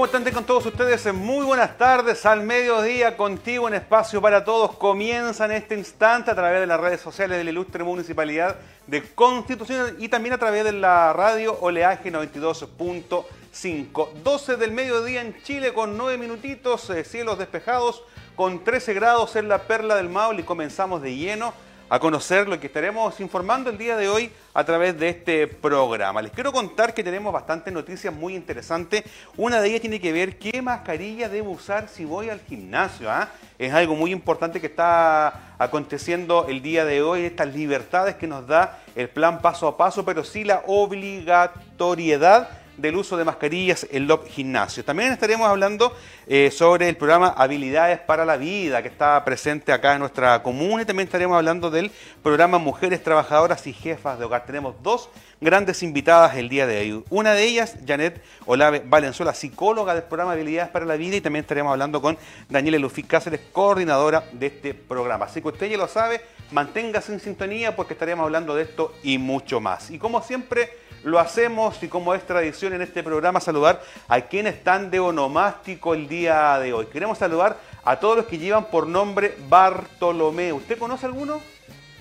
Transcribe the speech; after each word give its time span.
¿Cómo 0.00 0.06
están 0.06 0.24
con 0.32 0.46
todos 0.46 0.64
ustedes? 0.64 1.12
Muy 1.12 1.44
buenas 1.44 1.76
tardes 1.76 2.24
al 2.24 2.42
mediodía 2.42 3.18
contigo, 3.18 3.66
un 3.66 3.74
espacio 3.74 4.22
para 4.22 4.46
todos. 4.46 4.74
Comienza 4.76 5.44
en 5.44 5.50
este 5.50 5.76
instante 5.76 6.30
a 6.30 6.34
través 6.34 6.58
de 6.58 6.66
las 6.66 6.80
redes 6.80 7.02
sociales 7.02 7.36
de 7.36 7.44
la 7.44 7.50
ilustre 7.50 7.84
municipalidad 7.84 8.56
de 8.86 9.02
Constitución 9.02 9.96
y 9.98 10.08
también 10.08 10.32
a 10.32 10.38
través 10.38 10.64
de 10.64 10.72
la 10.72 11.12
radio 11.12 11.54
Oleaje 11.60 12.10
92.5. 12.10 14.12
12 14.24 14.56
del 14.56 14.72
mediodía 14.72 15.20
en 15.20 15.36
Chile 15.42 15.74
con 15.74 15.98
9 15.98 16.16
minutitos, 16.16 16.88
eh, 16.88 17.04
cielos 17.04 17.38
despejados, 17.38 18.02
con 18.36 18.64
13 18.64 18.94
grados 18.94 19.36
en 19.36 19.50
la 19.50 19.64
perla 19.64 19.96
del 19.96 20.08
Maule 20.08 20.40
y 20.40 20.44
comenzamos 20.44 21.02
de 21.02 21.14
lleno 21.14 21.52
a 21.90 21.98
conocer 21.98 22.48
lo 22.48 22.58
que 22.60 22.68
estaremos 22.68 23.18
informando 23.18 23.68
el 23.68 23.76
día 23.76 23.96
de 23.96 24.08
hoy 24.08 24.30
a 24.54 24.62
través 24.62 24.96
de 24.96 25.08
este 25.08 25.48
programa. 25.48 26.22
Les 26.22 26.30
quiero 26.30 26.52
contar 26.52 26.94
que 26.94 27.02
tenemos 27.02 27.32
bastantes 27.32 27.74
noticias 27.74 28.14
muy 28.14 28.36
interesantes. 28.36 29.02
Una 29.36 29.60
de 29.60 29.68
ellas 29.68 29.80
tiene 29.80 29.98
que 30.00 30.12
ver 30.12 30.38
qué 30.38 30.62
mascarilla 30.62 31.28
debo 31.28 31.50
usar 31.50 31.88
si 31.88 32.04
voy 32.04 32.30
al 32.30 32.38
gimnasio. 32.42 33.10
¿ah? 33.10 33.28
Es 33.58 33.72
algo 33.72 33.96
muy 33.96 34.12
importante 34.12 34.60
que 34.60 34.68
está 34.68 35.56
aconteciendo 35.58 36.46
el 36.48 36.62
día 36.62 36.84
de 36.84 37.02
hoy, 37.02 37.24
estas 37.24 37.52
libertades 37.52 38.14
que 38.14 38.28
nos 38.28 38.46
da 38.46 38.78
el 38.94 39.08
plan 39.08 39.42
paso 39.42 39.66
a 39.66 39.76
paso, 39.76 40.04
pero 40.04 40.22
sí 40.22 40.44
la 40.44 40.62
obligatoriedad 40.68 42.50
del 42.80 42.96
uso 42.96 43.16
de 43.16 43.24
mascarillas 43.24 43.86
en 43.90 44.06
los 44.06 44.24
gimnasios. 44.26 44.86
También 44.86 45.12
estaremos 45.12 45.48
hablando 45.48 45.96
eh, 46.26 46.50
sobre 46.50 46.88
el 46.88 46.96
programa 46.96 47.28
Habilidades 47.36 47.98
para 48.00 48.24
la 48.24 48.36
Vida, 48.36 48.82
que 48.82 48.88
está 48.88 49.24
presente 49.24 49.72
acá 49.72 49.94
en 49.94 50.00
nuestra 50.00 50.42
comuna, 50.42 50.82
y 50.82 50.84
también 50.86 51.06
estaremos 51.06 51.36
hablando 51.36 51.70
del 51.70 51.90
programa 52.22 52.58
Mujeres 52.58 53.02
Trabajadoras 53.02 53.66
y 53.66 53.72
Jefas 53.72 54.18
de 54.18 54.24
Hogar. 54.24 54.46
Tenemos 54.46 54.74
dos 54.82 55.08
grandes 55.40 55.82
invitadas 55.82 56.36
el 56.36 56.48
día 56.48 56.66
de 56.66 56.80
hoy. 56.80 57.04
Una 57.08 57.32
de 57.32 57.44
ellas, 57.44 57.76
Janet 57.86 58.22
Olave 58.44 58.82
Valenzuela, 58.84 59.32
psicóloga 59.32 59.94
del 59.94 60.04
programa 60.04 60.32
Habilidades 60.32 60.70
para 60.70 60.84
la 60.84 60.96
Vida, 60.96 61.16
y 61.16 61.20
también 61.20 61.44
estaremos 61.44 61.72
hablando 61.72 62.02
con 62.02 62.18
Daniela 62.48 62.78
Lufi 62.78 63.02
Cáceres, 63.02 63.40
coordinadora 63.52 64.24
de 64.32 64.46
este 64.46 64.74
programa. 64.74 65.24
Así 65.24 65.40
que 65.40 65.48
usted 65.48 65.70
ya 65.70 65.78
lo 65.78 65.88
sabe, 65.88 66.20
manténgase 66.50 67.12
en 67.12 67.20
sintonía 67.20 67.74
porque 67.74 67.94
estaremos 67.94 68.24
hablando 68.24 68.54
de 68.54 68.64
esto 68.64 68.94
y 69.02 69.16
mucho 69.16 69.60
más. 69.60 69.90
Y 69.90 69.98
como 69.98 70.22
siempre, 70.22 70.70
lo 71.04 71.18
hacemos 71.18 71.82
y 71.82 71.88
como 71.88 72.14
es 72.14 72.26
tradición 72.26 72.74
en 72.74 72.82
este 72.82 73.02
programa 73.02 73.40
saludar 73.40 73.82
a 74.08 74.20
quienes 74.20 74.56
están 74.56 74.90
de 74.90 75.00
onomástico 75.00 75.94
el 75.94 76.06
día 76.06 76.58
de 76.58 76.74
hoy. 76.74 76.86
Queremos 76.86 77.16
saludar 77.16 77.56
a 77.82 77.98
todos 77.98 78.16
los 78.16 78.26
que 78.26 78.36
llevan 78.36 78.66
por 78.66 78.86
nombre 78.86 79.34
Bartolomé. 79.48 80.52
¿Usted 80.52 80.78
conoce 80.78 81.06
alguno? 81.06 81.40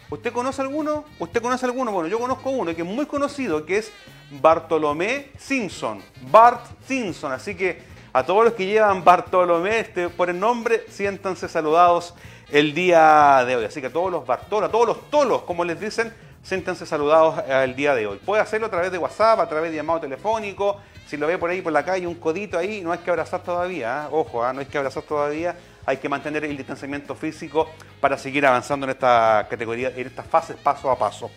¿Usted 0.10 0.34
conoce 0.34 0.62
alguno? 0.62 1.06
¿Usted 1.20 1.40
conoce 1.40 1.66
alguno? 1.66 1.92
Bueno, 1.92 2.10
yo 2.10 2.20
conozco 2.20 2.50
uno 2.50 2.76
que 2.76 2.82
es 2.82 2.88
muy 2.88 3.06
conocido, 3.06 3.64
que 3.64 3.78
es 3.78 3.92
Bartolomé 4.32 5.30
Simpson. 5.38 6.02
Bart 6.32 6.66
Simpson. 6.88 7.32
Así 7.32 7.54
que 7.54 7.80
a 8.12 8.26
todos 8.26 8.44
los 8.44 8.54
que 8.54 8.66
llevan 8.66 9.04
Bartolomé 9.04 9.80
este, 9.80 10.10
por 10.10 10.32
el 10.32 10.40
nombre, 10.40 10.84
siéntanse 10.90 11.48
saludados 11.48 12.16
el 12.52 12.74
día 12.74 13.44
de 13.46 13.56
hoy. 13.56 13.66
Así 13.66 13.82
que 13.82 13.88
a 13.88 13.94
todos 13.94 14.12
los 14.12 14.26
Bartolos, 14.26 14.70
a 14.70 14.72
todos 14.72 14.88
los 14.88 15.10
tolos, 15.12 15.44
como 15.44 15.64
les 15.64 15.80
dicen, 15.80 16.12
siéntanse 16.42 16.88
saludados 16.88 17.44
el 17.48 17.76
día 17.76 17.94
de 17.94 18.08
hoy. 18.08 18.18
Puede 18.18 18.42
hacerlo 18.42 18.66
a 18.66 18.72
través 18.72 18.92
de 18.92 18.98
WhatsApp, 18.98 19.40
a 19.40 19.48
través 19.48 19.70
de 19.70 19.78
llamado 19.78 20.00
telefónico. 20.00 20.78
Si 21.06 21.18
lo 21.18 21.28
ve 21.28 21.38
por 21.38 21.52
ahí 21.52 21.62
por 21.62 21.72
la 21.72 21.86
calle, 21.86 22.08
un 22.08 22.16
codito 22.16 22.58
ahí, 22.58 22.82
no 22.82 22.92
hay 22.92 23.00
que 23.00 23.10
abrazar 23.12 23.44
todavía. 23.44 24.06
¿eh? 24.06 24.08
Ojo, 24.12 24.48
¿eh? 24.48 24.54
no 24.54 24.60
hay 24.60 24.66
que 24.66 24.78
abrazar 24.80 25.04
todavía. 25.04 25.56
Hay 25.86 25.98
que 25.98 26.10
mantener 26.10 26.46
el 26.46 26.56
distanciamiento 26.56 27.16
físico 27.16 27.70
para 28.00 28.18
seguir 28.18 28.46
avanzando 28.46 28.86
en 28.86 28.92
esta 28.92 29.48
categoría, 29.50 29.90
en 29.90 30.08
estas 30.08 30.26
fases 30.28 30.56
paso 30.58 30.90
a 30.92 30.98
paso. 30.98 31.30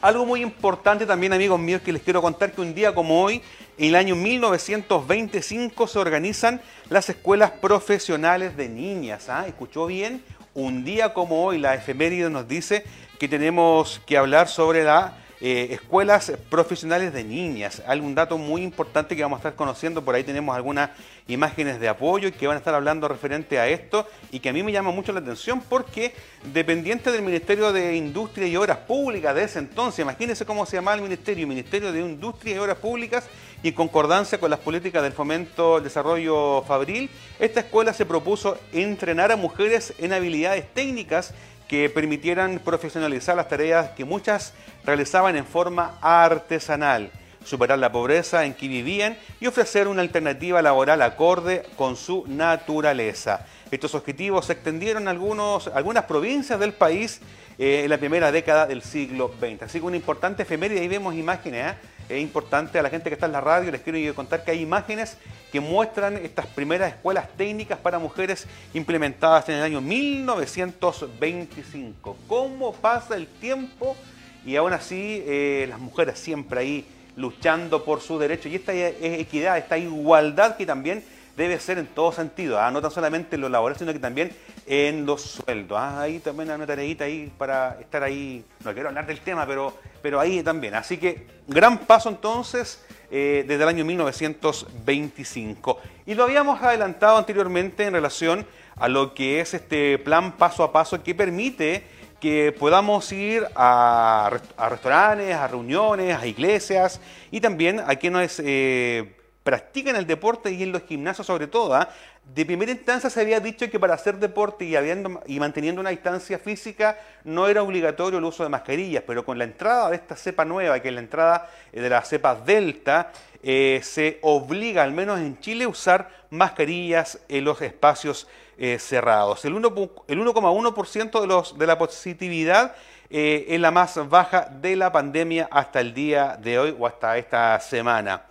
Algo 0.00 0.26
muy 0.26 0.42
importante 0.42 1.06
también, 1.06 1.32
amigos 1.32 1.58
míos, 1.58 1.80
que 1.80 1.92
les 1.92 2.02
quiero 2.02 2.20
contar 2.20 2.52
que 2.52 2.60
un 2.60 2.74
día 2.74 2.94
como 2.94 3.22
hoy, 3.22 3.42
en 3.78 3.88
el 3.88 3.96
año 3.96 4.14
1925, 4.14 5.86
se 5.86 5.98
organizan 5.98 6.60
las 6.90 7.08
escuelas 7.08 7.50
profesionales 7.52 8.56
de 8.56 8.68
niñas. 8.68 9.28
¿ah? 9.30 9.46
¿Escuchó 9.46 9.86
bien? 9.86 10.22
Un 10.54 10.84
día 10.84 11.14
como 11.14 11.44
hoy, 11.44 11.58
la 11.58 11.74
efeméride 11.74 12.28
nos 12.28 12.46
dice 12.46 12.84
que 13.18 13.26
tenemos 13.26 14.00
que 14.06 14.18
hablar 14.18 14.48
sobre 14.48 14.84
las 14.84 15.12
eh, 15.40 15.68
escuelas 15.70 16.32
profesionales 16.48 17.12
de 17.12 17.22
niñas. 17.22 17.82
Algún 17.86 18.14
dato 18.14 18.38
muy 18.38 18.62
importante 18.62 19.14
que 19.14 19.22
vamos 19.22 19.36
a 19.36 19.40
estar 19.40 19.54
conociendo, 19.54 20.02
por 20.02 20.14
ahí 20.14 20.24
tenemos 20.24 20.56
algunas 20.56 20.90
imágenes 21.28 21.78
de 21.78 21.88
apoyo 21.88 22.32
que 22.32 22.46
van 22.46 22.56
a 22.56 22.58
estar 22.58 22.74
hablando 22.74 23.06
referente 23.08 23.58
a 23.58 23.68
esto 23.68 24.06
y 24.30 24.40
que 24.40 24.48
a 24.48 24.52
mí 24.52 24.62
me 24.62 24.72
llama 24.72 24.92
mucho 24.92 25.12
la 25.12 25.20
atención 25.20 25.60
porque 25.60 26.14
dependiente 26.52 27.10
del 27.12 27.22
Ministerio 27.22 27.72
de 27.72 27.96
Industria 27.96 28.46
y 28.46 28.56
Obras 28.56 28.78
Públicas 28.78 29.34
de 29.34 29.44
ese 29.44 29.58
entonces, 29.58 30.00
imagínense 30.00 30.46
cómo 30.46 30.64
se 30.64 30.76
llamaba 30.76 30.96
el 30.96 31.02
Ministerio, 31.02 31.46
Ministerio 31.46 31.92
de 31.92 32.00
Industria 32.00 32.54
y 32.54 32.58
Obras 32.58 32.78
Públicas 32.78 33.28
y 33.62 33.72
concordancia 33.72 34.38
con 34.38 34.50
las 34.50 34.60
políticas 34.60 35.02
del 35.02 35.12
fomento 35.12 35.74
del 35.74 35.84
desarrollo 35.84 36.62
fabril, 36.62 37.10
esta 37.38 37.60
escuela 37.60 37.92
se 37.92 38.06
propuso 38.06 38.58
entrenar 38.72 39.32
a 39.32 39.36
mujeres 39.36 39.92
en 39.98 40.12
habilidades 40.12 40.72
técnicas 40.72 41.34
que 41.68 41.90
permitieran 41.90 42.60
profesionalizar 42.60 43.36
las 43.36 43.48
tareas 43.48 43.90
que 43.90 44.04
muchas 44.04 44.52
realizaban 44.84 45.36
en 45.36 45.44
forma 45.44 45.98
artesanal, 46.00 47.10
superar 47.44 47.78
la 47.78 47.92
pobreza 47.92 48.44
en 48.44 48.54
que 48.54 48.68
vivían 48.68 49.16
y 49.40 49.46
ofrecer 49.46 49.88
una 49.88 50.02
alternativa 50.02 50.62
laboral 50.62 51.02
acorde 51.02 51.64
con 51.76 51.96
su 51.96 52.24
naturaleza. 52.26 53.46
Estos 53.70 53.94
objetivos 53.94 54.46
se 54.46 54.52
extendieron 54.52 55.08
a 55.08 55.10
algunos, 55.10 55.68
algunas 55.68 56.04
provincias 56.04 56.60
del 56.60 56.72
país 56.72 57.20
eh, 57.58 57.82
en 57.84 57.90
la 57.90 57.98
primera 57.98 58.30
década 58.30 58.66
del 58.66 58.82
siglo 58.82 59.32
XX. 59.40 59.62
Así 59.62 59.80
que 59.80 59.86
una 59.86 59.96
importante 59.96 60.42
efeméride, 60.42 60.80
ahí 60.80 60.88
vemos 60.88 61.14
imágenes, 61.14 61.72
¿eh? 61.72 61.76
Es 62.08 62.22
importante 62.22 62.78
a 62.78 62.82
la 62.82 62.90
gente 62.90 63.10
que 63.10 63.14
está 63.14 63.26
en 63.26 63.32
la 63.32 63.40
radio, 63.40 63.72
les 63.72 63.80
quiero 63.80 64.14
contar 64.14 64.44
que 64.44 64.52
hay 64.52 64.60
imágenes 64.60 65.18
que 65.50 65.58
muestran 65.60 66.16
estas 66.16 66.46
primeras 66.46 66.92
escuelas 66.92 67.28
técnicas 67.36 67.78
para 67.78 67.98
mujeres 67.98 68.46
implementadas 68.74 69.48
en 69.48 69.56
el 69.56 69.62
año 69.62 69.80
1925. 69.80 72.16
¿Cómo 72.28 72.74
pasa 72.74 73.16
el 73.16 73.26
tiempo? 73.26 73.96
Y 74.44 74.54
aún 74.56 74.72
así 74.72 75.22
eh, 75.26 75.66
las 75.68 75.80
mujeres 75.80 76.18
siempre 76.18 76.60
ahí 76.60 76.86
luchando 77.16 77.84
por 77.84 78.00
sus 78.00 78.20
derechos. 78.20 78.52
Y 78.52 78.56
esta 78.56 78.74
equidad, 78.74 79.58
esta 79.58 79.78
igualdad 79.78 80.56
que 80.56 80.66
también 80.66 81.02
debe 81.36 81.60
ser 81.60 81.78
en 81.78 81.86
todo 81.86 82.12
sentido, 82.12 82.58
¿ah? 82.58 82.70
no 82.70 82.80
tan 82.80 82.90
solamente 82.90 83.36
en 83.36 83.42
lo 83.42 83.48
laboral, 83.48 83.76
sino 83.76 83.92
que 83.92 83.98
también 83.98 84.32
en 84.66 85.04
los 85.04 85.22
sueldos. 85.22 85.78
¿ah? 85.78 86.00
Ahí 86.00 86.18
también 86.18 86.50
hay 86.50 86.56
una 86.56 86.66
tareita 86.66 87.04
ahí 87.04 87.30
para 87.36 87.78
estar 87.80 88.02
ahí, 88.02 88.44
no 88.64 88.72
quiero 88.72 88.88
hablar 88.88 89.06
del 89.06 89.20
tema, 89.20 89.46
pero, 89.46 89.74
pero 90.06 90.20
ahí 90.20 90.40
también. 90.40 90.76
Así 90.76 90.98
que 90.98 91.26
gran 91.48 91.78
paso 91.78 92.08
entonces 92.08 92.80
eh, 93.10 93.44
desde 93.44 93.64
el 93.64 93.68
año 93.68 93.84
1925. 93.84 95.80
Y 96.06 96.14
lo 96.14 96.22
habíamos 96.22 96.62
adelantado 96.62 97.16
anteriormente 97.16 97.82
en 97.82 97.94
relación 97.94 98.46
a 98.76 98.86
lo 98.86 99.14
que 99.14 99.40
es 99.40 99.52
este 99.54 99.98
plan 99.98 100.36
paso 100.36 100.62
a 100.62 100.72
paso 100.72 101.02
que 101.02 101.12
permite 101.12 101.82
que 102.20 102.54
podamos 102.56 103.10
ir 103.10 103.48
a, 103.56 104.30
restaurantes, 104.70 105.34
a 105.34 105.48
reuniones, 105.48 106.16
a 106.16 106.24
iglesias 106.24 107.00
y 107.32 107.40
también 107.40 107.80
a 107.80 107.96
quienes 107.96 108.40
eh, 108.44 109.12
practican 109.46 109.94
el 109.94 110.08
deporte 110.08 110.50
y 110.50 110.64
en 110.64 110.72
los 110.72 110.82
gimnasios 110.82 111.24
sobre 111.24 111.46
todo. 111.46 111.72
¿ah? 111.72 111.88
De 112.34 112.44
primera 112.44 112.72
instancia 112.72 113.08
se 113.08 113.20
había 113.20 113.38
dicho 113.38 113.70
que 113.70 113.78
para 113.78 113.94
hacer 113.94 114.18
deporte 114.18 114.64
y, 114.64 114.74
habiendo, 114.74 115.22
y 115.24 115.38
manteniendo 115.38 115.80
una 115.80 115.90
distancia 115.90 116.40
física 116.40 116.98
no 117.22 117.46
era 117.46 117.62
obligatorio 117.62 118.18
el 118.18 118.24
uso 118.24 118.42
de 118.42 118.48
mascarillas, 118.48 119.04
pero 119.06 119.24
con 119.24 119.38
la 119.38 119.44
entrada 119.44 119.90
de 119.90 119.96
esta 119.96 120.16
cepa 120.16 120.44
nueva, 120.44 120.80
que 120.80 120.88
es 120.88 120.94
la 120.94 121.00
entrada 121.00 121.48
eh, 121.72 121.80
de 121.80 121.88
la 121.88 122.02
cepa 122.02 122.34
Delta, 122.34 123.12
eh, 123.40 123.78
se 123.84 124.18
obliga, 124.22 124.82
al 124.82 124.90
menos 124.90 125.20
en 125.20 125.38
Chile, 125.38 125.62
a 125.62 125.68
usar 125.68 126.10
mascarillas 126.30 127.20
en 127.28 127.44
los 127.44 127.62
espacios 127.62 128.26
eh, 128.58 128.80
cerrados. 128.80 129.44
El 129.44 129.54
1,1% 129.54 131.20
de, 131.20 131.26
los, 131.28 131.56
de 131.56 131.66
la 131.68 131.78
positividad 131.78 132.74
es 133.08 133.60
la 133.60 133.70
más 133.70 133.96
baja 134.08 134.48
de 134.60 134.74
la 134.74 134.90
pandemia 134.90 135.48
hasta 135.52 135.78
el 135.80 135.94
día 135.94 136.36
de 136.36 136.58
hoy 136.58 136.76
o 136.76 136.88
hasta 136.88 137.16
esta 137.16 137.60
semana. 137.60 138.22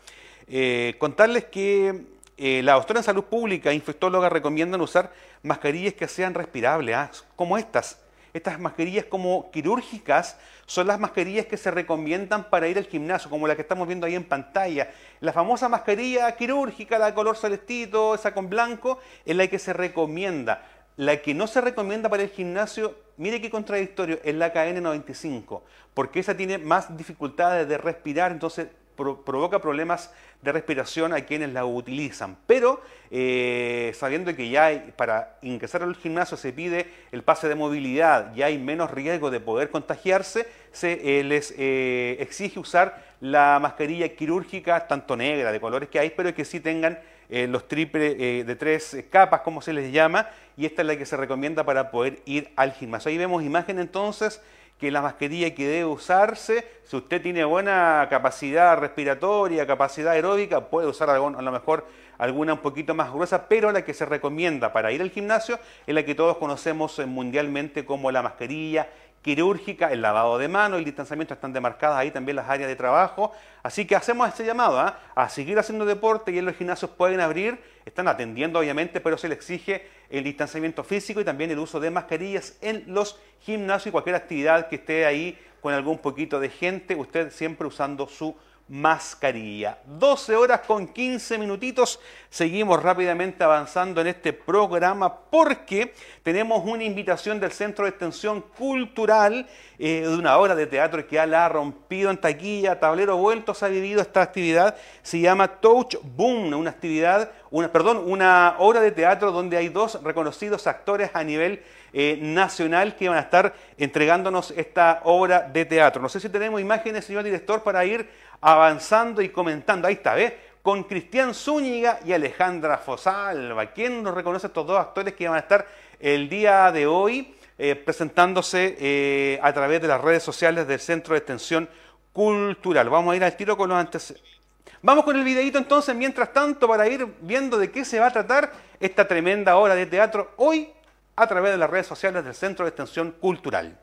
Eh, 0.48 0.96
contarles 1.00 1.46
que 1.46 2.06
eh, 2.38 2.62
la 2.64 2.74
doctora 2.74 3.00
en 3.00 3.04
salud 3.04 3.24
pública 3.24 3.74
infectóloga 3.74 4.30
recomiendan 4.30 4.82
usar 4.82 5.12
mascarillas 5.42 5.94
que 5.94 6.08
sean 6.08 6.34
respirables, 6.34 6.96
¿ah? 6.96 7.12
como 7.36 7.58
estas. 7.58 8.00
estas 8.34 8.60
mascarillas 8.60 9.06
como 9.06 9.50
quirúrgicas 9.52 10.38
son 10.66 10.88
las 10.88 11.00
mascarillas 11.00 11.46
que 11.46 11.58
se 11.58 11.72
recomiendan 11.72 12.50
para 12.50 12.68
ir 12.68 12.78
al 12.78 12.86
gimnasio, 12.86 13.30
como 13.30 13.48
la 13.48 13.56
que 13.56 13.62
estamos 13.62 13.88
viendo 13.88 14.06
ahí 14.06 14.16
en 14.16 14.26
pantalla. 14.26 14.92
La 15.22 15.32
famosa 15.32 15.70
mascarilla 15.70 16.36
quirúrgica, 16.36 17.00
la 17.00 17.08
de 17.08 17.14
color 17.14 17.38
celestito, 17.38 18.16
esa 18.16 18.34
con 18.34 18.50
blanco, 18.50 19.00
es 19.26 19.36
la 19.36 19.48
que 19.48 19.60
se 19.60 19.74
recomienda. 19.74 20.64
La 20.98 21.22
que 21.22 21.34
no 21.34 21.48
se 21.48 21.62
recomienda 21.62 22.10
para 22.10 22.24
el 22.24 22.30
gimnasio, 22.30 22.96
mire 23.18 23.42
qué 23.42 23.50
contradictorio, 23.50 24.20
es 24.24 24.36
la 24.36 24.54
KN95, 24.54 25.62
porque 25.94 26.20
esa 26.20 26.36
tiene 26.36 26.58
más 26.58 26.98
dificultades 26.98 27.68
de 27.68 27.78
respirar, 27.78 28.32
entonces 28.32 28.68
provoca 28.96 29.60
problemas 29.60 30.12
de 30.42 30.52
respiración 30.52 31.14
a 31.14 31.22
quienes 31.22 31.52
la 31.54 31.66
utilizan. 31.66 32.38
Pero 32.48 32.82
eh, 33.12 33.92
sabiendo 33.96 34.36
que 34.36 34.50
ya 34.50 34.66
hay, 34.66 34.94
para 34.96 35.38
ingresar 35.42 35.84
al 35.84 35.96
gimnasio 35.96 36.38
se 36.38 36.54
pide 36.54 36.88
el 37.12 37.24
pase 37.24 37.48
de 37.48 37.56
movilidad, 37.56 38.34
ya 38.36 38.48
hay 38.48 38.58
menos 38.58 38.92
riesgo 38.92 39.32
de 39.32 39.40
poder 39.40 39.70
contagiarse, 39.70 40.48
se 40.72 41.20
eh, 41.20 41.24
les 41.24 41.54
eh, 41.58 42.18
exige 42.20 42.60
usar 42.60 43.04
la 43.22 43.60
mascarilla 43.62 44.10
quirúrgica, 44.10 44.88
tanto 44.88 45.16
negra, 45.16 45.52
de 45.52 45.60
colores 45.60 45.90
que 45.90 46.00
hay, 46.00 46.12
pero 46.12 46.34
que 46.34 46.46
sí 46.46 46.60
tengan 46.60 47.00
los 47.28 47.68
triples 47.68 48.20
de 48.46 48.56
tres 48.56 49.04
capas, 49.10 49.42
como 49.42 49.60
se 49.60 49.74
les 49.74 49.92
llama, 49.92 50.30
y 50.58 50.68
esta 50.68 50.84
es 50.84 50.88
la 50.88 50.96
que 50.96 51.08
se 51.08 51.18
recomienda 51.18 51.64
para 51.64 51.90
poder 51.90 52.20
ir 52.26 52.52
al 52.56 52.72
gimnasio. 52.72 53.10
Ahí 53.10 53.18
vemos 53.18 53.42
imagen 53.42 53.80
entonces 53.80 54.44
que 54.80 54.92
la 54.92 55.02
mascarilla 55.02 55.56
que 55.56 55.68
debe 55.68 55.86
usarse, 55.86 56.68
si 56.84 56.98
usted 56.98 57.22
tiene 57.22 57.46
buena 57.46 58.08
capacidad 58.10 58.78
respiratoria, 58.78 59.66
capacidad 59.66 60.14
aeróbica, 60.14 60.66
puede 60.68 60.88
usar 60.88 61.10
a 61.10 61.18
lo 61.18 61.52
mejor 61.52 61.88
alguna 62.18 62.54
un 62.54 62.60
poquito 62.60 62.94
más 62.94 63.12
gruesa, 63.12 63.48
pero 63.48 63.72
la 63.72 63.84
que 63.84 63.94
se 63.94 64.06
recomienda 64.06 64.74
para 64.74 64.92
ir 64.92 65.02
al 65.02 65.12
gimnasio 65.12 65.60
es 65.86 65.96
la 65.96 66.04
que 66.04 66.16
todos 66.16 66.38
conocemos 66.38 67.00
mundialmente 67.06 67.86
como 67.86 68.12
la 68.12 68.22
mascarilla 68.22 68.88
quirúrgica, 69.26 69.92
el 69.92 70.04
lavado 70.04 70.38
de 70.38 70.48
manos, 70.48 70.78
el 70.78 70.86
distanciamiento, 70.86 71.34
están 71.34 71.52
demarcadas 71.52 71.98
ahí 71.98 72.12
también 72.12 72.36
las 72.36 72.48
áreas 72.48 72.70
de 72.70 72.76
trabajo. 72.76 73.32
Así 73.64 73.88
que 73.88 73.96
hacemos 73.96 74.28
este 74.28 74.46
llamado 74.46 74.80
¿ah? 74.80 75.00
a 75.16 75.30
seguir 75.30 75.58
haciendo 75.58 75.84
deporte 75.84 76.32
y 76.32 76.38
en 76.38 76.46
los 76.46 76.56
gimnasios 76.56 76.92
pueden 76.92 77.20
abrir, 77.20 77.60
están 77.86 78.08
atendiendo 78.08 78.60
obviamente, 78.60 79.00
pero 79.00 79.18
se 79.18 79.30
les 79.30 79.38
exige 79.38 79.88
el 80.10 80.24
distanciamiento 80.24 80.84
físico 80.84 81.22
y 81.22 81.26
también 81.26 81.52
el 81.52 81.60
uso 81.60 81.80
de 81.80 81.92
mascarillas 81.92 82.58
en 82.62 82.84
los 82.88 83.20
gimnasios 83.42 83.88
y 83.88 83.92
cualquier 83.92 84.16
actividad 84.16 84.68
que 84.68 84.78
esté 84.78 85.06
ahí 85.06 85.38
con 85.62 85.74
algún 85.74 85.98
poquito 86.00 86.40
de 86.40 86.50
gente, 86.50 86.96
usted 86.96 87.32
siempre 87.32 87.68
usando 87.68 88.08
su 88.08 88.36
mascarilla. 88.68 89.78
12 89.86 90.36
horas 90.36 90.62
con 90.62 90.88
15 90.88 91.38
minutitos. 91.38 92.00
Seguimos 92.30 92.82
rápidamente 92.82 93.44
avanzando 93.44 94.02
en 94.02 94.08
este 94.08 94.34
programa 94.34 95.16
porque 95.30 95.94
tenemos 96.24 96.64
una 96.66 96.84
invitación 96.84 97.40
del 97.40 97.52
Centro 97.52 97.86
de 97.86 97.92
Extensión 97.92 98.42
Cultural 98.42 99.48
eh, 99.78 100.02
de 100.02 100.16
una 100.16 100.38
obra 100.38 100.56
de 100.56 100.66
teatro 100.66 101.06
que 101.08 101.16
ya 101.16 101.28
la 101.28 101.46
ha 101.46 101.50
rompido 101.50 102.10
en 102.10 102.18
taquilla, 102.18 102.80
tablero 102.80 103.18
vuelto, 103.18 103.54
se 103.54 103.66
ha 103.66 103.70
vivido 103.70 104.02
esta 104.02 104.22
actividad. 104.22 104.76
Se 105.04 105.20
llama 105.20 105.48
Touch 105.48 105.98
Boom, 106.02 106.54
una 106.54 106.72
actividad, 106.72 107.32
una, 107.56 107.72
perdón, 107.72 108.04
una 108.06 108.56
obra 108.60 108.82
de 108.82 108.92
teatro 108.92 109.32
donde 109.32 109.56
hay 109.56 109.70
dos 109.70 110.04
reconocidos 110.04 110.68
actores 110.68 111.10
a 111.14 111.24
nivel 111.24 111.64
eh, 111.94 112.20
nacional 112.22 112.98
que 112.98 113.08
van 113.08 113.18
a 113.18 113.22
estar 113.22 113.54
entregándonos 113.78 114.52
esta 114.52 115.00
obra 115.06 115.40
de 115.44 115.64
teatro. 115.64 116.02
No 116.02 116.10
sé 116.10 116.20
si 116.20 116.28
tenemos 116.28 116.60
imágenes, 116.60 117.06
señor 117.06 117.24
director, 117.24 117.64
para 117.64 117.86
ir 117.86 118.10
avanzando 118.42 119.22
y 119.22 119.30
comentando. 119.30 119.88
Ahí 119.88 119.94
está, 119.94 120.16
¿ves? 120.16 120.34
Con 120.62 120.84
Cristian 120.84 121.34
Zúñiga 121.34 122.02
y 122.04 122.12
Alejandra 122.12 122.78
Fosalva. 122.78 123.68
¿Quién 123.68 124.04
nos 124.04 124.14
reconoce 124.14 124.48
estos 124.48 124.68
dos 124.68 124.78
actores 124.78 125.14
que 125.14 125.26
van 125.26 125.38
a 125.38 125.40
estar 125.40 125.66
el 125.98 126.28
día 126.28 126.74
de 126.74 126.88
hoy 126.88 127.36
eh, 127.58 127.76
presentándose 127.76 128.76
eh, 128.78 129.40
a 129.42 129.54
través 129.54 129.82
de 129.82 129.88
las 129.88 130.02
redes 130.02 130.24
sociales 130.24 130.68
del 130.68 130.82
Centro 130.82 131.14
de 131.14 131.20
Extensión 131.20 131.70
Cultural? 132.12 132.90
Vamos 132.90 133.14
a 133.14 133.16
ir 133.16 133.24
al 133.24 133.38
tiro 133.38 133.56
con 133.56 133.70
los 133.70 133.78
antecedentes. 133.78 134.36
Vamos 134.82 135.06
con 135.06 135.16
el 135.16 135.24
videito 135.24 135.58
entonces, 135.58 135.96
mientras 135.96 136.32
tanto, 136.34 136.68
para 136.68 136.88
ir 136.88 137.08
viendo 137.22 137.58
de 137.58 137.72
qué 137.72 137.86
se 137.86 138.00
va 138.00 138.08
a 138.08 138.12
tratar 138.12 138.52
esta 138.80 139.08
tremenda 139.08 139.58
obra 139.58 139.76
de 139.76 139.86
teatro 139.86 140.32
hoy 140.38 140.70
a 141.16 141.28
través 141.28 141.52
de 141.52 141.58
las 141.58 141.70
redes 141.70 141.88
sociales 141.88 142.24
del 142.24 142.36
Centro 142.36 142.66
de 142.66 142.70
Extensión 142.70 143.12
Cultural. 143.12 143.78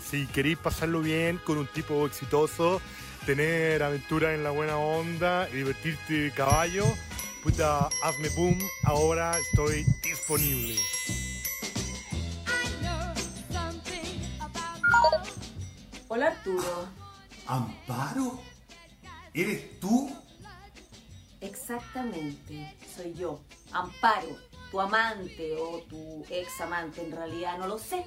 Si 0.00 0.26
queréis 0.28 0.56
pasarlo 0.56 1.02
bien 1.02 1.38
con 1.44 1.58
un 1.58 1.66
tipo 1.66 2.06
exitoso, 2.06 2.80
tener 3.26 3.82
aventuras 3.82 4.34
en 4.34 4.42
la 4.42 4.50
buena 4.50 4.78
onda 4.78 5.48
y 5.50 5.56
divertirte 5.56 6.32
caballo, 6.34 6.86
puta, 7.42 7.88
hazme 8.02 8.30
boom, 8.30 8.58
ahora 8.84 9.38
estoy 9.38 9.84
disponible. 10.02 10.76
Hola 16.08 16.28
Arturo. 16.28 16.88
¿Amparo? 17.46 18.40
¿Eres 19.34 19.78
tú? 19.78 20.10
Exactamente, 21.42 22.74
soy 22.96 23.12
yo. 23.12 23.40
Amparo, 23.72 24.38
tu 24.70 24.80
amante 24.80 25.54
o 25.60 25.82
tu 25.90 26.24
ex 26.30 26.60
amante, 26.62 27.04
en 27.04 27.12
realidad 27.12 27.58
no 27.58 27.66
lo 27.66 27.78
sé 27.78 28.06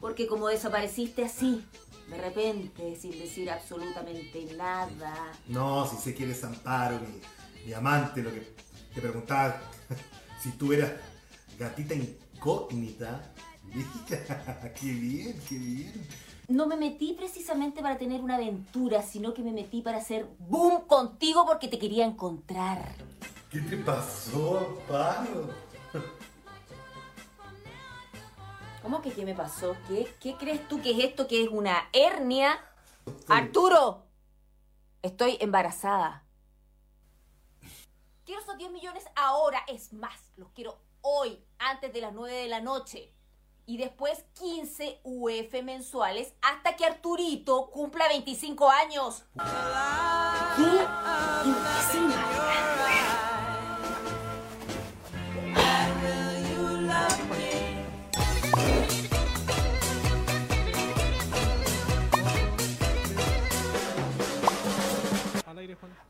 porque 0.00 0.26
como 0.26 0.48
desapareciste 0.48 1.24
así, 1.24 1.64
de 2.08 2.18
repente, 2.18 2.96
sin 2.96 3.12
decir 3.12 3.50
absolutamente 3.50 4.44
nada. 4.56 5.32
No, 5.48 5.86
si 5.86 5.96
sé 5.96 6.14
que 6.14 6.24
eres 6.24 6.44
Amparo, 6.44 7.00
mi, 7.64 7.72
amante, 7.72 8.22
lo 8.22 8.32
que 8.32 8.54
te 8.94 9.00
preguntaba, 9.00 9.60
si 10.42 10.50
tú 10.52 10.72
eras 10.72 10.92
gatita 11.58 11.94
incógnita. 11.94 13.32
qué 14.80 14.86
bien, 14.86 15.40
qué 15.48 15.56
bien. 15.56 16.06
No 16.46 16.66
me 16.66 16.76
metí 16.76 17.14
precisamente 17.14 17.80
para 17.80 17.96
tener 17.96 18.20
una 18.20 18.34
aventura, 18.34 19.02
sino 19.02 19.32
que 19.32 19.42
me 19.42 19.52
metí 19.52 19.80
para 19.80 19.98
hacer 19.98 20.26
boom 20.38 20.82
contigo 20.86 21.46
porque 21.46 21.68
te 21.68 21.78
quería 21.78 22.04
encontrar. 22.04 22.94
¿Qué 23.50 23.60
te 23.60 23.78
pasó, 23.78 24.58
Amparo? 24.58 25.63
¿Cómo 28.84 29.00
que 29.00 29.14
qué 29.14 29.24
me 29.24 29.34
pasó? 29.34 29.74
¿Qué, 29.88 30.14
¿Qué 30.20 30.36
crees 30.36 30.68
tú 30.68 30.82
que 30.82 30.90
es 30.90 31.02
esto 31.02 31.26
que 31.26 31.42
es 31.42 31.48
una 31.48 31.88
hernia? 31.94 32.62
Arturo, 33.28 34.04
estoy 35.00 35.38
embarazada. 35.40 36.22
Quiero 38.26 38.42
esos 38.42 38.58
10 38.58 38.72
millones 38.72 39.04
ahora, 39.16 39.62
es 39.68 39.94
más, 39.94 40.20
los 40.36 40.50
quiero 40.50 40.78
hoy, 41.00 41.42
antes 41.58 41.94
de 41.94 42.02
las 42.02 42.12
9 42.12 42.36
de 42.36 42.48
la 42.48 42.60
noche. 42.60 43.10
Y 43.64 43.78
después 43.78 44.22
15 44.34 45.00
UF 45.02 45.62
mensuales 45.62 46.34
hasta 46.42 46.76
que 46.76 46.84
Arturito 46.84 47.70
cumpla 47.70 48.06
25 48.08 48.68
años. 48.68 49.24
¿Qué? 50.56 50.86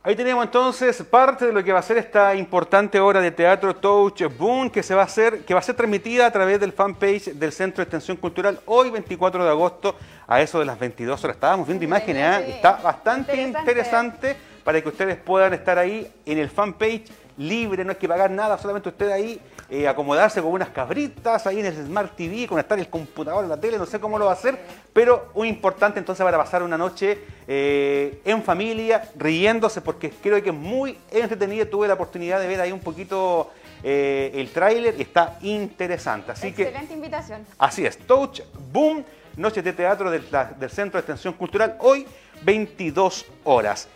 Ahí 0.02 0.16
tenemos 0.16 0.44
entonces 0.44 1.02
parte 1.04 1.46
de 1.46 1.52
lo 1.52 1.62
que 1.62 1.73
va 1.73 1.78
a 1.78 1.82
ser 1.82 1.96
esta 1.96 2.34
importante 2.34 2.99
obra 2.99 3.20
de 3.20 3.30
teatro 3.30 3.75
Touch 3.76 4.23
Boom 4.37 4.68
que 4.68 4.82
se 4.82 4.94
va 4.94 5.02
a 5.02 5.04
hacer, 5.04 5.44
que 5.44 5.54
va 5.54 5.61
a 5.61 5.62
ser 5.62 5.76
transmitida 5.76 6.26
a 6.26 6.30
través 6.30 6.58
del 6.58 6.73
fanpage 6.73 7.32
del 7.34 7.52
Centro 7.52 7.76
de 7.78 7.84
Extensión 7.84 8.16
Cultural 8.16 8.61
hoy 8.66 8.90
24 8.90 9.44
de 9.44 9.50
agosto 9.50 9.96
a 10.26 10.40
eso 10.40 10.58
de 10.58 10.64
las 10.64 10.78
22 10.78 11.23
horas. 11.23 11.37
Estábamos 11.37 11.66
viendo 11.66 11.84
imágenes, 11.84 12.40
¿eh? 12.40 12.50
está 12.56 12.73
bastante 12.73 13.40
interesante 13.40 14.37
para 14.64 14.82
que 14.82 14.88
ustedes 14.88 15.16
puedan 15.16 15.54
estar 15.54 15.78
ahí 15.78 16.11
en 16.26 16.38
el 16.38 16.50
fanpage 16.50 17.04
libre, 17.36 17.84
no 17.84 17.90
hay 17.90 17.96
que 17.96 18.08
pagar 18.08 18.30
nada, 18.30 18.58
solamente 18.58 18.88
usted 18.88 19.10
ahí 19.10 19.40
eh, 19.70 19.88
acomodarse 19.88 20.42
con 20.42 20.52
unas 20.52 20.68
cabritas 20.68 21.46
ahí 21.46 21.60
en 21.60 21.66
el 21.66 21.74
Smart 21.86 22.14
TV, 22.14 22.46
conectar 22.46 22.78
el 22.78 22.88
computador, 22.88 23.44
la 23.46 23.58
tele, 23.58 23.78
no 23.78 23.86
sé 23.86 23.98
cómo 23.98 24.18
lo 24.18 24.26
va 24.26 24.32
a 24.32 24.34
hacer, 24.34 24.58
pero 24.92 25.30
muy 25.34 25.48
importante 25.48 25.98
entonces 25.98 26.22
para 26.22 26.36
pasar 26.36 26.62
una 26.62 26.76
noche 26.76 27.18
eh, 27.48 28.20
en 28.24 28.42
familia, 28.42 29.10
riéndose, 29.16 29.80
porque 29.80 30.10
creo 30.10 30.42
que 30.42 30.50
es 30.50 30.54
muy 30.54 30.98
entretenido. 31.10 31.66
Tuve 31.66 31.88
la 31.88 31.94
oportunidad 31.94 32.40
de 32.40 32.46
ver 32.46 32.60
ahí 32.60 32.72
un 32.72 32.80
poquito 32.80 33.50
eh, 33.82 34.32
el 34.34 34.50
tráiler 34.50 34.94
y 34.98 35.02
está 35.02 35.38
interesante. 35.40 36.32
Así 36.32 36.48
Excelente 36.48 36.92
invitación. 36.92 37.46
Así 37.58 37.86
es, 37.86 37.98
Touch 37.98 38.42
Boom, 38.70 39.04
noche 39.36 39.62
de 39.62 39.72
teatro 39.72 40.10
del, 40.10 40.24
del 40.58 40.70
Centro 40.70 40.98
de 40.98 41.00
Extensión 41.00 41.34
Cultural, 41.34 41.76
hoy 41.80 42.06
22 42.42 43.26
horas. 43.44 43.88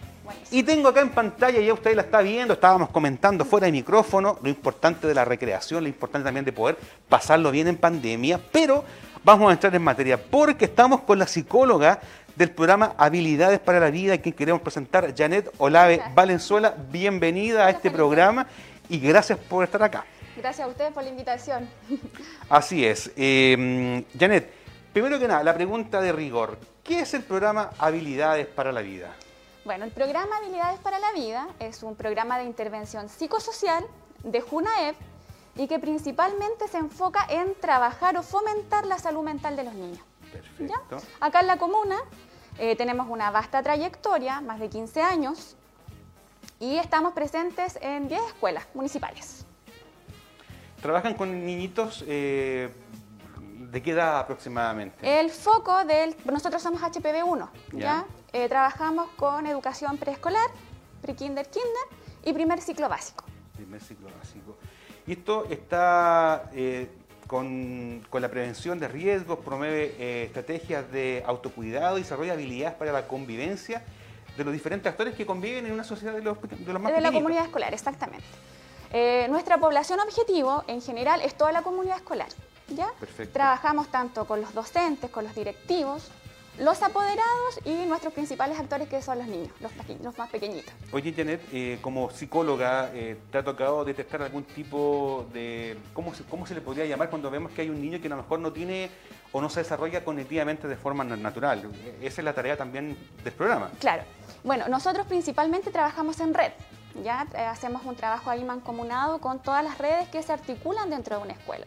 Y 0.50 0.62
tengo 0.62 0.88
acá 0.88 1.00
en 1.00 1.10
pantalla, 1.10 1.60
ya 1.60 1.72
usted 1.72 1.94
la 1.94 2.02
está 2.02 2.20
viendo, 2.20 2.54
estábamos 2.54 2.90
comentando 2.90 3.44
fuera 3.44 3.66
de 3.66 3.72
micrófono, 3.72 4.38
lo 4.42 4.48
importante 4.48 5.06
de 5.06 5.14
la 5.14 5.24
recreación, 5.24 5.82
lo 5.82 5.88
importante 5.88 6.26
también 6.26 6.44
de 6.44 6.52
poder 6.52 6.76
pasarlo 7.08 7.50
bien 7.50 7.68
en 7.68 7.76
pandemia, 7.76 8.40
pero 8.52 8.84
vamos 9.24 9.50
a 9.50 9.52
entrar 9.52 9.74
en 9.74 9.82
materia 9.82 10.20
porque 10.22 10.66
estamos 10.66 11.00
con 11.02 11.18
la 11.18 11.26
psicóloga 11.26 12.00
del 12.36 12.50
programa 12.50 12.94
Habilidades 12.96 13.58
para 13.58 13.80
la 13.80 13.90
Vida, 13.90 14.16
quien 14.18 14.34
queremos 14.34 14.62
presentar, 14.62 15.12
Janet 15.16 15.52
Olave 15.58 16.00
Valenzuela. 16.14 16.74
Bienvenida 16.90 17.66
a 17.66 17.70
este 17.70 17.90
programa 17.90 18.46
y 18.88 19.00
gracias 19.00 19.38
por 19.38 19.64
estar 19.64 19.82
acá. 19.82 20.04
Gracias 20.36 20.64
a 20.64 20.70
ustedes 20.70 20.92
por 20.92 21.02
la 21.02 21.10
invitación. 21.10 21.68
Así 22.48 22.86
es. 22.86 23.10
Eh, 23.16 24.04
Janet, 24.18 24.52
primero 24.92 25.18
que 25.18 25.26
nada, 25.26 25.42
la 25.42 25.52
pregunta 25.52 26.00
de 26.00 26.12
rigor. 26.12 26.58
¿Qué 26.84 27.00
es 27.00 27.12
el 27.12 27.22
programa 27.22 27.70
Habilidades 27.76 28.46
para 28.46 28.70
la 28.70 28.82
Vida? 28.82 29.14
Bueno, 29.68 29.84
el 29.84 29.90
programa 29.90 30.38
Habilidades 30.38 30.80
para 30.80 30.98
la 30.98 31.12
Vida 31.12 31.46
es 31.58 31.82
un 31.82 31.94
programa 31.94 32.38
de 32.38 32.44
intervención 32.44 33.10
psicosocial 33.10 33.84
de 34.24 34.40
JUNAEP 34.40 34.96
y 35.56 35.68
que 35.68 35.78
principalmente 35.78 36.66
se 36.68 36.78
enfoca 36.78 37.26
en 37.28 37.54
trabajar 37.60 38.16
o 38.16 38.22
fomentar 38.22 38.86
la 38.86 38.98
salud 38.98 39.22
mental 39.22 39.56
de 39.56 39.64
los 39.64 39.74
niños. 39.74 40.00
Perfecto. 40.32 40.96
Acá 41.20 41.40
en 41.40 41.48
la 41.48 41.58
comuna 41.58 41.98
eh, 42.58 42.76
tenemos 42.76 43.08
una 43.10 43.30
vasta 43.30 43.62
trayectoria, 43.62 44.40
más 44.40 44.58
de 44.58 44.70
15 44.70 45.02
años, 45.02 45.54
y 46.58 46.78
estamos 46.78 47.12
presentes 47.12 47.78
en 47.82 48.08
10 48.08 48.22
escuelas 48.22 48.66
municipales. 48.72 49.44
¿Trabajan 50.80 51.12
con 51.12 51.44
niñitos 51.44 52.04
eh, 52.06 52.72
de 53.70 53.82
qué 53.82 53.92
edad 53.92 54.18
aproximadamente? 54.18 55.20
El 55.20 55.30
foco 55.30 55.84
del... 55.84 56.16
Nosotros 56.24 56.62
somos 56.62 56.80
HPV1, 56.80 57.48
¿ya? 57.72 57.78
Ya. 57.78 58.06
Eh, 58.32 58.48
trabajamos 58.48 59.08
con 59.16 59.46
educación 59.46 59.96
preescolar, 59.96 60.50
pre-kinder, 61.02 61.48
kinder 61.48 61.98
y 62.24 62.32
primer 62.32 62.60
ciclo 62.60 62.88
básico. 62.88 63.24
Primer 63.56 63.80
ciclo 63.80 64.08
básico. 64.18 64.56
Y 65.06 65.12
esto 65.12 65.46
está 65.48 66.50
eh, 66.52 66.88
con, 67.26 68.04
con 68.10 68.22
la 68.22 68.28
prevención 68.28 68.78
de 68.78 68.88
riesgos, 68.88 69.38
promueve 69.38 69.94
eh, 69.98 70.24
estrategias 70.24 70.90
de 70.90 71.22
autocuidado 71.26 71.98
y 71.98 72.02
desarrolla 72.02 72.34
habilidades 72.34 72.76
para 72.76 72.92
la 72.92 73.06
convivencia 73.06 73.84
de 74.36 74.44
los 74.44 74.52
diferentes 74.52 74.90
actores 74.90 75.14
que 75.14 75.26
conviven 75.26 75.66
en 75.66 75.72
una 75.72 75.84
sociedad 75.84 76.14
de 76.14 76.22
los, 76.22 76.40
de 76.40 76.72
los 76.72 76.80
más 76.80 76.92
de 76.92 77.00
la 77.00 77.12
comunidad 77.12 77.44
escolar, 77.44 77.74
exactamente. 77.74 78.26
Eh, 78.92 79.26
nuestra 79.28 79.58
población 79.58 80.00
objetivo 80.00 80.64
en 80.66 80.80
general 80.80 81.20
es 81.22 81.34
toda 81.34 81.52
la 81.52 81.62
comunidad 81.62 81.96
escolar. 81.96 82.28
¿Ya? 82.68 82.88
Perfecto. 83.00 83.32
Trabajamos 83.32 83.88
tanto 83.88 84.24
con 84.26 84.40
los 84.40 84.52
docentes, 84.54 85.10
con 85.10 85.24
los 85.24 85.34
directivos, 85.34 86.10
los 86.58 86.82
apoderados 86.82 87.60
y 87.64 87.86
nuestros 87.86 88.12
principales 88.12 88.58
actores 88.58 88.88
que 88.88 89.00
son 89.00 89.18
los 89.18 89.28
niños, 89.28 89.50
los, 89.60 89.70
los 90.02 90.18
más 90.18 90.28
pequeñitos. 90.28 90.72
Oye, 90.92 91.12
Janet, 91.16 91.40
eh, 91.52 91.78
como 91.80 92.10
psicóloga, 92.10 92.90
eh, 92.94 93.16
¿te 93.30 93.38
ha 93.38 93.44
tocado 93.44 93.84
detectar 93.84 94.22
algún 94.22 94.42
tipo 94.42 95.26
de... 95.32 95.78
¿cómo 95.94 96.12
se, 96.14 96.24
¿Cómo 96.24 96.46
se 96.46 96.54
le 96.56 96.60
podría 96.60 96.84
llamar 96.84 97.10
cuando 97.10 97.30
vemos 97.30 97.52
que 97.52 97.62
hay 97.62 97.70
un 97.70 97.80
niño 97.80 98.00
que 98.00 98.08
a 98.08 98.10
lo 98.10 98.16
mejor 98.16 98.40
no 98.40 98.52
tiene 98.52 98.90
o 99.30 99.40
no 99.40 99.48
se 99.50 99.60
desarrolla 99.60 100.02
cognitivamente 100.04 100.66
de 100.66 100.76
forma 100.76 101.04
na- 101.04 101.16
natural? 101.16 101.62
Esa 102.02 102.20
es 102.22 102.24
la 102.24 102.32
tarea 102.32 102.56
también 102.56 102.98
del 103.22 103.32
programa. 103.34 103.70
Claro. 103.78 104.02
Bueno, 104.42 104.66
nosotros 104.68 105.06
principalmente 105.06 105.70
trabajamos 105.70 106.18
en 106.18 106.34
red. 106.34 106.50
Ya 107.04 107.24
Eh, 107.36 107.38
hacemos 107.44 107.84
un 107.84 107.94
trabajo 107.94 108.30
ahí 108.30 108.42
mancomunado 108.42 109.20
con 109.20 109.38
todas 109.40 109.62
las 109.62 109.78
redes 109.78 110.08
que 110.08 110.20
se 110.24 110.32
articulan 110.32 110.90
dentro 110.90 111.18
de 111.18 111.22
una 111.22 111.32
escuela. 111.34 111.66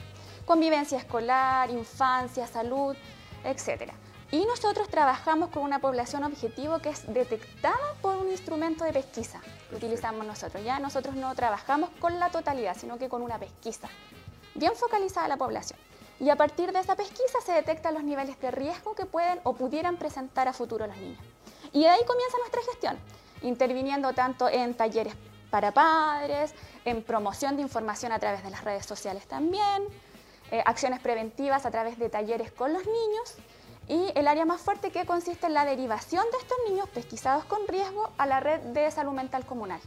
Convivencia 0.51 0.97
escolar, 0.97 1.69
infancia, 1.69 2.45
salud, 2.45 2.93
etcétera. 3.45 3.93
Y 4.31 4.43
nosotros 4.43 4.89
trabajamos 4.89 5.47
con 5.47 5.63
una 5.63 5.79
población 5.79 6.25
objetivo 6.25 6.79
que 6.79 6.89
es 6.89 7.07
detectada 7.13 7.77
por 8.01 8.17
un 8.17 8.29
instrumento 8.29 8.83
de 8.83 8.91
pesquisa 8.91 9.39
que 9.69 9.77
utilizamos 9.77 10.27
nosotros. 10.27 10.61
Ya 10.65 10.77
nosotros 10.79 11.15
no 11.15 11.33
trabajamos 11.35 11.89
con 12.01 12.19
la 12.19 12.31
totalidad, 12.31 12.75
sino 12.75 12.97
que 12.97 13.07
con 13.07 13.21
una 13.21 13.39
pesquisa 13.39 13.87
bien 14.53 14.73
focalizada 14.75 15.27
a 15.27 15.29
la 15.29 15.37
población. 15.37 15.79
Y 16.19 16.29
a 16.29 16.35
partir 16.35 16.73
de 16.73 16.79
esa 16.79 16.97
pesquisa 16.97 17.39
se 17.45 17.53
detectan 17.53 17.93
los 17.93 18.03
niveles 18.03 18.37
de 18.41 18.51
riesgo 18.51 18.93
que 18.93 19.05
pueden 19.05 19.39
o 19.43 19.53
pudieran 19.53 19.95
presentar 19.95 20.49
a 20.49 20.53
futuro 20.53 20.85
los 20.85 20.97
niños. 20.97 21.23
Y 21.71 21.83
de 21.83 21.89
ahí 21.89 22.01
comienza 22.05 22.37
nuestra 22.39 22.61
gestión, 22.63 22.97
interviniendo 23.41 24.11
tanto 24.11 24.49
en 24.49 24.73
talleres 24.73 25.15
para 25.49 25.71
padres, 25.71 26.53
en 26.83 27.03
promoción 27.03 27.55
de 27.55 27.61
información 27.61 28.11
a 28.11 28.19
través 28.19 28.43
de 28.43 28.49
las 28.49 28.65
redes 28.65 28.85
sociales 28.85 29.25
también, 29.29 29.87
eh, 30.51 30.61
acciones 30.65 30.99
preventivas 30.99 31.65
a 31.65 31.71
través 31.71 31.97
de 31.97 32.09
talleres 32.09 32.51
con 32.51 32.73
los 32.73 32.85
niños 32.85 33.35
y 33.87 34.11
el 34.15 34.27
área 34.27 34.45
más 34.45 34.61
fuerte 34.61 34.91
que 34.91 35.05
consiste 35.05 35.47
en 35.47 35.53
la 35.53 35.65
derivación 35.65 36.23
de 36.31 36.37
estos 36.37 36.57
niños 36.69 36.89
pesquisados 36.89 37.45
con 37.45 37.67
riesgo 37.67 38.09
a 38.17 38.25
la 38.25 38.39
red 38.39 38.59
de 38.59 38.89
salud 38.91 39.13
mental 39.13 39.45
comunal, 39.45 39.79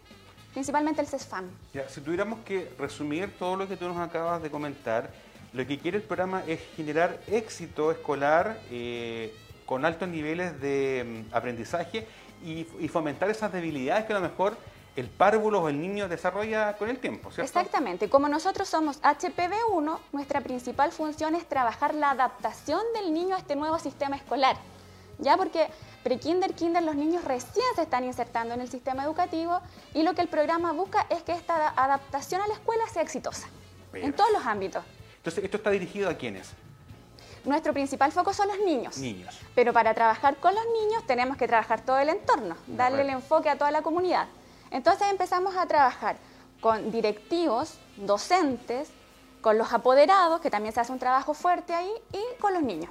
principalmente 0.53 1.01
el 1.01 1.07
CESFAM. 1.07 1.51
Ya, 1.73 1.89
si 1.89 2.01
tuviéramos 2.01 2.41
que 2.41 2.73
resumir 2.79 3.37
todo 3.39 3.57
lo 3.57 3.69
que 3.69 3.77
tú 3.77 3.87
nos 3.87 3.99
acabas 3.99 4.43
de 4.43 4.51
comentar, 4.51 5.11
lo 5.53 5.67
que 5.67 5.79
quiere 5.79 5.99
el 5.99 6.03
programa 6.03 6.43
es 6.47 6.61
generar 6.77 7.21
éxito 7.27 7.91
escolar 7.93 8.59
eh, 8.71 9.35
con 9.67 9.85
altos 9.85 10.09
niveles 10.09 10.61
de 10.61 11.25
mm, 11.31 11.35
aprendizaje 11.35 12.07
y, 12.45 12.67
y 12.81 12.89
fomentar 12.89 13.31
esas 13.31 13.53
debilidades 13.53 14.07
que 14.07 14.13
a 14.13 14.17
lo 14.17 14.23
mejor 14.23 14.57
el 14.97 15.09
párvulo 15.09 15.63
o 15.63 15.69
el 15.69 15.81
niño 15.81 16.09
desarrolla 16.09 16.77
con 16.77 16.89
el 16.89 16.99
tiempo, 16.99 17.31
¿cierto? 17.33 17.43
Exactamente. 17.43 18.09
Como 18.09 18.29
nosotros 18.29 18.69
somos 18.69 19.01
HPV1, 19.03 19.99
nuestra 20.13 20.41
principal 20.41 20.93
función 20.93 21.35
es 21.35 21.49
trabajar 21.49 21.95
la 21.95 22.11
adaptación 22.11 22.81
del 22.95 23.13
niño 23.13 23.35
a 23.35 23.39
este 23.39 23.57
nuevo 23.57 23.79
sistema 23.79 24.17
escolar. 24.17 24.57
Ya 25.19 25.37
porque 25.37 25.69
pre-kinder, 26.03 26.55
kinder, 26.55 26.83
los 26.83 26.95
niños 26.97 27.25
recién 27.25 27.65
se 27.77 27.83
están 27.83 28.05
insertando 28.05 28.55
en 28.55 28.61
el 28.61 28.69
sistema 28.71 29.05
educativo 29.05 29.61
y 29.95 30.03
lo 30.03 30.15
que 30.15 30.23
el 30.23 30.29
programa 30.29 30.73
busca 30.73 31.07
es 31.11 31.23
que 31.23 31.33
esta 31.33 31.57
ada- 31.57 31.75
adaptación 31.77 32.41
a 32.41 32.47
la 32.47 32.55
escuela 32.55 32.85
sea 32.89 33.03
exitosa 33.03 33.47
en 33.47 33.91
Perfecto. 33.93 34.17
todos 34.23 34.33
los 34.33 34.47
ámbitos. 34.47 34.85
Entonces, 35.19 35.45
¿esto 35.45 35.57
está 35.57 35.71
dirigido 35.71 36.11
a 36.11 36.15
quiénes? 36.15 36.51
Nuestro 37.45 37.73
principal 37.73 38.11
foco 38.11 38.33
son 38.33 38.49
los 38.49 38.59
niños. 38.61 38.97
Niños. 38.99 39.39
Pero 39.55 39.73
para 39.73 39.93
trabajar 39.95 40.37
con 40.37 40.55
los 40.55 40.65
niños 40.83 41.07
tenemos 41.07 41.37
que 41.37 41.47
trabajar 41.47 41.81
todo 41.81 41.99
el 41.99 42.09
entorno, 42.09 42.57
darle 42.67 43.03
el 43.03 43.11
enfoque 43.11 43.49
a 43.51 43.57
toda 43.59 43.71
la 43.71 43.83
comunidad. 43.83 44.27
Entonces 44.75 45.07
empezamos 45.09 45.57
a 45.57 45.67
trabajar 45.67 46.17
con 46.61 46.91
directivos, 46.91 47.79
docentes, 47.97 48.91
con 49.41 49.57
los 49.57 49.73
apoderados, 49.73 50.41
que 50.41 50.51
también 50.51 50.75
se 50.75 50.81
hace 50.81 50.91
un 50.91 50.99
trabajo 50.99 51.33
fuerte 51.33 51.73
ahí, 51.73 51.93
y 52.13 52.41
con 52.41 52.53
los 52.53 52.61
niños. 52.61 52.91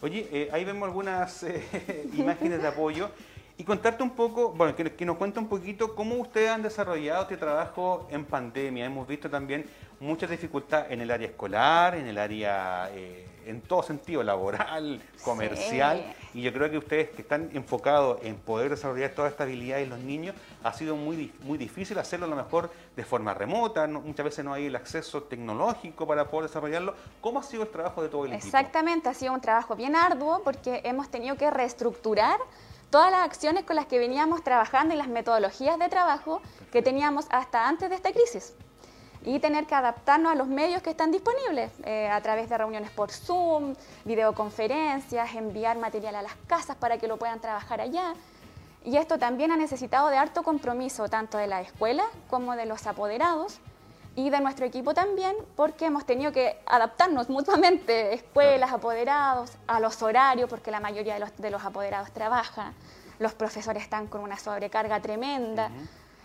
Oye, 0.00 0.26
eh, 0.32 0.48
ahí 0.52 0.64
vemos 0.64 0.86
algunas 0.86 1.42
eh, 1.42 2.08
imágenes 2.14 2.62
de 2.62 2.68
apoyo 2.68 3.10
y 3.58 3.64
contarte 3.64 4.02
un 4.02 4.12
poco, 4.12 4.52
bueno, 4.52 4.74
que, 4.74 4.94
que 4.94 5.04
nos 5.04 5.18
cuente 5.18 5.38
un 5.38 5.48
poquito 5.48 5.94
cómo 5.94 6.14
ustedes 6.14 6.48
han 6.48 6.62
desarrollado 6.62 7.24
este 7.24 7.36
trabajo 7.36 8.08
en 8.10 8.24
pandemia. 8.24 8.86
Hemos 8.86 9.06
visto 9.06 9.28
también 9.28 9.68
mucha 10.00 10.26
dificultad 10.26 10.90
en 10.90 11.02
el 11.02 11.10
área 11.10 11.28
escolar, 11.28 11.94
en 11.94 12.06
el 12.06 12.16
área, 12.16 12.90
eh, 12.94 13.26
en 13.44 13.60
todo 13.60 13.82
sentido, 13.82 14.22
laboral, 14.22 15.02
comercial. 15.22 16.14
Y 16.34 16.40
yo 16.42 16.52
creo 16.52 16.70
que 16.70 16.78
ustedes 16.78 17.10
que 17.10 17.22
están 17.22 17.50
enfocados 17.52 18.18
en 18.22 18.36
poder 18.36 18.70
desarrollar 18.70 19.10
toda 19.10 19.28
esta 19.28 19.42
habilidad 19.44 19.80
en 19.80 19.90
los 19.90 19.98
niños, 19.98 20.34
ha 20.64 20.72
sido 20.72 20.96
muy, 20.96 21.32
muy 21.40 21.58
difícil 21.58 21.98
hacerlo 21.98 22.24
a 22.26 22.28
lo 22.28 22.36
mejor 22.36 22.70
de 22.96 23.04
forma 23.04 23.34
remota, 23.34 23.86
no- 23.86 24.00
muchas 24.00 24.24
veces 24.24 24.44
no 24.44 24.54
hay 24.54 24.66
el 24.66 24.76
acceso 24.76 25.24
tecnológico 25.24 26.06
para 26.06 26.28
poder 26.28 26.48
desarrollarlo. 26.48 26.94
¿Cómo 27.20 27.40
ha 27.40 27.42
sido 27.42 27.64
el 27.64 27.68
trabajo 27.68 28.02
de 28.02 28.08
todo 28.08 28.24
el 28.24 28.32
equipo? 28.32 28.46
Exactamente, 28.46 29.08
ha 29.10 29.14
sido 29.14 29.32
un 29.34 29.40
trabajo 29.40 29.76
bien 29.76 29.94
arduo 29.94 30.40
porque 30.42 30.80
hemos 30.84 31.10
tenido 31.10 31.36
que 31.36 31.50
reestructurar 31.50 32.38
todas 32.90 33.10
las 33.10 33.20
acciones 33.22 33.64
con 33.64 33.76
las 33.76 33.86
que 33.86 33.98
veníamos 33.98 34.42
trabajando 34.42 34.94
y 34.94 34.96
las 34.98 35.08
metodologías 35.08 35.78
de 35.78 35.88
trabajo 35.88 36.40
que 36.70 36.82
teníamos 36.82 37.26
hasta 37.30 37.68
antes 37.68 37.88
de 37.90 37.96
esta 37.96 38.12
crisis. 38.12 38.54
Y 39.24 39.38
tener 39.38 39.66
que 39.66 39.74
adaptarnos 39.74 40.32
a 40.32 40.34
los 40.34 40.48
medios 40.48 40.82
que 40.82 40.90
están 40.90 41.12
disponibles 41.12 41.70
eh, 41.84 42.08
a 42.08 42.20
través 42.20 42.48
de 42.48 42.58
reuniones 42.58 42.90
por 42.90 43.10
Zoom, 43.10 43.74
videoconferencias, 44.04 45.34
enviar 45.34 45.78
material 45.78 46.16
a 46.16 46.22
las 46.22 46.34
casas 46.46 46.76
para 46.76 46.98
que 46.98 47.06
lo 47.06 47.18
puedan 47.18 47.40
trabajar 47.40 47.80
allá. 47.80 48.14
Y 48.84 48.96
esto 48.96 49.18
también 49.18 49.52
ha 49.52 49.56
necesitado 49.56 50.08
de 50.08 50.16
harto 50.16 50.42
compromiso 50.42 51.08
tanto 51.08 51.38
de 51.38 51.46
la 51.46 51.60
escuela 51.60 52.04
como 52.28 52.56
de 52.56 52.66
los 52.66 52.86
apoderados 52.86 53.60
y 54.16 54.28
de 54.30 54.40
nuestro 54.40 54.66
equipo 54.66 54.92
también, 54.92 55.34
porque 55.56 55.86
hemos 55.86 56.04
tenido 56.04 56.32
que 56.32 56.58
adaptarnos 56.66 57.28
mutuamente, 57.30 58.14
escuelas, 58.14 58.72
apoderados, 58.72 59.52
a 59.66 59.80
los 59.80 60.02
horarios, 60.02 60.50
porque 60.50 60.70
la 60.70 60.80
mayoría 60.80 61.14
de 61.14 61.20
los, 61.20 61.36
de 61.36 61.50
los 61.50 61.64
apoderados 61.64 62.10
trabaja, 62.10 62.72
los 63.18 63.34
profesores 63.34 63.84
están 63.84 64.08
con 64.08 64.20
una 64.20 64.36
sobrecarga 64.36 65.00
tremenda. 65.00 65.70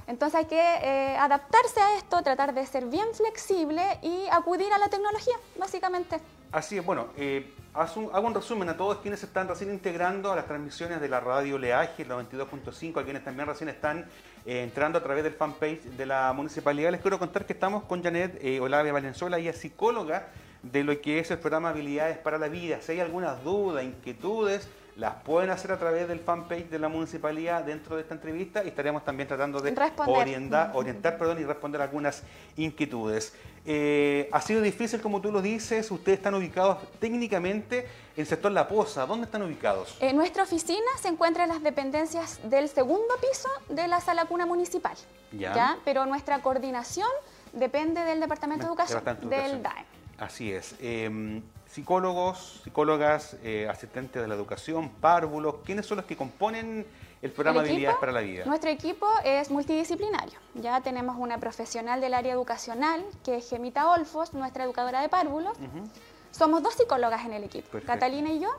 Entonces 0.07 0.39
hay 0.39 0.45
que 0.45 0.59
eh, 0.59 1.17
adaptarse 1.17 1.79
a 1.79 1.97
esto, 1.97 2.21
tratar 2.23 2.53
de 2.53 2.65
ser 2.65 2.85
bien 2.85 3.07
flexible 3.13 3.83
y 4.01 4.25
acudir 4.31 4.71
a 4.73 4.77
la 4.77 4.89
tecnología, 4.89 5.35
básicamente. 5.59 6.19
Así 6.51 6.77
es, 6.77 6.85
bueno, 6.85 7.07
eh, 7.17 7.53
hago 7.73 8.27
un 8.27 8.33
resumen 8.33 8.69
a 8.69 8.77
todos 8.77 8.99
quienes 8.99 9.21
están 9.21 9.49
recién 9.49 9.69
integrando 9.69 10.31
a 10.31 10.35
las 10.35 10.47
transmisiones 10.47 11.01
de 11.01 11.09
la 11.09 11.19
radio 11.19 11.57
Leaje, 11.57 12.03
el 12.03 12.09
92.5, 12.09 13.01
a 13.01 13.03
quienes 13.03 13.23
también 13.23 13.47
recién 13.47 13.69
están 13.69 14.05
eh, 14.45 14.63
entrando 14.63 14.97
a 14.97 15.03
través 15.03 15.23
del 15.23 15.33
fanpage 15.33 15.83
de 15.83 16.05
la 16.05 16.31
municipalidad. 16.33 16.91
Les 16.91 17.01
quiero 17.01 17.19
contar 17.19 17.45
que 17.45 17.51
estamos 17.51 17.83
con 17.83 18.01
Janet 18.01 18.39
eh, 18.41 18.61
Olave 18.61 18.93
Valenzuela, 18.93 19.37
ella 19.37 19.51
es 19.51 19.57
psicóloga 19.57 20.29
de 20.63 20.83
lo 20.85 20.99
que 21.01 21.19
es 21.19 21.29
el 21.31 21.39
programa 21.39 21.69
Habilidades 21.69 22.17
para 22.17 22.37
la 22.37 22.47
Vida. 22.47 22.79
Si 22.81 22.93
hay 22.93 23.01
algunas 23.01 23.43
dudas, 23.43 23.83
inquietudes, 23.83 24.69
las 24.97 25.13
pueden 25.21 25.51
hacer 25.51 25.71
a 25.71 25.77
través 25.77 26.07
del 26.07 26.19
fanpage 26.19 26.69
de 26.69 26.79
la 26.79 26.89
municipalidad 26.89 27.63
dentro 27.63 27.95
de 27.95 28.01
esta 28.01 28.15
entrevista 28.15 28.63
y 28.63 28.69
estaremos 28.69 29.05
también 29.05 29.27
tratando 29.27 29.59
de 29.61 29.73
orientar, 30.07 30.71
orientar 30.73 31.19
perdón, 31.19 31.39
y 31.39 31.45
responder 31.45 31.81
algunas 31.81 32.23
inquietudes. 32.55 33.33
Eh, 33.63 34.27
ha 34.31 34.41
sido 34.41 34.59
difícil, 34.61 34.99
como 34.99 35.21
tú 35.21 35.31
lo 35.31 35.41
dices, 35.41 35.91
ustedes 35.91 36.17
están 36.17 36.33
ubicados 36.33 36.79
técnicamente 36.99 37.79
en 38.15 38.21
el 38.21 38.25
sector 38.25 38.51
La 38.51 38.67
Poza. 38.67 39.05
¿Dónde 39.05 39.25
están 39.25 39.43
ubicados? 39.43 39.95
Eh, 39.99 40.13
nuestra 40.13 40.43
oficina 40.43 40.87
se 40.99 41.09
encuentra 41.09 41.43
en 41.43 41.49
las 41.49 41.61
dependencias 41.61 42.39
del 42.49 42.67
segundo 42.67 43.13
piso 43.21 43.49
de 43.69 43.87
la 43.87 44.01
sala 44.01 44.25
cuna 44.25 44.47
municipal. 44.47 44.97
Ya. 45.31 45.77
Pero 45.85 46.07
nuestra 46.07 46.41
coordinación 46.41 47.09
depende 47.53 48.01
del 48.01 48.19
Departamento 48.19 48.65
de 48.65 48.69
Educación, 48.69 49.03
de 49.05 49.37
del. 49.37 49.61
DAE. 49.61 49.85
Así 50.17 50.51
es. 50.51 50.75
Eh, 50.79 51.41
psicólogos, 51.77 52.61
psicólogas, 52.63 53.37
eh, 53.43 53.67
asistentes 53.69 54.19
de 54.19 54.27
la 54.27 54.33
educación, 54.33 54.89
párvulos, 54.89 55.57
¿quiénes 55.63 55.85
son 55.85 55.97
los 55.97 56.07
que 56.07 56.17
componen 56.17 56.87
el 57.21 57.31
programa 57.31 57.59
El 57.59 57.65
equipo, 57.65 57.73
Habilidades 57.75 57.99
para 57.99 58.11
la 58.11 58.21
Vida? 58.21 58.45
Nuestro 58.45 58.71
equipo 58.71 59.07
es 59.23 59.51
multidisciplinario. 59.51 60.39
Ya 60.55 60.81
tenemos 60.81 61.17
una 61.19 61.37
profesional 61.37 62.01
del 62.01 62.15
área 62.15 62.33
educacional, 62.33 63.05
que 63.23 63.37
es 63.37 63.47
Gemita 63.47 63.91
Olfos, 63.91 64.33
nuestra 64.33 64.63
educadora 64.63 65.01
de 65.01 65.09
párvulos. 65.09 65.55
Somos 66.31 66.63
dos 66.63 66.73
psicólogas 66.73 67.23
en 67.25 67.33
el 67.33 67.43
equipo, 67.43 67.69
Perfecto. 67.69 67.93
Catalina 67.93 68.31
y 68.31 68.39
yo. 68.39 68.49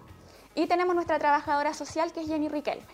Y 0.55 0.69
tenemos 0.69 0.95
nuestra 0.95 1.19
trabajadora 1.19 1.75
social, 1.75 2.13
que 2.13 2.21
es 2.21 2.29
Jenny 2.29 2.49
Riquelme. 2.49 2.87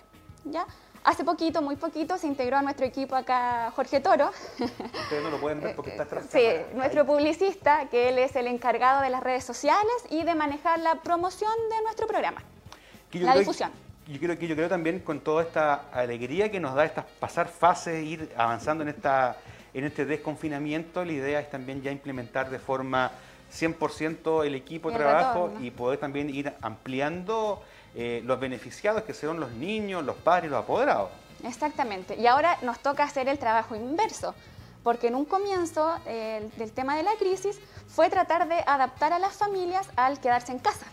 ¿ya? 0.44 0.66
Hace 1.04 1.22
poquito, 1.22 1.60
muy 1.60 1.76
poquito, 1.76 2.16
se 2.16 2.26
integró 2.26 2.56
a 2.56 2.62
nuestro 2.62 2.86
equipo 2.86 3.14
acá 3.14 3.70
Jorge 3.76 4.00
Toro. 4.00 4.30
Ustedes 4.58 5.22
no 5.22 5.30
lo 5.30 5.38
pueden 5.38 5.60
ver 5.60 5.76
porque 5.76 5.90
está 5.92 6.04
atrás. 6.04 6.24
Sí, 6.30 6.42
nuestro 6.74 7.04
publicista, 7.04 7.88
que 7.90 8.08
él 8.08 8.18
es 8.18 8.34
el 8.36 8.46
encargado 8.46 9.02
de 9.02 9.10
las 9.10 9.22
redes 9.22 9.44
sociales 9.44 9.92
y 10.08 10.22
de 10.24 10.34
manejar 10.34 10.78
la 10.78 10.96
promoción 11.02 11.52
de 11.70 11.82
nuestro 11.82 12.06
programa. 12.06 12.42
La 13.12 13.32
creo- 13.32 13.38
difusión. 13.38 13.70
Yo 14.06 14.18
creo 14.18 14.38
que 14.38 14.46
yo 14.46 14.54
creo 14.54 14.68
también 14.68 14.98
con 15.00 15.20
toda 15.20 15.42
esta 15.42 15.84
alegría 15.92 16.50
que 16.50 16.60
nos 16.60 16.74
da 16.74 16.84
estas 16.84 17.04
pasar 17.20 17.48
fases, 17.48 18.04
ir 18.04 18.32
avanzando 18.36 18.82
en 18.82 18.88
esta 18.90 19.36
en 19.74 19.84
este 19.84 20.04
desconfinamiento, 20.06 21.04
la 21.04 21.12
idea 21.12 21.40
es 21.40 21.50
también 21.50 21.82
ya 21.82 21.90
implementar 21.90 22.48
de 22.48 22.58
forma 22.60 23.10
100% 23.52 24.44
el 24.46 24.54
equipo 24.54 24.90
de 24.90 24.98
trabajo 24.98 25.46
retorno. 25.46 25.66
y 25.66 25.70
poder 25.70 25.98
también 25.98 26.30
ir 26.30 26.52
ampliando 26.60 27.62
eh, 27.94 28.22
los 28.24 28.40
beneficiados 28.40 29.02
que 29.02 29.14
serán 29.14 29.40
los 29.40 29.52
niños, 29.52 30.04
los 30.04 30.16
padres 30.16 30.50
los 30.50 30.62
apoderados. 30.62 31.10
Exactamente. 31.44 32.16
Y 32.16 32.26
ahora 32.26 32.58
nos 32.62 32.78
toca 32.80 33.04
hacer 33.04 33.28
el 33.28 33.38
trabajo 33.38 33.76
inverso, 33.76 34.34
porque 34.82 35.08
en 35.08 35.14
un 35.14 35.24
comienzo 35.24 35.96
eh, 36.06 36.48
del 36.56 36.72
tema 36.72 36.96
de 36.96 37.02
la 37.02 37.14
crisis 37.18 37.58
fue 37.88 38.10
tratar 38.10 38.48
de 38.48 38.62
adaptar 38.66 39.12
a 39.12 39.18
las 39.18 39.34
familias 39.34 39.88
al 39.96 40.20
quedarse 40.20 40.52
en 40.52 40.58
casa. 40.58 40.86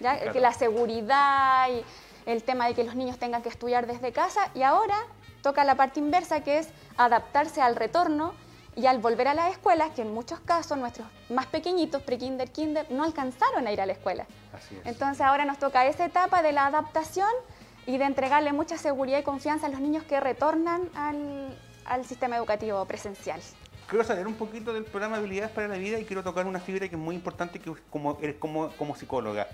¿ya? 0.00 0.16
Claro. 0.16 0.32
Que 0.32 0.40
la 0.40 0.52
seguridad 0.52 1.68
y 1.70 1.84
el 2.30 2.42
tema 2.42 2.66
de 2.66 2.74
que 2.74 2.84
los 2.84 2.94
niños 2.94 3.18
tengan 3.18 3.42
que 3.42 3.48
estudiar 3.48 3.86
desde 3.86 4.12
casa 4.12 4.50
y 4.54 4.62
ahora 4.62 4.96
toca 5.42 5.64
la 5.64 5.76
parte 5.76 5.98
inversa 6.00 6.42
que 6.42 6.58
es 6.58 6.68
adaptarse 6.96 7.62
al 7.62 7.74
retorno 7.74 8.34
y 8.78 8.86
al 8.86 8.98
volver 8.98 9.26
a 9.26 9.34
las 9.34 9.50
escuelas, 9.50 9.90
que 9.90 10.02
en 10.02 10.14
muchos 10.14 10.38
casos 10.38 10.78
nuestros 10.78 11.08
más 11.30 11.46
pequeñitos, 11.46 12.00
pre-kinder, 12.02 12.48
kinder, 12.52 12.86
no 12.90 13.02
alcanzaron 13.02 13.66
a 13.66 13.72
ir 13.72 13.80
a 13.80 13.86
la 13.86 13.94
escuela. 13.94 14.24
Así 14.52 14.76
es. 14.76 14.86
Entonces 14.86 15.20
ahora 15.20 15.44
nos 15.44 15.58
toca 15.58 15.84
esa 15.86 16.04
etapa 16.04 16.42
de 16.42 16.52
la 16.52 16.66
adaptación 16.66 17.28
y 17.86 17.98
de 17.98 18.04
entregarle 18.04 18.52
mucha 18.52 18.78
seguridad 18.78 19.18
y 19.18 19.24
confianza 19.24 19.66
a 19.66 19.70
los 19.70 19.80
niños 19.80 20.04
que 20.04 20.20
retornan 20.20 20.88
al, 20.94 21.58
al 21.86 22.04
sistema 22.04 22.36
educativo 22.36 22.84
presencial. 22.84 23.40
Quiero 23.88 24.04
saber 24.04 24.28
un 24.28 24.34
poquito 24.34 24.72
del 24.72 24.84
programa 24.84 25.16
Habilidades 25.16 25.50
para 25.50 25.66
la 25.66 25.76
Vida 25.76 25.98
y 25.98 26.04
quiero 26.04 26.22
tocar 26.22 26.46
una 26.46 26.60
fibra 26.60 26.88
que 26.88 26.94
es 26.94 27.00
muy 27.00 27.16
importante 27.16 27.58
que 27.58 27.74
como, 27.90 28.16
eres 28.22 28.36
como, 28.36 28.68
como 28.76 28.94
psicóloga. 28.94 29.48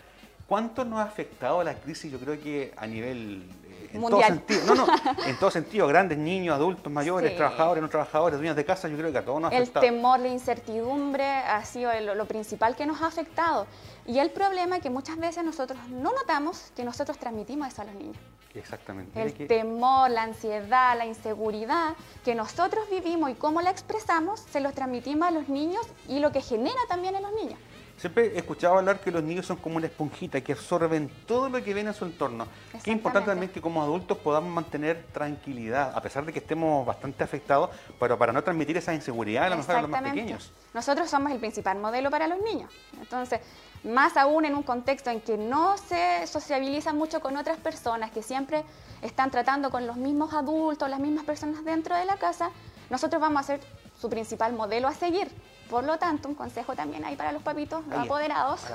¿Cuánto 0.47 0.85
nos 0.85 0.99
ha 0.99 1.05
afectado 1.05 1.65
la 1.65 1.75
crisis? 1.75 2.13
Yo 2.13 2.19
creo 2.19 2.39
que 2.39 2.75
a 2.77 2.87
nivel... 2.87 3.49
en 3.95 4.01
todo 4.03 4.21
sentido, 4.23 4.61
no, 4.67 4.75
no, 4.75 4.87
en 5.27 5.39
todo 5.39 5.51
sentido, 5.51 5.87
grandes, 5.87 6.19
niños, 6.19 6.55
adultos, 6.55 6.93
mayores, 6.93 7.31
Sí. 7.31 7.37
trabajadores, 7.37 7.83
no 7.83 7.89
trabajadores, 7.89 8.39
dueños 8.39 8.57
de 8.57 8.65
casa, 8.65 8.89
yo 8.89 8.97
creo 8.97 9.13
que 9.13 9.19
a 9.19 9.25
todos 9.25 9.41
nos 9.41 9.53
ha 9.53 9.57
El 9.57 9.63
afectado. 9.63 9.87
temor, 9.87 10.21
la 10.21 10.29
incertidumbre 10.29 11.25
ha 11.25 11.65
sido 11.65 11.91
el- 11.93 12.07
lo 12.19 12.25
principal 12.27 12.75
que 12.77 12.87
nos 12.87 13.01
ha 13.03 13.07
afectado. 13.07 13.67
Y 14.07 14.19
el 14.19 14.31
problema 14.31 14.77
es 14.77 14.83
que 14.83 14.91
muchas 14.91 15.17
veces 15.17 15.45
nosotros 15.45 15.79
no 15.89 16.13
notamos 16.13 16.73
que 16.77 16.85
nosotros 16.85 17.17
transmitimos 17.19 17.69
eso 17.69 17.83
a 17.83 17.85
los 17.87 17.95
niños. 17.95 18.17
Exactamente. 18.55 19.21
El 19.21 19.33
que- 19.35 19.47
temor, 19.47 20.11
la 20.11 20.23
ansiedad, 20.23 20.97
la 20.97 21.07
inseguridad 21.07 21.95
que 22.25 22.35
nosotros 22.35 22.85
vivimos 22.91 23.31
y 23.31 23.35
cómo 23.35 23.61
la 23.63 23.71
expresamos, 23.71 24.41
se 24.41 24.61
los 24.61 24.75
transmitimos 24.75 25.27
a 25.27 25.31
los 25.33 25.49
niños 25.49 25.85
y 26.09 26.21
lo 26.21 26.31
que 26.31 26.41
genera 26.41 26.79
también 26.89 27.17
en 27.17 27.23
los 27.23 27.33
niños. 27.33 27.59
Siempre 27.97 28.35
he 28.35 28.39
escuchado 28.39 28.77
hablar 28.77 29.01
que 29.01 29.11
los 29.11 29.23
niños 29.23 29.47
son 29.47 29.57
como 29.57 29.77
una 29.77 29.87
esponjita 29.87 30.41
que 30.41 30.53
absorben 30.53 31.11
todo 31.27 31.49
lo 31.49 31.63
que 31.63 31.73
ven 31.73 31.87
en 31.87 31.95
su 31.95 32.05
entorno. 32.05 32.47
Qué 32.83 32.91
importante 32.91 33.31
también 33.31 33.53
que 33.53 33.61
como 33.61 33.83
adultos 33.83 34.19
podamos 34.19 34.53
mantener 34.53 35.07
tranquilidad, 35.13 35.93
a 35.95 36.01
pesar 36.01 36.25
de 36.25 36.33
que 36.33 36.41
estemos 36.41 36.85
bastante 36.85 37.23
afectados, 37.23 37.71
pero 37.99 38.19
para 38.19 38.33
no 38.33 38.43
transmitir 38.43 38.77
esa 38.77 38.93
inseguridad 38.93 39.45
a 39.45 39.51
lo 39.51 39.57
mejor 39.57 39.77
a 39.77 39.83
los 39.83 39.91
más 39.91 40.03
pequeños. 40.03 40.53
Nosotros 40.75 41.09
somos 41.09 41.31
el 41.33 41.39
principal 41.39 41.79
modelo 41.79 42.11
para 42.11 42.27
los 42.27 42.41
niños. 42.41 42.73
Entonces, 43.01 43.41
más 43.85 44.17
aún 44.17 44.45
en 44.45 44.55
un 44.55 44.63
contexto 44.63 45.11
en 45.11 45.21
que 45.21 45.37
no 45.37 45.77
se 45.79 46.27
sociabiliza 46.27 46.93
mucho 46.93 47.21
con 47.21 47.37
otras 47.37 47.59
personas, 47.59 48.11
que 48.11 48.23
siempre 48.23 48.65
están 49.03 49.31
tratando 49.31 49.71
con 49.71 49.87
los 49.87 49.97
mismos 49.97 50.35
adultos, 50.35 50.91
las 50.91 51.01
mismas 51.01 51.25
personas 51.25 51.65
dentro 51.65 51.97
de 51.97 52.05
la 52.05 52.17
casa, 52.17 52.51
nosotros 52.91 53.21
vamos 53.21 53.41
a 53.41 53.45
ser 53.45 53.61
su 54.01 54.11
principal 54.11 54.53
modelo 54.53 54.89
a 54.89 54.95
seguir. 54.95 55.29
Por 55.75 55.83
lo 55.83 55.99
tanto, 55.99 56.29
un 56.29 56.37
consejo 56.37 56.77
también 56.77 57.05
hay 57.05 57.17
para 57.17 57.33
los 57.33 57.43
papitos, 57.43 57.85
los 57.89 57.99
Ahí, 57.99 58.05
apoderados. 58.07 58.61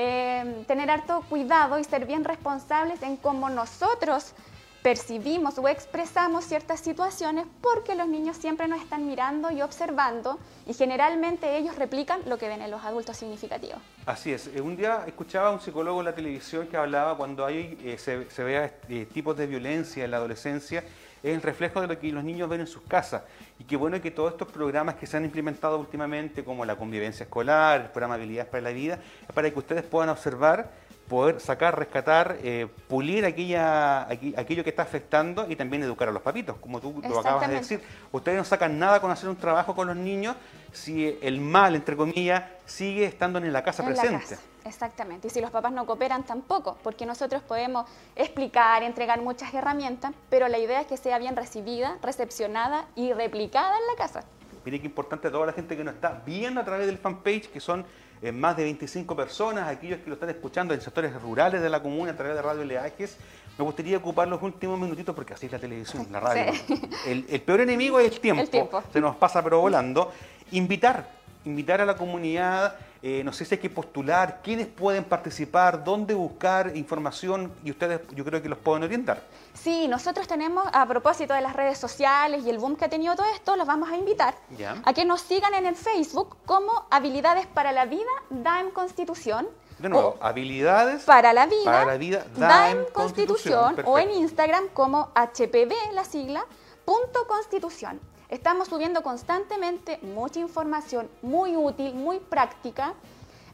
Eh, 0.00 0.64
tener 0.68 0.88
harto 0.90 1.22
cuidado 1.28 1.76
y 1.76 1.82
ser 1.82 2.06
bien 2.06 2.22
responsables 2.24 3.02
en 3.02 3.16
cómo 3.16 3.50
nosotros 3.50 4.32
percibimos 4.80 5.58
o 5.58 5.68
expresamos 5.68 6.44
ciertas 6.44 6.78
situaciones 6.80 7.46
porque 7.60 7.96
los 7.96 8.06
niños 8.06 8.36
siempre 8.36 8.68
nos 8.68 8.80
están 8.80 9.06
mirando 9.06 9.50
y 9.50 9.60
observando 9.60 10.38
y 10.66 10.72
generalmente 10.72 11.56
ellos 11.56 11.74
replican 11.76 12.20
lo 12.26 12.38
que 12.38 12.46
ven 12.48 12.62
en 12.62 12.70
los 12.70 12.84
adultos 12.84 13.16
significativos. 13.16 13.80
Así 14.06 14.32
es. 14.32 14.46
Eh, 14.54 14.60
Un 14.60 14.76
día 14.76 15.02
escuchaba 15.06 15.48
a 15.48 15.50
un 15.50 15.60
psicólogo 15.60 15.98
en 15.98 16.04
la 16.04 16.14
televisión 16.14 16.68
que 16.68 16.76
hablaba 16.76 17.16
cuando 17.16 17.44
hay, 17.44 17.76
eh, 17.82 17.98
se, 17.98 18.30
se 18.30 18.44
vea 18.44 18.72
eh, 18.88 19.06
tipos 19.12 19.36
de 19.36 19.46
violencia 19.48 20.04
en 20.04 20.12
la 20.12 20.18
adolescencia, 20.18 20.84
es 21.22 21.34
el 21.34 21.42
reflejo 21.42 21.80
de 21.80 21.86
lo 21.86 21.98
que 21.98 22.12
los 22.12 22.24
niños 22.24 22.48
ven 22.48 22.60
en 22.60 22.66
sus 22.66 22.82
casas. 22.82 23.22
Y 23.58 23.64
qué 23.64 23.76
bueno 23.76 24.00
que 24.00 24.10
todos 24.10 24.32
estos 24.32 24.48
programas 24.48 24.96
que 24.96 25.06
se 25.06 25.16
han 25.16 25.24
implementado 25.24 25.78
últimamente, 25.78 26.44
como 26.44 26.64
la 26.64 26.76
convivencia 26.76 27.24
escolar, 27.24 27.80
el 27.80 27.88
programa 27.88 28.14
Habilidades 28.14 28.50
para 28.50 28.62
la 28.62 28.70
Vida, 28.70 28.98
es 29.26 29.34
para 29.34 29.50
que 29.50 29.58
ustedes 29.58 29.82
puedan 29.82 30.08
observar, 30.08 30.70
poder 31.08 31.40
sacar, 31.40 31.78
rescatar, 31.78 32.38
eh, 32.42 32.68
pulir 32.86 33.24
aquella, 33.24 34.02
aquello 34.02 34.62
que 34.62 34.70
está 34.70 34.82
afectando 34.82 35.46
y 35.48 35.56
también 35.56 35.82
educar 35.82 36.08
a 36.08 36.12
los 36.12 36.22
papitos, 36.22 36.56
como 36.58 36.80
tú 36.80 37.02
lo 37.08 37.18
acabas 37.18 37.48
de 37.48 37.56
decir. 37.56 37.80
Ustedes 38.12 38.38
no 38.38 38.44
sacan 38.44 38.78
nada 38.78 39.00
con 39.00 39.10
hacer 39.10 39.28
un 39.28 39.36
trabajo 39.36 39.74
con 39.74 39.88
los 39.88 39.96
niños 39.96 40.36
si 40.72 41.18
el 41.22 41.40
mal, 41.40 41.74
entre 41.74 41.96
comillas, 41.96 42.44
sigue 42.66 43.06
estando 43.06 43.38
en 43.38 43.52
la 43.52 43.64
casa 43.64 43.82
en 43.82 43.88
la 43.88 43.94
presente. 43.94 44.24
casa. 44.24 44.40
Exactamente. 44.68 45.28
Y 45.28 45.30
si 45.30 45.40
los 45.40 45.50
papás 45.50 45.72
no 45.72 45.86
cooperan 45.86 46.24
tampoco, 46.24 46.76
porque 46.82 47.06
nosotros 47.06 47.42
podemos 47.42 47.88
explicar, 48.14 48.82
entregar 48.82 49.20
muchas 49.20 49.52
herramientas, 49.54 50.12
pero 50.28 50.46
la 50.48 50.58
idea 50.58 50.82
es 50.82 50.86
que 50.86 50.96
sea 50.96 51.18
bien 51.18 51.36
recibida, 51.36 51.96
recepcionada 52.02 52.86
y 52.94 53.12
replicada 53.12 53.74
en 53.78 53.86
la 53.86 53.96
casa. 53.96 54.24
Mire 54.64 54.80
qué 54.80 54.86
importante 54.86 55.28
a 55.28 55.32
toda 55.32 55.46
la 55.46 55.52
gente 55.52 55.76
que 55.76 55.82
nos 55.82 55.94
está 55.94 56.22
viendo 56.26 56.60
a 56.60 56.64
través 56.64 56.86
del 56.86 56.98
fanpage, 56.98 57.48
que 57.50 57.60
son 57.60 57.86
eh, 58.20 58.32
más 58.32 58.56
de 58.56 58.64
25 58.64 59.16
personas, 59.16 59.68
aquellos 59.68 60.00
que 60.00 60.08
lo 60.08 60.14
están 60.14 60.28
escuchando 60.28 60.74
en 60.74 60.80
sectores 60.80 61.14
rurales 61.22 61.62
de 61.62 61.70
la 61.70 61.82
comuna 61.82 62.12
a 62.12 62.16
través 62.16 62.34
de 62.34 62.42
Radio 62.42 62.64
Leajes. 62.64 63.16
Me 63.56 63.64
gustaría 63.64 63.96
ocupar 63.96 64.28
los 64.28 64.42
últimos 64.42 64.78
minutitos 64.78 65.14
porque 65.14 65.32
así 65.32 65.46
es 65.46 65.52
la 65.52 65.58
televisión, 65.58 66.06
la 66.10 66.20
radio. 66.20 66.52
Sí. 66.66 66.80
El, 67.06 67.26
el 67.28 67.40
peor 67.40 67.60
enemigo 67.62 67.98
es 67.98 68.12
el 68.12 68.20
tiempo. 68.20 68.42
El 68.42 68.50
tiempo. 68.50 68.82
Se 68.92 69.00
nos 69.00 69.16
pasa 69.16 69.42
pero 69.42 69.60
volando. 69.60 70.12
Invitar, 70.50 71.17
invitar 71.44 71.80
a 71.80 71.86
la 71.86 71.96
comunidad, 71.96 72.76
eh, 73.02 73.22
no 73.24 73.32
sé 73.32 73.44
si 73.44 73.54
hay 73.54 73.60
que 73.60 73.70
postular, 73.70 74.40
quiénes 74.42 74.66
pueden 74.66 75.04
participar, 75.04 75.84
dónde 75.84 76.14
buscar 76.14 76.76
información 76.76 77.52
y 77.64 77.70
ustedes 77.70 78.00
yo 78.14 78.24
creo 78.24 78.42
que 78.42 78.48
los 78.48 78.58
pueden 78.58 78.82
orientar. 78.82 79.22
Sí, 79.54 79.86
nosotros 79.88 80.26
tenemos, 80.26 80.64
a 80.72 80.84
propósito 80.86 81.32
de 81.34 81.40
las 81.40 81.54
redes 81.54 81.78
sociales 81.78 82.44
y 82.44 82.50
el 82.50 82.58
boom 82.58 82.76
que 82.76 82.86
ha 82.86 82.88
tenido 82.88 83.14
todo 83.14 83.26
esto, 83.34 83.56
los 83.56 83.66
vamos 83.66 83.88
a 83.90 83.96
invitar 83.96 84.34
Ya. 84.56 84.76
a 84.84 84.92
que 84.92 85.04
nos 85.04 85.20
sigan 85.20 85.54
en 85.54 85.66
el 85.66 85.76
Facebook 85.76 86.36
como 86.44 86.86
Habilidades 86.90 87.46
para 87.46 87.70
la 87.72 87.86
Vida, 87.86 88.10
DAEM 88.30 88.70
Constitución. 88.70 89.48
De 89.78 89.88
nuevo, 89.88 90.16
o 90.20 90.24
habilidades 90.24 91.04
para 91.04 91.32
la 91.32 91.46
vida, 91.46 91.62
para 91.64 91.84
la 91.86 91.96
vida, 91.96 92.24
DAEM 92.36 92.84
Constitución, 92.92 93.76
Constitución, 93.76 93.84
o 93.86 93.98
en. 94.00 94.10
Instagram 94.10 94.64
como 94.74 95.12
HPV, 95.14 95.72
la 95.92 96.02
sigla, 96.04 96.44
punto 96.84 97.28
Constitución. 97.28 98.00
Estamos 98.28 98.68
subiendo 98.68 99.02
constantemente 99.02 99.98
mucha 100.02 100.38
información 100.38 101.08
muy 101.22 101.56
útil, 101.56 101.94
muy 101.94 102.18
práctica, 102.20 102.94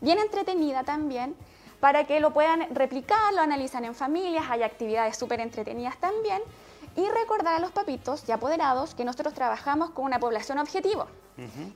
bien 0.01 0.19
entretenida 0.19 0.83
también, 0.83 1.37
para 1.79 2.05
que 2.05 2.19
lo 2.19 2.33
puedan 2.33 2.75
replicar, 2.75 3.33
lo 3.35 3.41
analizan 3.41 3.85
en 3.85 3.95
familias, 3.95 4.47
hay 4.49 4.65
actividades 4.65 5.17
súper 5.17 5.41
entretenidas 5.41 5.97
también. 5.99 6.43
Y 6.97 7.09
recordar 7.09 7.55
a 7.55 7.59
los 7.59 7.73
papitos 7.73 8.29
y 8.29 8.33
apoderados 8.33 8.95
que 8.95 9.05
nosotros 9.05 9.35
trabajamos 9.35 9.91
con 9.91 10.05
una 10.05 10.19
población 10.19 10.59
objetivo. 10.59 11.07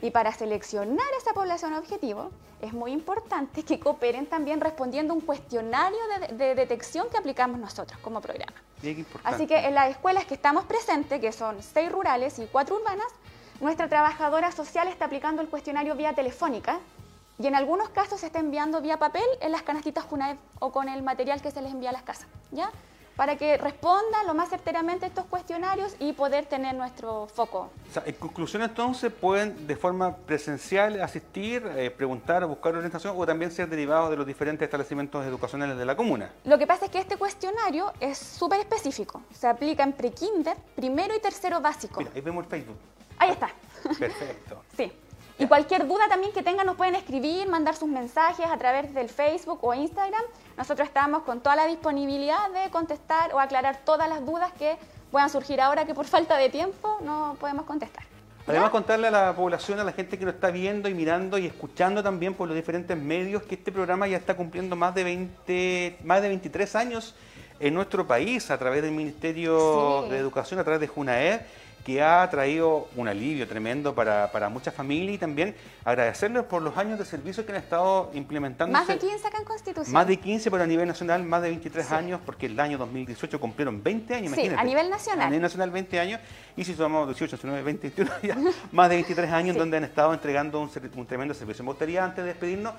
Y 0.01 0.11
para 0.13 0.33
seleccionar 0.33 1.07
esa 1.21 1.33
población 1.33 1.75
objetivo, 1.75 2.31
es 2.63 2.73
muy 2.73 2.93
importante 2.93 3.65
que 3.65 3.81
cooperen 3.81 4.27
también 4.27 4.61
respondiendo 4.61 5.13
un 5.15 5.21
cuestionario 5.21 5.99
de, 6.21 6.35
de 6.35 6.55
detección 6.55 7.09
que 7.11 7.17
aplicamos 7.17 7.59
nosotros 7.59 7.99
como 8.01 8.21
programa. 8.21 8.53
Bien 8.81 9.01
importante. 9.01 9.35
Así 9.35 9.49
que 9.49 9.67
en 9.67 9.75
las 9.75 9.91
escuelas 9.91 10.27
que 10.27 10.35
estamos 10.35 10.65
presentes, 10.65 11.21
que 11.21 11.33
son 11.33 11.61
seis 11.61 11.91
rurales 11.91 12.39
y 12.39 12.47
cuatro 12.47 12.77
urbanas, 12.77 13.09
nuestra 13.61 13.89
trabajadora 13.89 14.53
social 14.53 14.87
está 14.87 15.07
aplicando 15.07 15.43
el 15.43 15.49
cuestionario 15.49 15.97
vía 15.97 16.13
telefónica 16.15 16.79
y 17.41 17.47
en 17.49 17.57
algunos 17.57 17.89
casos 17.89 18.21
se 18.21 18.27
está 18.27 18.39
enviando 18.39 18.81
vía 18.81 18.99
papel 18.99 19.25
en 19.41 19.51
las 19.51 19.63
canastitas 19.63 20.05
Junaev 20.05 20.39
o 20.61 20.71
con 20.71 20.89
el 20.89 21.03
material 21.03 21.43
que 21.43 21.51
se 21.51 21.63
les 21.63 21.73
envía 21.73 21.91
a 21.91 21.93
las 21.93 22.03
casas, 22.03 22.29
¿ya? 22.53 22.71
Para 23.19 23.35
que 23.37 23.57
respondan 23.59 24.29
lo 24.29 24.33
más 24.33 24.49
certeramente 24.49 25.05
estos 25.07 25.25
cuestionarios 25.25 25.97
y 25.99 26.13
poder 26.13 26.47
tener 26.47 26.77
nuestro 26.77 27.27
foco. 27.27 27.69
O 27.91 27.93
sea, 27.93 28.05
en 28.07 28.15
conclusión, 28.15 28.63
entonces, 28.63 29.13
pueden 29.13 29.67
de 29.67 29.75
forma 29.75 30.15
presencial 30.15 31.03
asistir, 31.03 31.69
eh, 31.75 31.91
preguntar, 31.91 32.47
buscar 32.47 32.77
orientación 32.77 33.15
o 33.17 33.27
también 33.27 33.51
ser 33.51 33.69
derivados 33.69 34.11
de 34.11 34.17
los 34.19 34.25
diferentes 34.25 34.65
establecimientos 34.65 35.27
educacionales 35.27 35.77
de 35.77 35.85
la 35.85 35.97
comuna. 35.97 36.31
Lo 36.45 36.59
que 36.59 36.69
pasa 36.69 36.85
es 36.85 36.93
que 36.93 37.01
este 37.01 37.17
cuestionario 37.17 37.93
es 37.99 38.19
súper 38.19 38.61
específico. 38.61 39.21
Se 39.33 39.49
aplica 39.49 39.83
en 39.83 39.95
prekinder, 39.95 40.57
primero 40.77 41.13
y 41.17 41.19
tercero 41.19 41.61
básico. 41.61 41.99
Mira, 41.99 42.13
ahí 42.15 42.21
vemos 42.21 42.45
el 42.45 42.51
Facebook. 42.51 42.77
Ahí 43.19 43.31
está. 43.31 43.51
Perfecto. 43.99 44.63
Sí. 44.77 44.93
Y 45.39 45.47
cualquier 45.47 45.87
duda 45.87 46.09
también 46.09 46.33
que 46.33 46.43
tengan 46.43 46.67
nos 46.67 46.77
pueden 46.77 46.97
escribir, 46.97 47.49
mandar 47.49 47.77
sus 47.77 47.89
mensajes 47.89 48.47
a 48.47 48.57
través 48.57 48.93
del 48.93 49.09
Facebook 49.09 49.61
o 49.63 49.73
Instagram. 49.73 50.23
Nosotros 50.57 50.89
estamos 50.89 51.23
con 51.23 51.41
toda 51.41 51.55
la 51.55 51.67
disponibilidad 51.67 52.51
de 52.51 52.71
contestar 52.71 53.33
o 53.33 53.39
aclarar 53.39 53.79
todas 53.85 54.09
las 54.09 54.25
dudas 54.27 54.51
que 54.59 54.77
puedan 55.13 55.31
surgir 55.31 55.61
ahora 55.61 55.85
que 55.85 55.95
por 55.95 56.07
falta 56.17 56.37
de 56.37 56.49
tiempo 56.49 56.99
no 57.03 57.37
podemos 57.39 57.65
contestar. 57.67 58.05
Además, 58.49 58.71
contarle 58.71 59.09
a 59.09 59.11
la 59.11 59.37
población, 59.37 59.79
a 59.79 59.85
la 59.85 59.93
gente 59.93 60.19
que 60.19 60.25
lo 60.25 60.31
está 60.31 60.51
viendo 60.51 60.89
y 60.89 60.95
mirando 60.95 61.37
y 61.37 61.45
escuchando 61.47 62.03
también 62.03 62.33
por 62.33 62.49
los 62.49 62.57
diferentes 62.57 62.97
medios, 62.97 63.43
que 63.43 63.57
este 63.57 63.71
programa 63.71 64.09
ya 64.09 64.17
está 64.17 64.35
cumpliendo 64.35 64.75
más 64.75 64.95
de 64.95 65.05
20, 65.05 65.99
más 66.03 66.23
de 66.23 66.29
23 66.29 66.75
años 66.75 67.15
en 67.61 67.75
nuestro 67.75 68.07
país 68.07 68.51
a 68.51 68.57
través 68.59 68.81
del 68.83 68.93
Ministerio 68.93 70.05
Sí. 70.05 70.11
de 70.13 70.19
Educación, 70.19 70.59
a 70.59 70.65
través 70.65 70.81
de 70.81 70.87
JUNAED, 70.89 71.41
que 71.89 72.03
ha 72.03 72.29
traído 72.29 72.87
un 72.97 73.09
alivio 73.09 73.49
tremendo 73.49 73.95
para, 73.95 74.31
para 74.31 74.51
muchas 74.51 74.75
familias 74.75 75.15
y 75.15 75.19
también 75.19 75.55
agradecerles 75.87 76.43
por 76.43 76.61
los 76.61 76.77
años 76.77 76.99
de 76.99 77.07
servicio 77.07 77.47
que 77.47 77.53
han 77.53 77.57
estado 77.63 78.11
implementando. 78.13 78.71
Más 78.71 78.87
de 78.87 78.99
15 78.99 79.27
acá 79.27 79.39
en 79.39 79.45
Constitución. 79.47 79.95
Más 79.95 80.07
de 80.07 80.19
15, 80.19 80.51
pero 80.51 80.65
a 80.65 80.67
nivel 80.67 80.87
nacional 80.87 81.23
más 81.25 81.41
de 81.41 81.49
23 81.49 81.87
Sí. 81.87 81.95
años, 81.95 82.21
porque 82.27 82.45
el 82.45 82.61
año 82.61 82.77
2018 82.77 83.41
cumplieron 83.41 83.83
20 83.83 84.15
años, 84.15 84.33
Sí, 84.35 84.41
imagínate. 84.41 84.61
a 84.61 84.65
nivel 84.65 84.91
nacional. 84.91 85.27
A 85.29 85.31
nivel 85.31 85.41
nacional 85.43 85.71
20 85.71 85.99
años, 85.99 86.21
y 86.59 86.65
si 86.65 86.75
sumamos 86.75 87.07
18, 87.09 87.37
19, 87.37 87.63
20, 87.63 87.89
21, 87.89 88.11
ya 88.23 88.37
más 88.71 88.91
de 88.91 88.97
23 88.97 89.31
años 89.33 89.55
Sí. 89.55 89.59
donde 89.59 89.79
han 89.79 89.85
estado 89.85 90.13
entregando 90.13 90.61
un 90.61 91.07
tremendo 91.07 91.33
servicio. 91.33 91.65
Me 91.65 91.71
gustaría, 91.71 92.05
antes 92.05 92.23
de 92.23 92.33
despedirnos, 92.33 92.75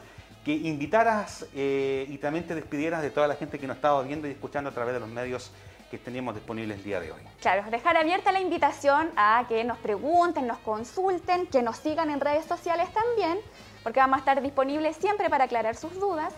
que 0.45 0.53
invitaras 0.53 1.47
eh, 1.55 2.05
y 2.09 2.19
también 2.19 2.45
te 2.45 2.53
despidieras 2.53 3.01
de 3.01 3.09
toda 3.09 3.27
la 3.27 3.33
gente 3.33 3.57
que 3.57 3.65
nos 3.65 3.75
estaba 3.77 4.03
viendo 4.03 4.27
y 4.27 4.31
escuchando 4.31 4.69
a 4.69 4.73
través 4.73 4.93
de 4.93 4.99
los 4.99 5.09
medios 5.09 5.51
que 5.89 5.97
tenemos 5.97 6.35
disponibles 6.35 6.77
el 6.77 6.83
día 6.83 6.99
de 6.99 7.11
hoy. 7.11 7.21
Claro, 7.41 7.69
dejar 7.69 7.97
abierta 7.97 8.31
la 8.31 8.39
invitación 8.39 9.09
a 9.15 9.45
que 9.47 9.63
nos 9.63 9.77
pregunten, 9.79 10.47
nos 10.47 10.59
consulten, 10.59 11.47
que 11.47 11.61
nos 11.61 11.77
sigan 11.77 12.11
en 12.11 12.19
redes 12.19 12.45
sociales 12.45 12.89
también, 12.93 13.39
porque 13.83 13.99
vamos 13.99 14.17
a 14.17 14.19
estar 14.19 14.41
disponibles 14.41 14.95
siempre 14.97 15.29
para 15.29 15.45
aclarar 15.45 15.75
sus 15.75 15.93
dudas, 15.99 16.33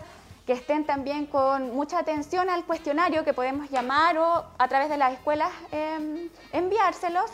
que 0.46 0.54
estén 0.54 0.84
también 0.84 1.26
con 1.26 1.74
mucha 1.74 1.98
atención 1.98 2.48
al 2.50 2.64
cuestionario 2.64 3.24
que 3.24 3.32
podemos 3.32 3.70
llamar 3.70 4.18
o 4.18 4.44
a 4.58 4.68
través 4.68 4.88
de 4.88 4.96
las 4.96 5.12
escuelas 5.12 5.50
eh, 5.70 6.28
enviárselos 6.52 7.30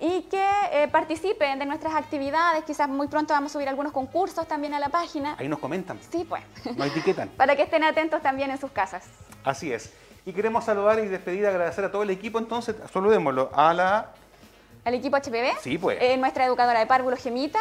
y 0.00 0.22
que 0.22 0.44
eh, 0.72 0.88
participen 0.88 1.58
de 1.58 1.66
nuestras 1.66 1.94
actividades. 1.94 2.64
Quizás 2.64 2.88
muy 2.88 3.06
pronto 3.06 3.32
vamos 3.32 3.52
a 3.52 3.54
subir 3.54 3.68
algunos 3.68 3.92
concursos 3.92 4.46
también 4.48 4.74
a 4.74 4.80
la 4.80 4.88
página. 4.88 5.36
Ahí 5.38 5.48
nos 5.48 5.58
comentan, 5.58 5.98
Sí, 6.10 6.24
pues, 6.28 6.42
nos 6.76 6.86
etiquetan. 6.88 7.28
para 7.36 7.54
que 7.54 7.62
estén 7.62 7.84
atentos 7.84 8.20
también 8.22 8.50
en 8.50 8.58
sus 8.58 8.70
casas. 8.72 9.06
Así 9.44 9.72
es. 9.72 9.92
Y 10.30 10.32
queremos 10.32 10.64
saludar 10.64 11.00
y 11.00 11.08
despedir, 11.08 11.44
agradecer 11.44 11.84
a 11.84 11.90
todo 11.90 12.04
el 12.04 12.10
equipo, 12.10 12.38
entonces 12.38 12.76
saludémoslo 12.92 13.50
a 13.52 13.74
la... 13.74 14.06
Al 14.84 14.94
equipo 14.94 15.16
HPV, 15.16 15.58
Sí, 15.60 15.76
pues. 15.76 15.98
eh, 16.00 16.16
nuestra 16.18 16.44
educadora 16.46 16.78
de 16.78 16.86
párvulo 16.86 17.16
Gemita, 17.16 17.58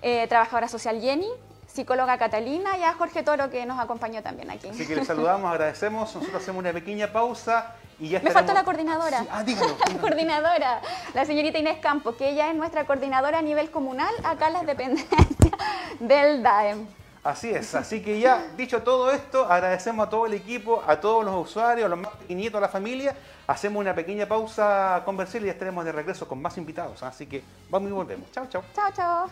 eh, 0.00 0.24
trabajadora 0.28 0.68
social 0.68 1.00
Jenny, 1.00 1.26
psicóloga 1.66 2.16
Catalina 2.16 2.78
y 2.78 2.84
a 2.84 2.92
Jorge 2.94 3.24
Toro 3.24 3.50
que 3.50 3.66
nos 3.66 3.80
acompañó 3.80 4.22
también 4.22 4.48
aquí. 4.52 4.68
Así 4.68 4.86
que 4.86 4.94
les 4.94 5.08
saludamos, 5.08 5.50
agradecemos, 5.50 6.14
nosotros 6.14 6.40
hacemos 6.40 6.60
una 6.60 6.72
pequeña 6.72 7.08
pausa 7.12 7.74
y 7.98 8.10
ya 8.10 8.20
Me 8.20 8.28
estaremos- 8.30 8.34
faltó 8.34 8.54
la 8.54 8.62
coordinadora. 8.64 9.18
Sí, 9.18 9.28
Ah, 9.32 9.42
dígalo. 9.42 9.76
La 9.92 10.00
coordinadora, 10.00 10.80
la 11.14 11.24
señorita 11.24 11.58
Inés 11.58 11.78
Campos, 11.80 12.14
que 12.14 12.28
ella 12.30 12.48
es 12.48 12.54
nuestra 12.54 12.86
coordinadora 12.86 13.38
a 13.38 13.42
nivel 13.42 13.72
comunal 13.72 14.14
acá 14.22 14.46
en 14.46 14.52
las 14.52 14.66
dependencias 14.66 15.26
del 15.98 16.44
DAEM. 16.44 16.86
Así 17.24 17.48
es, 17.48 17.74
así 17.74 18.02
que 18.02 18.20
ya 18.20 18.48
dicho 18.54 18.82
todo 18.82 19.10
esto, 19.10 19.46
agradecemos 19.50 20.06
a 20.06 20.10
todo 20.10 20.26
el 20.26 20.34
equipo, 20.34 20.84
a 20.86 21.00
todos 21.00 21.24
los 21.24 21.48
usuarios, 21.48 21.86
a 21.86 21.88
los 21.88 21.98
más 21.98 22.12
pequeñitos, 22.16 22.58
a 22.58 22.60
la 22.60 22.68
familia. 22.68 23.16
Hacemos 23.46 23.80
una 23.80 23.94
pequeña 23.94 24.26
pausa 24.26 25.00
comercial 25.06 25.42
y 25.42 25.46
ya 25.46 25.52
estaremos 25.52 25.86
de 25.86 25.92
regreso 25.92 26.28
con 26.28 26.42
más 26.42 26.58
invitados. 26.58 27.02
Así 27.02 27.26
que 27.26 27.42
vamos 27.70 27.88
y 27.88 27.92
volvemos. 27.94 28.30
Chao, 28.30 28.46
chao. 28.50 28.62
Chao, 28.74 28.92
chao. 28.94 29.30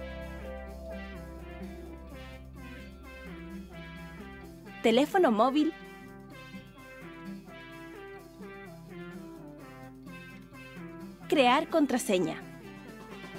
Teléfono 4.83 5.31
móvil. 5.31 5.73
Crear 11.29 11.69
contraseña. 11.69 12.41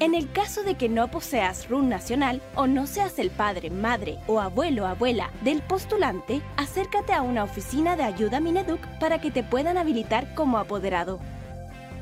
En 0.01 0.15
el 0.15 0.33
caso 0.33 0.63
de 0.63 0.77
que 0.77 0.89
no 0.89 1.11
poseas 1.11 1.69
RUN 1.69 1.91
nacional 1.91 2.41
o 2.55 2.67
no 2.67 2.87
seas 2.87 3.19
el 3.19 3.31
padre, 3.31 3.69
madre 3.69 4.17
o 4.27 4.41
abuelo 4.41 4.87
abuela 4.87 5.33
del 5.43 5.61
postulante, 5.61 6.41
acércate 6.57 7.13
a 7.13 7.21
una 7.21 7.45
oficina 7.45 7.95
de 7.95 8.05
ayuda 8.05 8.41
Mineduc 8.41 8.81
para 8.99 9.21
que 9.21 9.31
te 9.31 9.43
puedan 9.43 9.77
habilitar 9.77 10.35
como 10.35 10.57
apoderado. 10.57 11.21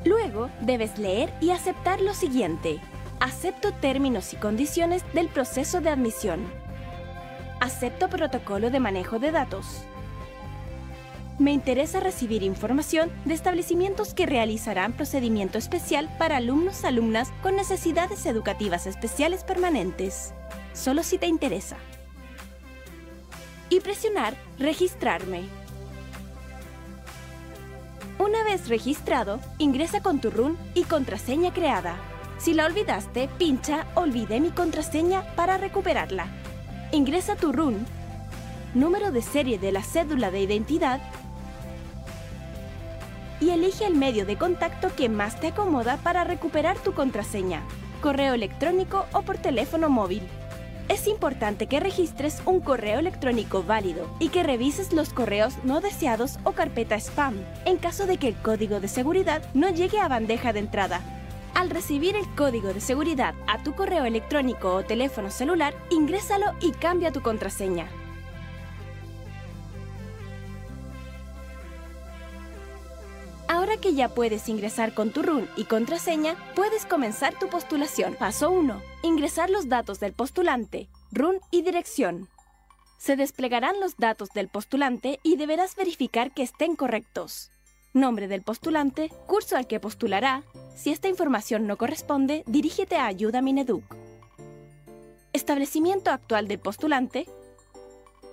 Luego 0.04 0.50
debes 0.60 0.98
leer 0.98 1.34
y 1.40 1.50
aceptar 1.50 2.00
lo 2.00 2.14
siguiente. 2.14 2.78
Acepto 3.18 3.72
términos 3.72 4.34
y 4.34 4.36
condiciones 4.36 5.02
del 5.14 5.26
proceso 5.26 5.80
de 5.80 5.90
admisión. 5.90 6.62
Acepto 7.62 8.08
protocolo 8.08 8.70
de 8.70 8.80
manejo 8.80 9.20
de 9.20 9.30
datos. 9.30 9.84
Me 11.38 11.52
interesa 11.52 12.00
recibir 12.00 12.42
información 12.42 13.08
de 13.24 13.34
establecimientos 13.34 14.14
que 14.14 14.26
realizarán 14.26 14.94
procedimiento 14.94 15.58
especial 15.58 16.10
para 16.18 16.38
alumnos 16.38 16.84
alumnas 16.84 17.32
con 17.40 17.54
necesidades 17.54 18.26
educativas 18.26 18.88
especiales 18.88 19.44
permanentes. 19.44 20.34
Solo 20.72 21.04
si 21.04 21.18
te 21.18 21.28
interesa. 21.28 21.76
Y 23.70 23.78
presionar 23.78 24.34
Registrarme. 24.58 25.42
Una 28.18 28.42
vez 28.42 28.68
registrado, 28.68 29.38
ingresa 29.58 30.02
con 30.02 30.20
tu 30.20 30.30
RUN 30.32 30.58
y 30.74 30.82
contraseña 30.82 31.52
creada. 31.52 31.94
Si 32.38 32.54
la 32.54 32.66
olvidaste, 32.66 33.28
pincha 33.38 33.86
Olvidé 33.94 34.40
mi 34.40 34.50
contraseña 34.50 35.22
para 35.36 35.58
recuperarla. 35.58 36.41
Ingresa 36.94 37.36
tu 37.36 37.52
RUN, 37.52 37.86
número 38.74 39.12
de 39.12 39.22
serie 39.22 39.58
de 39.58 39.72
la 39.72 39.82
cédula 39.82 40.30
de 40.30 40.42
identidad 40.42 41.00
y 43.40 43.48
elige 43.48 43.86
el 43.86 43.94
medio 43.94 44.26
de 44.26 44.36
contacto 44.36 44.94
que 44.94 45.08
más 45.08 45.40
te 45.40 45.48
acomoda 45.48 45.96
para 45.96 46.24
recuperar 46.24 46.78
tu 46.78 46.92
contraseña, 46.92 47.62
correo 48.02 48.34
electrónico 48.34 49.06
o 49.14 49.22
por 49.22 49.38
teléfono 49.38 49.88
móvil. 49.88 50.22
Es 50.90 51.06
importante 51.06 51.66
que 51.66 51.80
registres 51.80 52.42
un 52.44 52.60
correo 52.60 52.98
electrónico 52.98 53.62
válido 53.62 54.14
y 54.18 54.28
que 54.28 54.42
revises 54.42 54.92
los 54.92 55.14
correos 55.14 55.54
no 55.64 55.80
deseados 55.80 56.38
o 56.44 56.52
carpeta 56.52 56.96
spam 56.96 57.36
en 57.64 57.78
caso 57.78 58.06
de 58.06 58.18
que 58.18 58.28
el 58.28 58.34
código 58.34 58.80
de 58.80 58.88
seguridad 58.88 59.42
no 59.54 59.70
llegue 59.70 59.98
a 59.98 60.08
bandeja 60.08 60.52
de 60.52 60.58
entrada. 60.58 61.00
Al 61.54 61.70
recibir 61.70 62.16
el 62.16 62.26
código 62.34 62.72
de 62.72 62.80
seguridad 62.80 63.34
a 63.46 63.62
tu 63.62 63.74
correo 63.74 64.04
electrónico 64.04 64.74
o 64.74 64.84
teléfono 64.84 65.30
celular, 65.30 65.74
ingrésalo 65.90 66.46
y 66.60 66.72
cambia 66.72 67.12
tu 67.12 67.22
contraseña. 67.22 67.88
Ahora 73.48 73.76
que 73.76 73.94
ya 73.94 74.08
puedes 74.08 74.48
ingresar 74.48 74.94
con 74.94 75.10
tu 75.10 75.22
RUN 75.22 75.48
y 75.56 75.64
contraseña, 75.64 76.36
puedes 76.56 76.86
comenzar 76.86 77.38
tu 77.38 77.48
postulación. 77.48 78.14
Paso 78.14 78.50
1. 78.50 78.80
Ingresar 79.02 79.50
los 79.50 79.68
datos 79.68 80.00
del 80.00 80.14
postulante, 80.14 80.88
RUN 81.12 81.38
y 81.50 81.62
dirección. 81.62 82.28
Se 82.96 83.14
desplegarán 83.14 83.78
los 83.78 83.98
datos 83.98 84.30
del 84.30 84.48
postulante 84.48 85.20
y 85.22 85.36
deberás 85.36 85.76
verificar 85.76 86.32
que 86.32 86.42
estén 86.42 86.76
correctos. 86.76 87.50
Nombre 87.92 88.26
del 88.26 88.42
postulante, 88.42 89.10
curso 89.26 89.56
al 89.56 89.66
que 89.66 89.80
postulará. 89.80 90.44
Si 90.74 90.90
esta 90.90 91.08
información 91.08 91.66
no 91.66 91.76
corresponde, 91.76 92.42
dirígete 92.46 92.96
a 92.96 93.06
Ayuda 93.06 93.42
Mineduc. 93.42 93.84
Establecimiento 95.32 96.10
actual 96.10 96.48
del 96.48 96.58
postulante, 96.58 97.26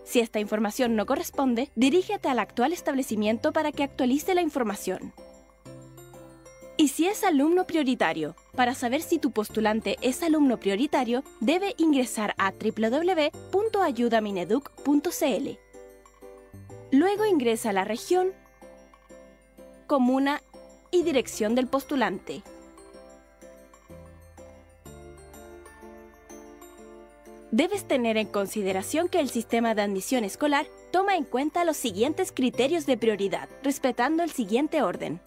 si 0.10 0.19
esta 0.19 0.39
información 0.39 0.95
no 0.95 1.06
corresponde, 1.06 1.69
dirígete 1.75 2.30
al 2.30 2.39
actual 2.39 2.73
establecimiento 2.73 3.54
para 3.54 3.71
que 3.71 3.84
actualice 3.84 4.34
la 4.34 4.41
información. 4.41 5.13
Y 6.78 6.88
si 6.88 7.06
es 7.06 7.23
alumno 7.23 7.67
prioritario, 7.67 8.36
para 8.56 8.73
saber 8.73 9.04
si 9.04 9.19
tu 9.19 9.30
postulante 9.30 9.97
es 10.02 10.23
alumno 10.23 10.60
prioritario, 10.60 11.23
debe 11.41 11.75
ingresar 11.78 12.34
a 12.39 12.52
www.ayudamineduc.cl. 12.52 15.49
Luego 16.91 17.25
ingresa 17.28 17.69
a 17.69 17.73
la 17.73 17.84
región, 17.84 18.34
comuna 19.86 20.41
y 20.91 21.04
dirección 21.04 21.56
del 21.56 21.67
postulante. 21.67 22.43
Debes 27.52 27.88
tener 27.88 28.17
en 28.17 28.28
consideración 28.28 29.10
que 29.10 29.19
el 29.19 29.30
sistema 29.30 29.73
de 29.73 29.82
admisión 29.82 30.23
escolar 30.23 30.67
toma 30.91 31.15
en 31.15 31.23
cuenta 31.23 31.65
los 31.65 31.78
siguientes 31.78 32.32
criterios 32.32 32.86
de 32.86 32.95
prioridad, 32.95 33.49
respetando 33.63 34.21
el 34.21 34.30
siguiente 34.30 34.84
orden. 34.84 35.19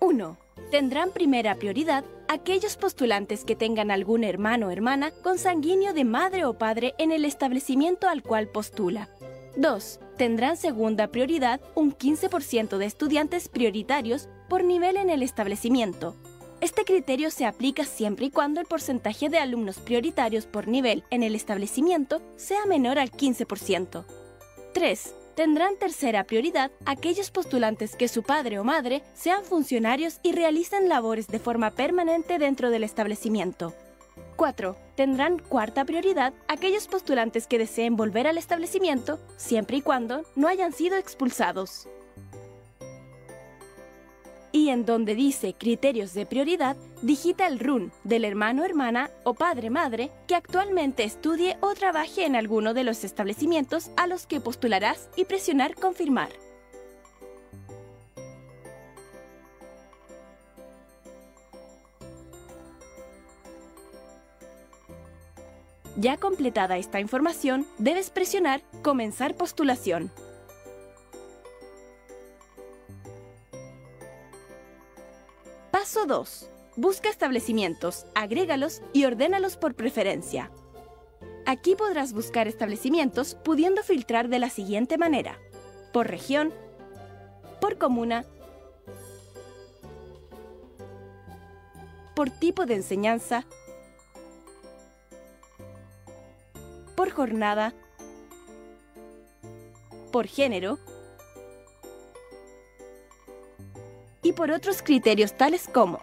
1. 0.00 0.38
Tendrán 0.70 1.10
primera 1.12 1.56
prioridad 1.56 2.04
aquellos 2.28 2.76
postulantes 2.76 3.44
que 3.44 3.56
tengan 3.56 3.90
algún 3.90 4.24
hermano 4.24 4.68
o 4.68 4.70
hermana 4.70 5.10
consanguíneo 5.22 5.92
de 5.92 6.04
madre 6.04 6.44
o 6.46 6.54
padre 6.56 6.94
en 6.98 7.12
el 7.12 7.24
establecimiento 7.24 8.08
al 8.08 8.22
cual 8.22 8.48
postula. 8.48 9.10
2. 9.56 10.00
Tendrán 10.18 10.58
segunda 10.58 11.08
prioridad 11.08 11.60
un 11.74 11.96
15% 11.96 12.76
de 12.76 12.84
estudiantes 12.84 13.48
prioritarios 13.48 14.28
por 14.48 14.64
nivel 14.64 14.96
en 14.98 15.08
el 15.08 15.22
establecimiento, 15.22 16.16
este 16.60 16.84
criterio 16.84 17.30
se 17.30 17.46
aplica 17.46 17.84
siempre 17.84 18.26
y 18.26 18.30
cuando 18.30 18.60
el 18.60 18.66
porcentaje 18.66 19.28
de 19.28 19.38
alumnos 19.38 19.78
prioritarios 19.78 20.46
por 20.46 20.66
nivel 20.66 21.04
en 21.10 21.22
el 21.22 21.36
establecimiento 21.36 22.20
sea 22.36 22.66
menor 22.66 22.98
al 22.98 23.12
15%. 23.12 24.04
3. 24.74 25.14
Tendrán 25.36 25.78
tercera 25.78 26.24
prioridad 26.24 26.72
aquellos 26.84 27.30
postulantes 27.30 27.94
que 27.94 28.08
su 28.08 28.24
padre 28.24 28.58
o 28.58 28.64
madre 28.64 29.04
sean 29.14 29.44
funcionarios 29.44 30.18
y 30.24 30.32
realicen 30.32 30.88
labores 30.88 31.28
de 31.28 31.38
forma 31.38 31.70
permanente 31.70 32.40
dentro 32.40 32.70
del 32.70 32.82
establecimiento. 32.82 33.72
4. 34.38 34.76
Tendrán 34.94 35.38
cuarta 35.38 35.84
prioridad 35.84 36.32
aquellos 36.48 36.88
postulantes 36.88 37.46
que 37.46 37.58
deseen 37.58 37.96
volver 37.96 38.26
al 38.26 38.38
establecimiento 38.38 39.18
siempre 39.36 39.76
y 39.76 39.82
cuando 39.82 40.22
no 40.36 40.48
hayan 40.48 40.72
sido 40.72 40.96
expulsados 40.96 41.88
y 44.52 44.70
en 44.70 44.84
donde 44.84 45.14
dice 45.14 45.54
criterios 45.54 46.14
de 46.14 46.26
prioridad, 46.26 46.76
digita 47.02 47.46
el 47.46 47.58
RUN 47.58 47.92
del 48.04 48.24
hermano, 48.24 48.64
hermana 48.64 49.10
o 49.24 49.34
padre, 49.34 49.70
madre 49.70 50.10
que 50.26 50.34
actualmente 50.34 51.04
estudie 51.04 51.56
o 51.60 51.74
trabaje 51.74 52.24
en 52.24 52.34
alguno 52.34 52.74
de 52.74 52.84
los 52.84 53.04
establecimientos 53.04 53.90
a 53.96 54.06
los 54.06 54.26
que 54.26 54.40
postularás 54.40 55.08
y 55.16 55.26
presionar 55.26 55.74
confirmar. 55.74 56.30
Ya 66.00 66.16
completada 66.16 66.78
esta 66.78 67.00
información, 67.00 67.66
debes 67.78 68.10
presionar 68.10 68.62
Comenzar 68.82 69.34
postulación. 69.34 70.12
Paso 75.72 76.06
2. 76.06 76.50
Busca 76.76 77.08
establecimientos, 77.08 78.06
agrégalos 78.14 78.80
y 78.92 79.06
ordénalos 79.06 79.56
por 79.56 79.74
preferencia. 79.74 80.52
Aquí 81.46 81.74
podrás 81.74 82.12
buscar 82.12 82.46
establecimientos 82.46 83.34
pudiendo 83.34 83.82
filtrar 83.82 84.28
de 84.28 84.38
la 84.38 84.50
siguiente 84.50 84.98
manera. 84.98 85.36
Por 85.92 86.06
región, 86.06 86.54
por 87.60 87.76
comuna, 87.76 88.24
por 92.14 92.30
tipo 92.30 92.66
de 92.66 92.76
enseñanza, 92.76 93.46
por 97.08 97.28
jornada, 97.28 97.72
por 100.12 100.26
género, 100.26 100.78
y 104.22 104.32
por 104.32 104.50
otros 104.50 104.82
criterios 104.82 105.32
tales 105.34 105.68
como 105.72 106.02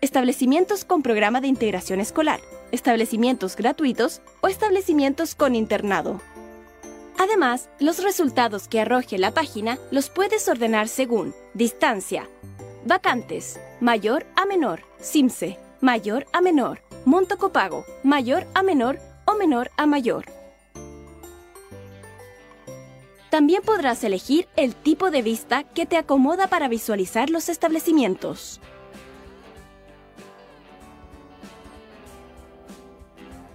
establecimientos 0.00 0.84
con 0.84 1.02
programa 1.02 1.40
de 1.40 1.48
integración 1.48 2.00
escolar, 2.00 2.40
establecimientos 2.72 3.56
gratuitos 3.56 4.22
o 4.40 4.48
establecimientos 4.48 5.34
con 5.34 5.54
internado. 5.54 6.20
Además, 7.18 7.68
los 7.80 8.02
resultados 8.02 8.68
que 8.68 8.80
arroje 8.80 9.18
la 9.18 9.32
página 9.32 9.78
los 9.90 10.10
puedes 10.10 10.48
ordenar 10.48 10.88
según 10.88 11.34
distancia, 11.54 12.28
vacantes, 12.86 13.58
mayor 13.80 14.24
a 14.36 14.46
menor, 14.46 14.82
SIMSE, 15.00 15.58
mayor 15.80 16.26
a 16.32 16.40
menor, 16.40 16.80
monto 17.04 17.36
copago, 17.36 17.84
mayor 18.04 18.46
a 18.54 18.62
menor 18.62 18.98
o 19.26 19.34
menor 19.34 19.70
a 19.76 19.86
mayor. 19.86 20.24
También 23.36 23.60
podrás 23.60 24.02
elegir 24.02 24.48
el 24.56 24.74
tipo 24.74 25.10
de 25.10 25.20
vista 25.20 25.62
que 25.62 25.84
te 25.84 25.98
acomoda 25.98 26.46
para 26.46 26.68
visualizar 26.68 27.28
los 27.28 27.50
establecimientos. 27.50 28.62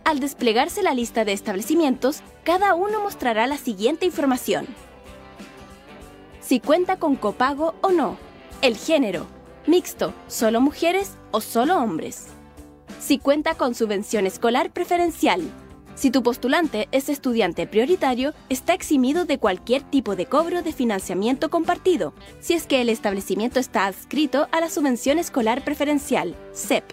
Al 0.03 0.19
desplegarse 0.19 0.83
la 0.83 0.93
lista 0.93 1.25
de 1.25 1.33
establecimientos, 1.33 2.21
cada 2.43 2.75
uno 2.75 3.01
mostrará 3.01 3.47
la 3.47 3.57
siguiente 3.57 4.05
información. 4.05 4.67
Si 6.41 6.59
cuenta 6.59 6.97
con 6.97 7.15
copago 7.15 7.73
o 7.81 7.89
no, 7.89 8.17
el 8.61 8.77
género, 8.77 9.25
mixto, 9.65 10.13
solo 10.27 10.61
mujeres 10.61 11.17
o 11.31 11.41
solo 11.41 11.79
hombres. 11.79 12.27
Si 12.99 13.17
cuenta 13.17 13.55
con 13.55 13.73
subvención 13.73 14.27
escolar 14.27 14.69
preferencial, 14.69 15.41
si 15.95 16.09
tu 16.09 16.23
postulante 16.23 16.87
es 16.91 17.09
estudiante 17.09 17.67
prioritario, 17.67 18.33
está 18.49 18.73
eximido 18.73 19.25
de 19.25 19.37
cualquier 19.37 19.83
tipo 19.83 20.15
de 20.15 20.25
cobro 20.25 20.63
de 20.63 20.73
financiamiento 20.73 21.49
compartido, 21.49 22.13
si 22.39 22.53
es 22.53 22.65
que 22.65 22.81
el 22.81 22.89
establecimiento 22.89 23.59
está 23.59 23.85
adscrito 23.85 24.47
a 24.51 24.61
la 24.61 24.69
Subvención 24.69 25.19
Escolar 25.19 25.63
Preferencial, 25.63 26.35
SEP. 26.53 26.83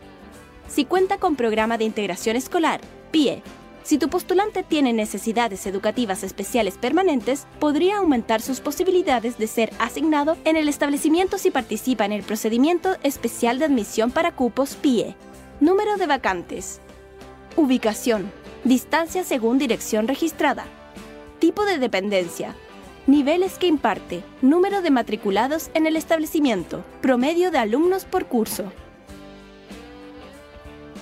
Si 0.68 0.84
cuenta 0.84 1.18
con 1.18 1.36
programa 1.36 1.78
de 1.78 1.84
integración 1.84 2.36
escolar, 2.36 2.80
PIE. 3.10 3.42
Si 3.84 3.96
tu 3.96 4.10
postulante 4.10 4.62
tiene 4.62 4.92
necesidades 4.92 5.66
educativas 5.66 6.22
especiales 6.22 6.76
permanentes, 6.76 7.46
podría 7.58 7.98
aumentar 7.98 8.42
sus 8.42 8.60
posibilidades 8.60 9.38
de 9.38 9.46
ser 9.46 9.70
asignado 9.78 10.36
en 10.44 10.56
el 10.56 10.68
establecimiento 10.68 11.38
si 11.38 11.50
participa 11.50 12.04
en 12.04 12.12
el 12.12 12.22
procedimiento 12.22 12.96
especial 13.02 13.58
de 13.58 13.64
admisión 13.64 14.10
para 14.10 14.32
cupos 14.32 14.74
PIE. 14.74 15.16
Número 15.60 15.96
de 15.96 16.06
vacantes. 16.06 16.80
Ubicación 17.56 18.30
Distancia 18.64 19.24
según 19.24 19.58
dirección 19.58 20.08
registrada. 20.08 20.66
Tipo 21.38 21.64
de 21.64 21.78
dependencia. 21.78 22.56
Niveles 23.06 23.56
que 23.56 23.66
imparte. 23.66 24.22
Número 24.42 24.82
de 24.82 24.90
matriculados 24.90 25.70
en 25.74 25.86
el 25.86 25.96
establecimiento. 25.96 26.84
Promedio 27.00 27.50
de 27.50 27.58
alumnos 27.58 28.04
por 28.04 28.26
curso. 28.26 28.72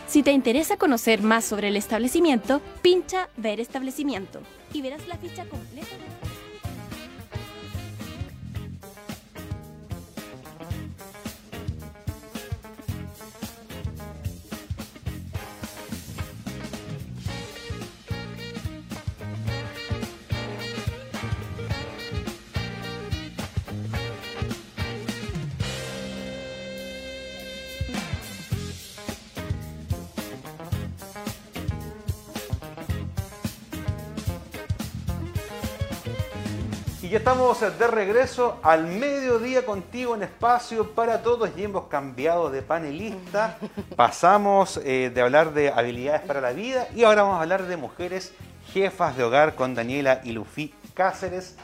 Si 0.06 0.22
te 0.22 0.32
interesa 0.32 0.76
conocer 0.76 1.22
más 1.22 1.44
sobre 1.44 1.68
el 1.68 1.76
establecimiento, 1.76 2.60
pincha 2.82 3.28
Ver 3.36 3.58
establecimiento 3.58 4.40
y 4.72 4.82
verás 4.82 5.08
la 5.08 5.16
ficha 5.16 5.44
completa 5.46 5.96
de... 5.96 6.25
Y 37.16 37.18
estamos 37.18 37.58
de 37.60 37.86
regreso 37.86 38.60
al 38.62 38.86
mediodía 38.88 39.64
contigo 39.64 40.14
en 40.14 40.24
espacio 40.24 40.90
para 40.94 41.22
todos 41.22 41.48
y 41.56 41.64
hemos 41.64 41.86
cambiado 41.86 42.50
de 42.50 42.60
panelista. 42.60 43.56
Pasamos 43.96 44.78
eh, 44.84 45.10
de 45.14 45.22
hablar 45.22 45.54
de 45.54 45.70
habilidades 45.70 46.20
para 46.20 46.42
la 46.42 46.52
vida 46.52 46.88
y 46.94 47.04
ahora 47.04 47.22
vamos 47.22 47.38
a 47.38 47.40
hablar 47.40 47.62
de 47.68 47.78
mujeres 47.78 48.34
jefas 48.70 49.16
de 49.16 49.24
hogar 49.24 49.54
con 49.54 49.74
Daniela 49.74 50.20
y 50.24 50.32
Lufi 50.32 50.74
Cáceres, 50.92 51.56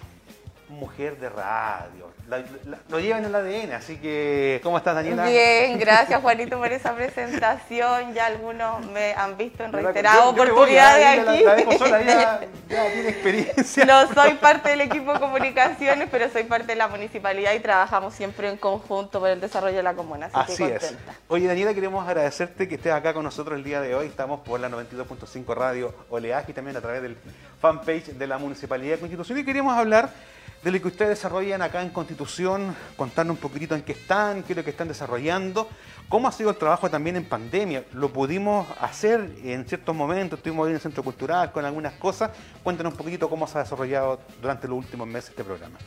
mujer 0.70 1.20
de 1.20 1.28
radio. 1.28 2.11
La- 2.28 2.38
la- 2.38 2.78
lo 2.88 2.98
llevan 2.98 3.24
en 3.24 3.26
el 3.26 3.34
ADN, 3.34 3.72
así 3.74 3.96
que 3.98 4.60
¿cómo 4.62 4.78
estás 4.78 4.94
Daniela? 4.94 5.26
Bien, 5.26 5.78
gracias 5.78 6.20
Juanito 6.22 6.56
por 6.56 6.72
esa 6.72 6.94
presentación. 6.94 8.14
Ya 8.14 8.26
algunos 8.26 8.86
me 8.86 9.12
han 9.12 9.36
visto 9.36 9.64
en 9.64 9.72
reiteradas 9.72 10.26
oportunidades 10.26 11.28
aquí. 11.28 11.44
La, 11.44 11.54
dejo 11.56 11.72
sola, 11.72 12.02
ya, 12.02 12.40
ya 12.70 12.90
tiene 12.92 13.08
experiencia. 13.10 13.84
No 13.84 14.14
soy 14.14 14.34
parte 14.34 14.70
del 14.70 14.80
equipo 14.82 15.12
de 15.12 15.20
comunicaciones, 15.20 16.08
pero 16.10 16.30
soy 16.30 16.44
parte 16.44 16.68
de 16.68 16.76
la 16.76 16.88
municipalidad 16.88 17.52
y 17.52 17.60
trabajamos 17.60 18.14
siempre 18.14 18.48
en 18.48 18.56
conjunto 18.56 19.20
por 19.20 19.28
el 19.28 19.40
desarrollo 19.40 19.76
de 19.76 19.82
la 19.82 19.94
comuna. 19.94 20.30
Así, 20.32 20.52
Así 20.52 20.64
que 20.66 20.76
es. 20.76 20.80
contenta. 20.86 21.14
Oye, 21.28 21.46
Daniela, 21.48 21.74
queremos 21.74 22.06
agradecerte 22.08 22.66
que 22.68 22.76
estés 22.76 22.92
acá 22.92 23.12
con 23.12 23.24
nosotros 23.24 23.58
el 23.58 23.64
día 23.64 23.80
de 23.82 23.94
hoy. 23.94 24.06
Estamos 24.06 24.40
por 24.40 24.58
la 24.60 24.70
92.5 24.70 25.54
Radio 25.54 25.94
Oleaje 26.08 26.52
y 26.52 26.54
también 26.54 26.76
a 26.76 26.80
través 26.80 27.02
del 27.02 27.16
fanpage 27.60 28.06
de 28.14 28.26
la 28.26 28.38
Municipalidad 28.38 28.94
de 28.94 29.00
Constitución. 29.00 29.38
Y 29.38 29.44
queremos 29.44 29.76
hablar 29.76 30.08
de 30.62 30.70
lo 30.70 30.80
que 30.80 30.88
ustedes 30.88 31.10
desarrollan 31.10 31.60
acá 31.62 31.82
en 31.82 31.90
Constitución, 31.90 32.74
contarnos 32.96 33.36
un 33.36 33.40
poquitito 33.40 33.74
en 33.74 33.82
qué 33.82 33.92
están, 33.92 34.42
qué 34.44 34.52
es 34.52 34.56
lo 34.56 34.64
que 34.64 34.70
están 34.70 34.88
desarrollando, 34.88 35.68
cómo 36.08 36.28
ha 36.28 36.32
sido 36.32 36.50
el 36.50 36.56
trabajo 36.56 36.88
también 36.88 37.16
en 37.16 37.24
pandemia. 37.24 37.84
Lo 37.92 38.12
pudimos 38.12 38.66
hacer 38.80 39.28
en 39.42 39.66
ciertos 39.66 39.94
momentos, 39.94 40.38
estuvimos 40.38 40.68
en 40.68 40.74
el 40.74 40.80
Centro 40.80 41.02
Cultural 41.02 41.50
con 41.50 41.64
algunas 41.64 41.94
cosas. 41.94 42.30
Cuéntanos 42.62 42.92
un 42.92 42.98
poquitito 42.98 43.28
cómo 43.28 43.46
se 43.46 43.58
ha 43.58 43.62
desarrollado 43.62 44.20
durante 44.40 44.68
los 44.68 44.78
últimos 44.78 45.06
meses 45.08 45.30
este 45.30 45.42
programa. 45.42 45.78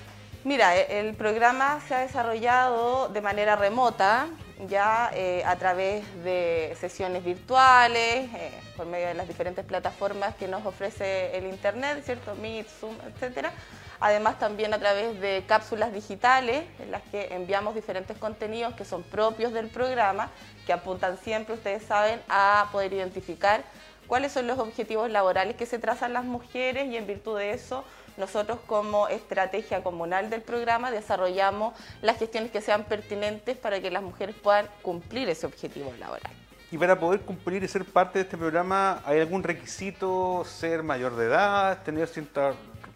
Mira, 0.43 0.75
e- 0.75 0.99
el 0.99 1.15
programa 1.15 1.79
se 1.87 1.95
ha 1.95 1.99
desarrollado 2.01 3.09
de 3.09 3.21
manera 3.21 3.55
remota, 3.55 4.27
ya 4.69 5.09
eh, 5.13 5.41
a 5.45 5.55
través 5.55 6.03
de 6.23 6.77
sesiones 6.79 7.23
virtuales, 7.23 8.29
eh, 8.35 8.51
por 8.77 8.85
medio 8.85 9.07
de 9.07 9.15
las 9.15 9.27
diferentes 9.27 9.65
plataformas 9.65 10.35
que 10.35 10.47
nos 10.47 10.65
ofrece 10.65 11.35
el 11.37 11.45
Internet, 11.47 12.03
¿cierto? 12.05 12.35
Meet, 12.35 12.67
Zoom, 12.67 12.95
etcétera. 13.07 13.53
Además 13.99 14.39
también 14.39 14.73
a 14.73 14.79
través 14.79 15.19
de 15.21 15.43
cápsulas 15.47 15.93
digitales 15.93 16.63
en 16.79 16.91
las 16.91 17.01
que 17.03 17.33
enviamos 17.33 17.75
diferentes 17.75 18.17
contenidos 18.17 18.73
que 18.75 18.85
son 18.85 19.03
propios 19.03 19.53
del 19.53 19.67
programa, 19.69 20.29
que 20.65 20.73
apuntan 20.73 21.17
siempre, 21.17 21.55
ustedes 21.55 21.83
saben, 21.83 22.21
a 22.29 22.69
poder 22.71 22.93
identificar 22.93 23.63
cuáles 24.07 24.31
son 24.31 24.47
los 24.47 24.59
objetivos 24.59 25.09
laborales 25.09 25.55
que 25.55 25.65
se 25.65 25.79
trazan 25.79 26.13
las 26.13 26.25
mujeres 26.25 26.87
y 26.87 26.97
en 26.97 27.07
virtud 27.07 27.37
de 27.37 27.51
eso 27.51 27.83
nosotros 28.17 28.59
como 28.65 29.07
estrategia 29.07 29.83
comunal 29.83 30.29
del 30.29 30.41
programa 30.41 30.91
desarrollamos 30.91 31.73
las 32.01 32.17
gestiones 32.17 32.51
que 32.51 32.61
sean 32.61 32.85
pertinentes 32.85 33.57
para 33.57 33.81
que 33.81 33.91
las 33.91 34.03
mujeres 34.03 34.35
puedan 34.41 34.67
cumplir 34.81 35.27
ese 35.27 35.45
objetivo 35.45 35.93
laboral. 35.99 36.31
Y 36.71 36.77
para 36.77 36.99
poder 36.99 37.21
cumplir 37.21 37.63
y 37.63 37.67
ser 37.67 37.85
parte 37.85 38.19
de 38.19 38.23
este 38.23 38.37
programa, 38.37 39.01
¿hay 39.05 39.19
algún 39.19 39.43
requisito? 39.43 40.43
¿Ser 40.45 40.81
mayor 40.81 41.15
de 41.15 41.25
edad? 41.25 41.83
¿Tener 41.83 42.07
cierta...? 42.07 42.53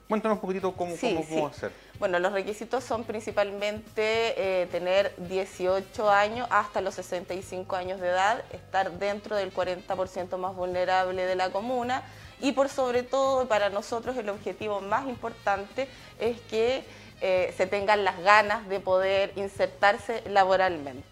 Cuéntanos 0.10 0.38
un 0.38 0.42
poquitito 0.42 0.72
cómo, 0.74 0.96
Sí, 0.98 1.14
cómo, 1.14 1.24
sí. 1.24 1.36
cómo 1.36 1.48
hacer. 1.50 1.72
Bueno, 2.00 2.18
los 2.18 2.34
requisitos 2.34 2.84
son 2.84 3.04
principalmente 3.04 4.64
eh, 4.64 4.66
tener 4.72 5.14
18 5.18 6.10
años 6.10 6.48
hasta 6.50 6.82
los 6.82 6.96
65 6.96 7.76
años 7.76 8.02
de 8.02 8.08
edad, 8.08 8.44
estar 8.52 8.92
dentro 8.94 9.36
del 9.36 9.54
40% 9.54 10.36
más 10.38 10.56
vulnerable 10.56 11.28
de 11.28 11.36
la 11.36 11.52
comuna 11.52 12.02
y 12.42 12.54
por 12.54 12.70
sobre 12.70 13.04
todo 13.04 13.48
para 13.48 13.70
nosotros 13.70 14.18
el 14.18 14.30
objetivo 14.30 14.82
más 14.82 15.08
importante 15.08 15.88
es 16.20 16.42
que 16.42 16.84
eh, 17.22 17.54
se 17.56 17.68
tengan 17.68 18.04
las 18.04 18.20
ganas 18.20 18.68
de 18.68 18.80
poder 18.80 19.32
insertarse 19.36 20.24
laboralmente. 20.28 21.06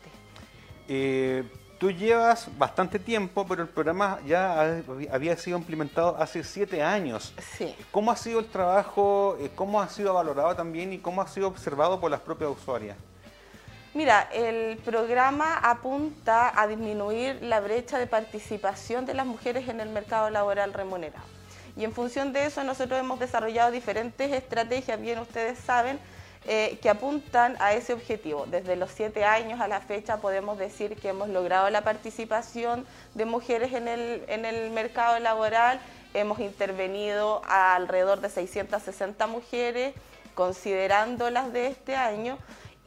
Eh, 0.87 1.43
tú 1.77 1.91
llevas 1.91 2.47
bastante 2.57 2.99
tiempo, 2.99 3.45
pero 3.47 3.61
el 3.63 3.67
programa 3.69 4.19
ya 4.25 4.61
ha- 4.61 4.81
había 5.11 5.35
sido 5.37 5.57
implementado 5.57 6.15
hace 6.19 6.43
siete 6.43 6.81
años. 6.81 7.33
Sí. 7.57 7.75
¿Cómo 7.91 8.11
ha 8.11 8.15
sido 8.15 8.39
el 8.39 8.47
trabajo? 8.47 9.37
eh, 9.39 9.51
¿Cómo 9.55 9.81
ha 9.81 9.89
sido 9.89 10.13
valorado 10.13 10.55
también 10.55 10.93
y 10.93 10.97
cómo 10.99 11.21
ha 11.21 11.27
sido 11.27 11.47
observado 11.47 11.99
por 11.99 12.09
las 12.11 12.19
propias 12.21 12.49
usuarias? 12.51 12.97
Mira, 13.93 14.29
el 14.31 14.77
programa 14.77 15.55
apunta 15.57 16.51
a 16.59 16.67
disminuir 16.67 17.39
la 17.41 17.59
brecha 17.61 17.97
de 17.97 18.05
participación 18.05 19.05
de 19.05 19.13
las 19.15 19.25
mujeres 19.25 19.67
en 19.69 19.79
el 19.79 19.89
mercado 19.89 20.29
laboral 20.29 20.73
remunerado. 20.73 21.25
Y 21.75 21.83
en 21.83 21.93
función 21.93 22.33
de 22.33 22.45
eso 22.45 22.63
nosotros 22.63 22.99
hemos 22.99 23.19
desarrollado 23.19 23.71
diferentes 23.71 24.31
estrategias, 24.31 24.99
bien 24.99 25.19
ustedes 25.19 25.57
saben, 25.59 25.99
eh, 26.49 26.79
que 26.81 26.89
apuntan 26.89 27.57
a 27.59 27.73
ese 27.73 27.91
objetivo. 27.91 28.45
Desde 28.45 28.77
los 28.77 28.91
siete 28.91 29.25
años 29.25 29.59
a 29.59 29.67
la 29.67 29.81
fecha 29.81 30.17
podemos 30.17 30.57
decir 30.57 30.95
que 30.95 31.09
hemos 31.09 31.27
logrado 31.27 31.69
la 31.69 31.81
participación 31.81 32.85
de 33.15 33.25
mujeres 33.25 33.73
en 33.73 33.89
el, 33.89 34.23
en 34.29 34.45
el 34.45 34.71
mercado 34.71 35.19
laboral, 35.19 35.81
hemos 36.13 36.39
intervenido 36.39 37.41
a 37.45 37.75
alrededor 37.75 38.21
de 38.21 38.29
660 38.29 39.27
mujeres, 39.27 39.93
considerando 40.35 41.29
las 41.29 41.51
de 41.51 41.67
este 41.67 41.95
año, 41.95 42.37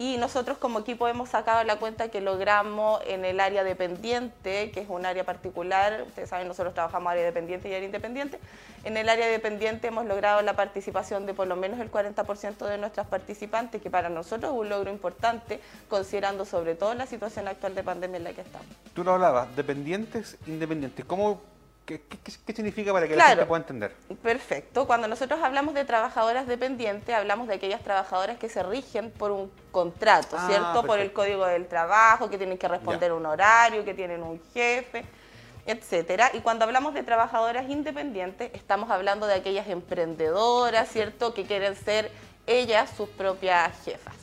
y 0.00 0.16
nosotros 0.16 0.56
como 0.56 0.78
equipo 0.78 1.08
hemos 1.08 1.28
sacado 1.28 1.62
la 1.62 1.76
cuenta 1.76 2.08
que 2.08 2.22
logramos 2.22 3.02
en 3.06 3.26
el 3.26 3.38
área 3.38 3.62
dependiente, 3.64 4.70
que 4.70 4.80
es 4.80 4.88
un 4.88 5.04
área 5.04 5.24
particular, 5.24 6.04
ustedes 6.06 6.30
saben, 6.30 6.48
nosotros 6.48 6.72
trabajamos 6.72 7.12
área 7.12 7.22
dependiente 7.22 7.68
y 7.68 7.74
área 7.74 7.84
independiente, 7.84 8.38
en 8.84 8.96
el 8.96 9.10
área 9.10 9.26
dependiente 9.26 9.88
hemos 9.88 10.06
logrado 10.06 10.40
la 10.40 10.54
participación 10.54 11.26
de 11.26 11.34
por 11.34 11.48
lo 11.48 11.54
menos 11.54 11.80
el 11.80 11.92
40% 11.92 12.66
de 12.66 12.78
nuestras 12.78 13.08
participantes, 13.08 13.82
que 13.82 13.90
para 13.90 14.08
nosotros 14.08 14.54
es 14.54 14.58
un 14.58 14.70
logro 14.70 14.90
importante, 14.90 15.60
considerando 15.90 16.46
sobre 16.46 16.76
todo 16.76 16.94
la 16.94 17.04
situación 17.04 17.46
actual 17.46 17.74
de 17.74 17.82
pandemia 17.82 18.16
en 18.16 18.24
la 18.24 18.32
que 18.32 18.40
estamos. 18.40 18.68
Tú 18.94 19.04
lo 19.04 19.12
hablabas, 19.12 19.54
dependientes, 19.54 20.38
independientes. 20.46 21.04
¿Cómo, 21.04 21.42
qué, 21.90 22.00
qué- 22.08 22.18
qué- 22.18 22.32
qué 22.46 22.52
significa 22.52 22.92
para 22.92 23.08
que 23.08 23.16
la 23.16 23.24
gente 23.24 23.46
pueda 23.46 23.62
entender? 23.62 23.94
Perfecto. 24.22 24.86
Cuando 24.86 25.08
nosotros 25.08 25.40
hablamos 25.42 25.74
de 25.74 25.84
trabajadoras 25.84 26.46
dependientes, 26.46 27.12
hablamos 27.14 27.48
de 27.48 27.54
aquellas 27.54 27.82
trabajadoras 27.82 28.38
que 28.38 28.48
se 28.48 28.62
rigen 28.62 29.10
por 29.10 29.32
un 29.32 29.50
contrato, 29.72 30.36
Ah, 30.38 30.46
¿cierto? 30.46 30.84
Por 30.84 31.00
el 31.00 31.12
código 31.12 31.46
del 31.46 31.66
trabajo, 31.66 32.30
que 32.30 32.38
tienen 32.38 32.58
que 32.58 32.68
responder 32.68 33.10
Ya. 33.10 33.14
un 33.16 33.26
horario, 33.26 33.84
que 33.84 33.94
tienen 33.94 34.22
un 34.22 34.40
jefe, 34.54 35.04
etcétera. 35.66 36.30
Y 36.32 36.40
cuando 36.40 36.64
hablamos 36.64 36.94
de 36.94 37.02
trabajadoras 37.02 37.68
independientes, 37.68 38.50
estamos 38.54 38.90
hablando 38.90 39.26
de 39.26 39.34
aquellas 39.34 39.66
emprendedoras, 39.68 40.88
¿cierto? 40.88 41.34
Que 41.34 41.44
quieren 41.44 41.74
ser 41.74 42.10
ellas 42.46 42.90
sus 42.96 43.08
propias 43.08 43.72
jefas. 43.84 44.14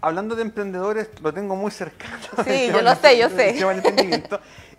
Hablando 0.00 0.34
de 0.34 0.42
emprendedores, 0.42 1.08
lo 1.20 1.32
tengo 1.32 1.54
muy 1.54 1.70
cercano. 1.70 2.18
Sí, 2.44 2.50
el 2.66 2.72
yo 2.72 2.82
lo 2.82 2.94
sé, 2.96 3.16
yo 3.18 3.28
del- 3.28 3.54
sé. 3.54 3.58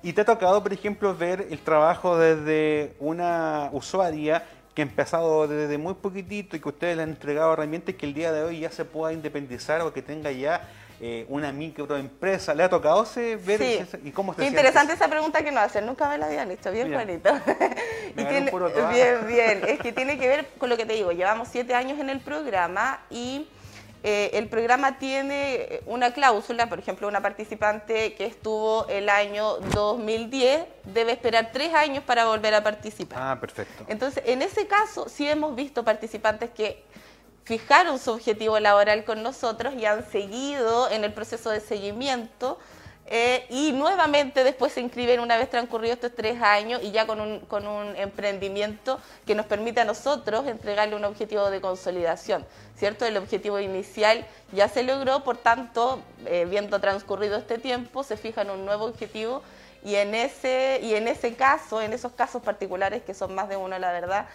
Y 0.04 0.14
te 0.14 0.22
ha 0.22 0.26
tocado, 0.26 0.62
por 0.62 0.74
ejemplo, 0.74 1.16
ver 1.16 1.48
el 1.50 1.60
trabajo 1.60 2.18
desde 2.18 2.94
una 3.00 3.70
usuaria 3.72 4.44
que 4.76 4.82
ha 4.82 4.86
empezado 4.86 5.48
desde 5.48 5.78
muy 5.78 5.94
poquitito 5.94 6.56
y 6.58 6.60
que 6.60 6.68
ustedes 6.70 6.98
le 6.98 7.04
han 7.04 7.10
entregado 7.10 7.54
herramientas 7.54 7.96
que 7.96 8.06
el 8.06 8.14
día 8.14 8.32
de 8.34 8.44
hoy 8.44 8.60
ya 8.60 8.72
se 8.72 8.84
pueda 8.86 9.14
independizar 9.14 9.82
o 9.82 9.94
que 9.94 10.02
tenga 10.02 10.32
ya 10.32 10.68
eh, 11.00 11.26
una 11.30 11.52
microempresa. 11.52 12.54
¿Le 12.54 12.64
ha 12.64 12.70
tocado 12.70 13.04
ese, 13.04 13.36
ver 13.38 13.60
Sí. 13.60 13.74
ese- 13.80 14.00
y 14.04 14.12
cómo 14.12 14.34
se 14.34 14.42
Qué 14.42 14.48
interesante 14.48 14.94
esa 14.94 15.08
pregunta 15.10 15.44
que 15.44 15.52
nos 15.52 15.64
hacen, 15.64 15.86
nunca 15.86 16.08
me 16.10 16.18
la 16.18 16.26
habían 16.28 16.50
hecho, 16.52 16.72
bien 16.72 16.92
bonito. 16.94 17.30
Y 18.16 18.24
tiene- 18.26 18.52
¿ah? 18.54 18.90
bien, 18.92 19.28
bien, 19.28 19.62
es 19.68 19.80
que 19.80 19.92
tiene 19.92 20.18
que 20.20 20.28
ver 20.28 20.48
con 20.58 20.70
lo 20.70 20.78
que 20.78 20.86
te 20.86 20.94
digo, 20.94 21.12
llevamos 21.12 21.48
siete 21.52 21.74
años 21.74 22.00
en 22.00 22.10
el 22.10 22.20
programa 22.20 23.00
y 23.10 23.48
eh, 24.04 24.32
el 24.34 24.50
programa 24.50 25.00
tiene 25.00 25.82
una 25.86 26.12
cláusula, 26.12 26.68
por 26.68 26.78
ejemplo, 26.78 27.08
una 27.08 27.22
participante 27.22 28.14
que 28.16 28.26
estuvo 28.26 28.86
el 28.90 29.08
año 29.08 29.58
2010 29.74 30.66
debe 30.84 31.14
esperar 31.14 31.52
tres 31.54 31.74
años 31.74 32.04
para 32.04 32.26
volver 32.26 32.54
a 32.54 32.62
participar. 32.64 33.18
Ah, 33.22 33.40
perfecto. 33.40 33.86
Entonces, 33.88 34.22
en 34.26 34.42
ese 34.42 34.68
caso, 34.68 35.08
sí 35.08 35.28
hemos 35.28 35.56
visto 35.56 35.86
participantes 35.86 36.50
que 36.50 36.84
fijaron 37.46 37.98
su 37.98 38.12
objetivo 38.12 38.60
laboral 38.60 39.06
con 39.06 39.24
nosotros 39.24 39.74
y 39.76 39.86
han 39.86 40.10
seguido 40.10 40.90
en 40.90 41.04
el 41.04 41.14
proceso 41.14 41.50
de 41.50 41.62
seguimiento 41.62 42.60
eh, 43.08 43.46
y 43.50 43.74
nuevamente 43.74 44.46
después 44.46 44.72
se 44.72 44.80
inscriben 44.80 45.20
una 45.20 45.38
vez 45.38 45.50
transcurridos 45.50 45.96
estos 45.96 46.16
tres 46.16 46.42
años 46.42 46.82
y 46.82 46.92
ya 46.92 47.06
con 47.06 47.20
un, 47.20 47.40
con 47.42 47.68
un 47.68 47.96
emprendimiento 47.98 49.00
que 49.26 49.36
nos 49.36 49.46
permite 49.46 49.82
a 49.82 49.86
nosotros 49.86 50.48
entregarle 50.48 50.96
un 50.96 51.04
objetivo 51.04 51.50
de 51.50 51.60
consolidación, 51.60 52.46
¿cierto? 52.78 53.06
El 53.06 53.18
objetivo 53.18 53.60
inicial 53.60 54.26
ya 54.54 54.70
se 54.70 54.84
logró, 54.84 55.24
por 55.24 55.38
tanto, 55.38 56.02
eh, 56.26 56.48
viendo 56.50 56.80
transcurrido 56.80 57.38
este 57.38 57.58
tiempo, 57.58 58.04
se 58.04 58.16
fija 58.16 58.44
en 58.44 58.52
un 58.52 58.66
nuevo 58.66 58.86
objetivo 58.86 59.44
y 59.84 59.96
en 59.96 60.16
ese, 60.16 60.80
y 60.82 60.96
en 60.96 61.10
ese 61.10 61.36
caso, 61.36 61.82
en 61.82 61.92
esos 61.92 62.14
casos 62.14 62.42
particulares, 62.42 63.04
que 63.04 63.14
son 63.14 63.36
más 63.36 63.50
de 63.50 63.58
uno, 63.58 63.78
la 63.80 63.92
verdad, 63.92 64.28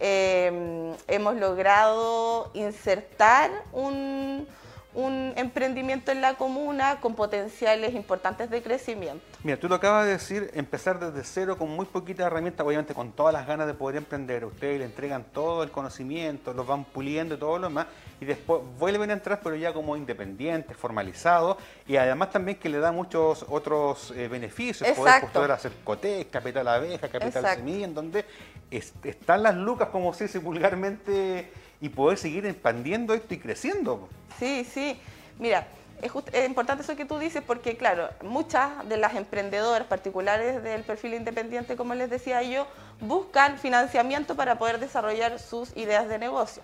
eh, 0.00 0.92
hemos 1.06 1.36
logrado 1.36 2.50
insertar 2.54 3.52
un, 3.72 4.48
un 4.96 5.34
emprendimiento 5.36 6.10
en 6.10 6.22
la 6.22 6.34
comuna 6.34 7.00
con 7.00 7.14
potenciales 7.14 7.94
importantes 7.94 8.48
de 8.48 8.62
crecimiento. 8.62 9.22
Mira, 9.44 9.58
tú 9.58 9.68
lo 9.68 9.74
acabas 9.74 10.06
de 10.06 10.12
decir, 10.12 10.50
empezar 10.54 10.98
desde 10.98 11.22
cero 11.22 11.58
con 11.58 11.68
muy 11.68 11.84
poquitas 11.84 12.26
herramientas, 12.26 12.66
obviamente 12.66 12.94
con 12.94 13.12
todas 13.12 13.34
las 13.34 13.46
ganas 13.46 13.66
de 13.66 13.74
poder 13.74 13.96
emprender. 13.96 14.46
Ustedes 14.46 14.78
le 14.78 14.86
entregan 14.86 15.24
todo 15.34 15.62
el 15.62 15.70
conocimiento, 15.70 16.54
los 16.54 16.66
van 16.66 16.84
puliendo 16.84 17.34
y 17.34 17.38
todo 17.38 17.58
lo 17.58 17.68
demás, 17.68 17.86
y 18.22 18.24
después 18.24 18.62
vuelven 18.78 19.10
a 19.10 19.12
entrar, 19.12 19.40
pero 19.44 19.54
ya 19.54 19.74
como 19.74 19.96
independientes, 19.98 20.74
formalizados, 20.74 21.58
y 21.86 21.96
además 21.96 22.30
también 22.30 22.58
que 22.58 22.70
le 22.70 22.78
da 22.78 22.90
muchos 22.90 23.44
otros 23.50 24.12
eh, 24.16 24.28
beneficios, 24.28 24.88
poder 24.96 25.20
postular 25.20 25.50
a 25.50 25.54
hacer 25.54 25.72
COTEC, 25.84 26.30
Capital 26.30 26.66
Abeja, 26.68 27.08
Capital 27.08 27.54
Semilla, 27.54 27.84
en 27.84 27.94
donde 27.94 28.24
están 28.70 29.42
las 29.42 29.54
lucas, 29.54 29.90
como 29.90 30.14
se 30.14 30.24
dice 30.24 30.38
vulgarmente, 30.38 31.52
y 31.80 31.88
poder 31.88 32.18
seguir 32.18 32.46
expandiendo 32.46 33.14
esto 33.14 33.34
y 33.34 33.38
creciendo. 33.38 34.08
Sí, 34.38 34.64
sí. 34.64 34.98
Mira, 35.38 35.66
es, 36.02 36.46
importante 36.46 36.82
eso 36.82 36.96
que 36.96 37.04
tú 37.04 37.18
dices 37.18 37.42
porque, 37.46 37.76
claro, 37.76 38.08
muchas 38.22 38.86
de 38.88 38.96
las 38.96 39.14
emprendedoras 39.14 39.86
particulares 39.86 40.62
del 40.62 40.82
perfil 40.82 41.14
independiente, 41.14 41.76
como 41.76 41.94
les 41.94 42.10
decía 42.10 42.42
yo, 42.42 42.66
buscan 43.00 43.58
financiamiento 43.58 44.36
para 44.36 44.58
poder 44.58 44.78
desarrollar 44.78 45.38
sus 45.38 45.76
ideas 45.76 46.08
de 46.08 46.18
negocio. 46.18 46.62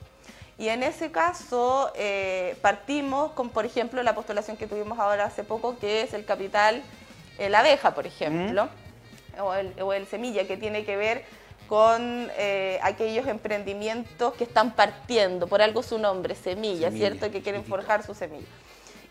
Y 0.58 0.68
en 0.68 0.82
ese 0.82 1.10
caso 1.10 1.90
eh, 1.94 2.56
partimos 2.60 3.32
con, 3.32 3.48
por 3.48 3.64
ejemplo, 3.64 4.02
la 4.02 4.14
postulación 4.14 4.56
que 4.56 4.66
tuvimos 4.66 4.98
ahora 4.98 5.24
hace 5.24 5.44
poco, 5.44 5.78
que 5.78 6.02
es 6.02 6.14
el 6.14 6.24
capital, 6.24 6.82
la 7.38 7.60
abeja, 7.60 7.94
por 7.94 8.06
ejemplo, 8.06 8.68
o, 9.40 9.54
el, 9.54 9.74
o 9.82 9.92
el 9.92 10.06
semilla, 10.06 10.46
que 10.46 10.56
tiene 10.56 10.84
que 10.84 10.96
ver 10.96 11.24
con 11.72 12.30
eh, 12.36 12.78
aquellos 12.82 13.26
emprendimientos 13.26 14.34
que 14.34 14.44
están 14.44 14.72
partiendo, 14.72 15.46
por 15.46 15.62
algo 15.62 15.82
su 15.82 15.96
nombre, 15.96 16.34
semilla, 16.34 16.90
¿cierto? 16.90 17.30
Que 17.30 17.40
quieren 17.40 17.64
forjar 17.64 18.04
su 18.04 18.12
semilla. 18.12 18.44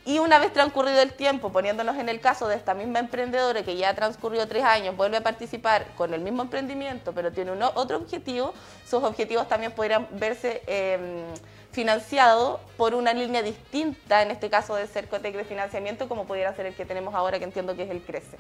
Y 0.06 0.20
una 0.20 0.38
vez 0.38 0.54
transcurrido 0.54 1.02
el 1.02 1.12
tiempo, 1.14 1.52
poniéndonos 1.52 1.98
en 1.98 2.08
el 2.08 2.20
caso 2.20 2.48
de 2.48 2.56
esta 2.56 2.76
misma 2.76 3.00
emprendedora 3.00 3.64
que 3.64 3.78
ya 3.78 3.90
ha 3.90 3.96
transcurrido 3.96 4.48
tres 4.48 4.64
años, 4.64 4.96
vuelve 4.96 5.18
a 5.18 5.22
participar 5.22 5.88
con 5.98 6.14
el 6.14 6.22
mismo 6.22 6.44
emprendimiento, 6.44 7.14
pero 7.14 7.32
tiene 7.32 7.52
otro 7.74 7.98
objetivo, 7.98 8.54
sus 8.88 9.02
objetivos 9.02 9.48
también 9.48 9.72
podrían 9.72 10.08
verse 10.12 10.62
em, 10.68 11.24
financiados 11.72 12.60
por 12.78 12.94
una 12.94 13.12
línea 13.12 13.42
distinta, 13.42 14.22
en 14.22 14.30
este 14.30 14.52
caso 14.52 14.76
de 14.76 14.86
Cercotec 14.86 15.36
de 15.36 15.46
financiamiento, 15.46 16.08
como 16.08 16.26
pudiera 16.26 16.56
ser 16.56 16.68
el 16.68 16.76
que 16.76 16.86
tenemos 16.86 17.16
ahora, 17.16 17.40
que 17.40 17.46
entiendo 17.46 17.76
que 17.76 17.82
es 17.86 17.90
el 17.90 18.04
CRECE. 18.04 18.38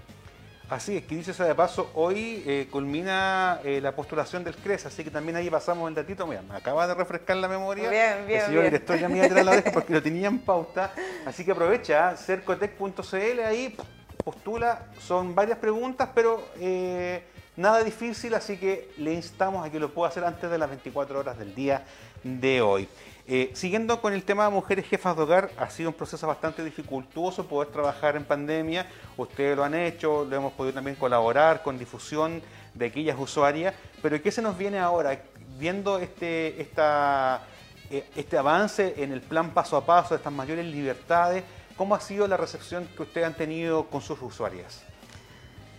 Así 0.71 0.95
es, 0.95 1.03
que 1.03 1.15
dice 1.15 1.33
sea 1.33 1.47
de 1.47 1.53
paso, 1.53 1.91
hoy 1.95 2.43
eh, 2.47 2.69
culmina 2.71 3.59
eh, 3.65 3.81
la 3.81 3.93
postulación 3.93 4.41
del 4.45 4.55
CRES, 4.55 4.85
así 4.85 5.03
que 5.03 5.11
también 5.11 5.35
ahí 5.35 5.49
pasamos 5.49 5.89
el 5.89 5.95
datito. 5.95 6.25
Mira, 6.25 6.41
me 6.43 6.55
acaba 6.55 6.87
de 6.87 6.93
refrescar 6.93 7.35
la 7.35 7.49
memoria. 7.49 7.89
Bien, 7.89 8.25
bien, 8.25 8.39
el 8.39 8.45
señor 8.45 8.63
director 8.63 8.97
ya 8.97 9.09
me 9.09 9.17
iba 9.17 9.25
a 9.25 9.43
la 9.43 9.51
oreja 9.51 9.69
porque 9.73 9.91
lo 9.91 10.01
tenía 10.01 10.29
en 10.29 10.39
pauta. 10.39 10.93
Así 11.25 11.43
que 11.43 11.51
aprovecha, 11.51 12.15
cercotec.cl, 12.15 13.39
ahí 13.45 13.75
postula. 14.23 14.85
Son 14.97 15.35
varias 15.35 15.57
preguntas, 15.57 16.07
pero 16.15 16.41
eh, 16.57 17.21
nada 17.57 17.83
difícil, 17.83 18.33
así 18.33 18.55
que 18.55 18.91
le 18.97 19.13
instamos 19.13 19.65
a 19.67 19.69
que 19.69 19.77
lo 19.77 19.93
pueda 19.93 20.09
hacer 20.09 20.23
antes 20.23 20.49
de 20.49 20.57
las 20.57 20.69
24 20.69 21.19
horas 21.19 21.37
del 21.37 21.53
día 21.53 21.83
de 22.23 22.61
hoy. 22.61 22.87
Eh, 23.33 23.49
siguiendo 23.53 24.01
con 24.01 24.11
el 24.11 24.23
tema 24.23 24.43
de 24.43 24.49
mujeres 24.49 24.85
jefas 24.85 25.15
de 25.15 25.23
hogar, 25.23 25.51
ha 25.55 25.69
sido 25.69 25.87
un 25.91 25.95
proceso 25.95 26.27
bastante 26.27 26.65
dificultuoso 26.65 27.47
poder 27.47 27.69
trabajar 27.71 28.17
en 28.17 28.25
pandemia. 28.25 28.85
Ustedes 29.15 29.55
lo 29.55 29.63
han 29.63 29.73
hecho, 29.73 30.25
lo 30.25 30.35
hemos 30.35 30.51
podido 30.51 30.73
también 30.73 30.97
colaborar 30.97 31.63
con 31.63 31.79
difusión 31.79 32.41
de 32.73 32.87
aquellas 32.87 33.17
usuarias. 33.17 33.73
Pero 34.01 34.21
¿qué 34.21 34.33
se 34.33 34.41
nos 34.41 34.57
viene 34.57 34.79
ahora? 34.79 35.17
Viendo 35.57 35.97
este, 35.97 36.59
eh, 36.59 38.03
este 38.17 38.37
avance 38.37 38.95
en 38.97 39.13
el 39.13 39.21
plan 39.21 39.51
paso 39.51 39.77
a 39.77 39.85
paso, 39.85 40.13
estas 40.13 40.33
mayores 40.33 40.65
libertades, 40.65 41.45
¿cómo 41.77 41.95
ha 41.95 42.01
sido 42.01 42.27
la 42.27 42.35
recepción 42.35 42.85
que 42.97 43.03
ustedes 43.03 43.27
han 43.27 43.35
tenido 43.35 43.85
con 43.85 44.01
sus 44.01 44.21
usuarias? 44.21 44.83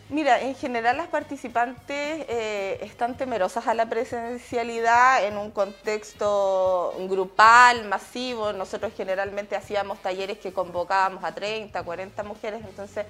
Mira, 0.09 0.41
en 0.41 0.55
general 0.55 0.99
las 0.99 1.09
participantes 1.09 2.27
eh, 2.29 2.79
están 2.83 3.17
temerosas 3.17 3.67
a 3.67 3.73
la 3.73 3.87
presencialidad 3.87 5.25
en 5.25 5.39
un 5.39 5.51
contexto 5.51 6.95
grupal, 7.09 7.85
masivo. 7.85 8.53
Nosotros 8.53 8.93
generalmente 8.95 9.57
hacíamos 9.57 10.01
talleres 10.01 10.39
que 10.39 10.53
convocábamos 10.53 11.25
a 11.25 11.35
30, 11.35 11.83
40 11.83 12.23
mujeres, 12.25 12.61
entonces 12.69 13.07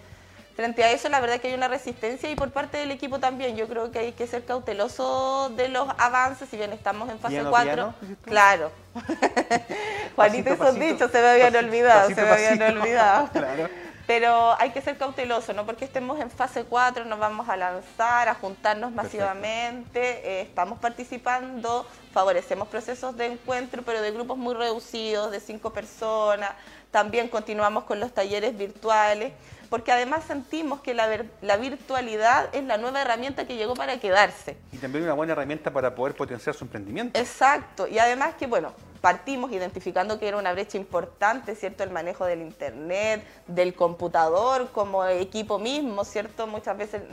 frente 0.54 0.84
a 0.84 0.92
eso 0.92 1.08
la 1.08 1.20
verdad 1.20 1.40
que 1.40 1.48
hay 1.48 1.54
una 1.54 1.68
resistencia 1.68 2.30
y 2.30 2.36
por 2.36 2.50
parte 2.50 2.78
del 2.78 2.90
equipo 2.90 3.18
también. 3.18 3.56
Yo 3.56 3.66
creo 3.66 3.90
que 3.90 3.98
hay 3.98 4.12
que 4.12 4.26
ser 4.26 4.44
cauteloso 4.44 5.50
de 5.56 5.68
los 5.68 5.88
avances, 5.98 6.48
si 6.48 6.56
bien 6.56 6.72
estamos 6.72 7.10
en 7.10 7.18
fase 7.18 7.42
4. 7.42 7.94
claro. 8.22 8.70
Juanito, 10.14 10.50
esos 10.50 10.78
dichos 10.78 11.10
se 11.10 11.20
me 11.20 11.28
habían 11.28 11.56
olvidado, 11.56 12.08
se 12.10 12.22
me 12.22 12.28
habían 12.28 12.62
olvidado. 12.62 13.28
claro. 13.32 13.68
Pero 14.06 14.54
hay 14.58 14.70
que 14.70 14.80
ser 14.82 14.98
cauteloso, 14.98 15.52
no 15.52 15.64
porque 15.64 15.84
estemos 15.84 16.18
en 16.20 16.30
fase 16.30 16.64
4 16.64 17.04
nos 17.04 17.18
vamos 17.18 17.48
a 17.48 17.56
lanzar, 17.56 18.28
a 18.28 18.34
juntarnos 18.34 18.90
masivamente, 18.92 20.00
eh, 20.00 20.40
estamos 20.42 20.80
participando, 20.80 21.86
favorecemos 22.12 22.66
procesos 22.68 23.16
de 23.16 23.26
encuentro, 23.26 23.82
pero 23.82 24.02
de 24.02 24.10
grupos 24.10 24.36
muy 24.36 24.54
reducidos, 24.54 25.30
de 25.30 25.38
cinco 25.38 25.72
personas, 25.72 26.50
también 26.90 27.28
continuamos 27.28 27.84
con 27.84 28.00
los 28.00 28.12
talleres 28.12 28.56
virtuales, 28.56 29.32
porque 29.72 29.90
además 29.90 30.24
sentimos 30.28 30.82
que 30.82 30.92
la, 30.92 31.08
la 31.40 31.56
virtualidad 31.56 32.54
es 32.54 32.62
la 32.62 32.76
nueva 32.76 33.00
herramienta 33.00 33.46
que 33.46 33.56
llegó 33.56 33.72
para 33.72 33.98
quedarse. 33.98 34.58
Y 34.70 34.76
también 34.76 35.04
una 35.04 35.14
buena 35.14 35.32
herramienta 35.32 35.70
para 35.70 35.94
poder 35.94 36.14
potenciar 36.14 36.54
su 36.54 36.64
emprendimiento. 36.64 37.18
Exacto, 37.18 37.88
y 37.88 37.98
además 37.98 38.34
que, 38.34 38.46
bueno, 38.46 38.74
partimos 39.00 39.50
identificando 39.50 40.18
que 40.18 40.28
era 40.28 40.36
una 40.36 40.52
brecha 40.52 40.76
importante, 40.76 41.54
¿cierto? 41.54 41.84
El 41.84 41.90
manejo 41.90 42.26
del 42.26 42.42
Internet, 42.42 43.24
del 43.46 43.72
computador 43.72 44.68
como 44.72 45.06
equipo 45.06 45.58
mismo, 45.58 46.04
¿cierto? 46.04 46.46
Muchas 46.46 46.76
veces 46.76 47.04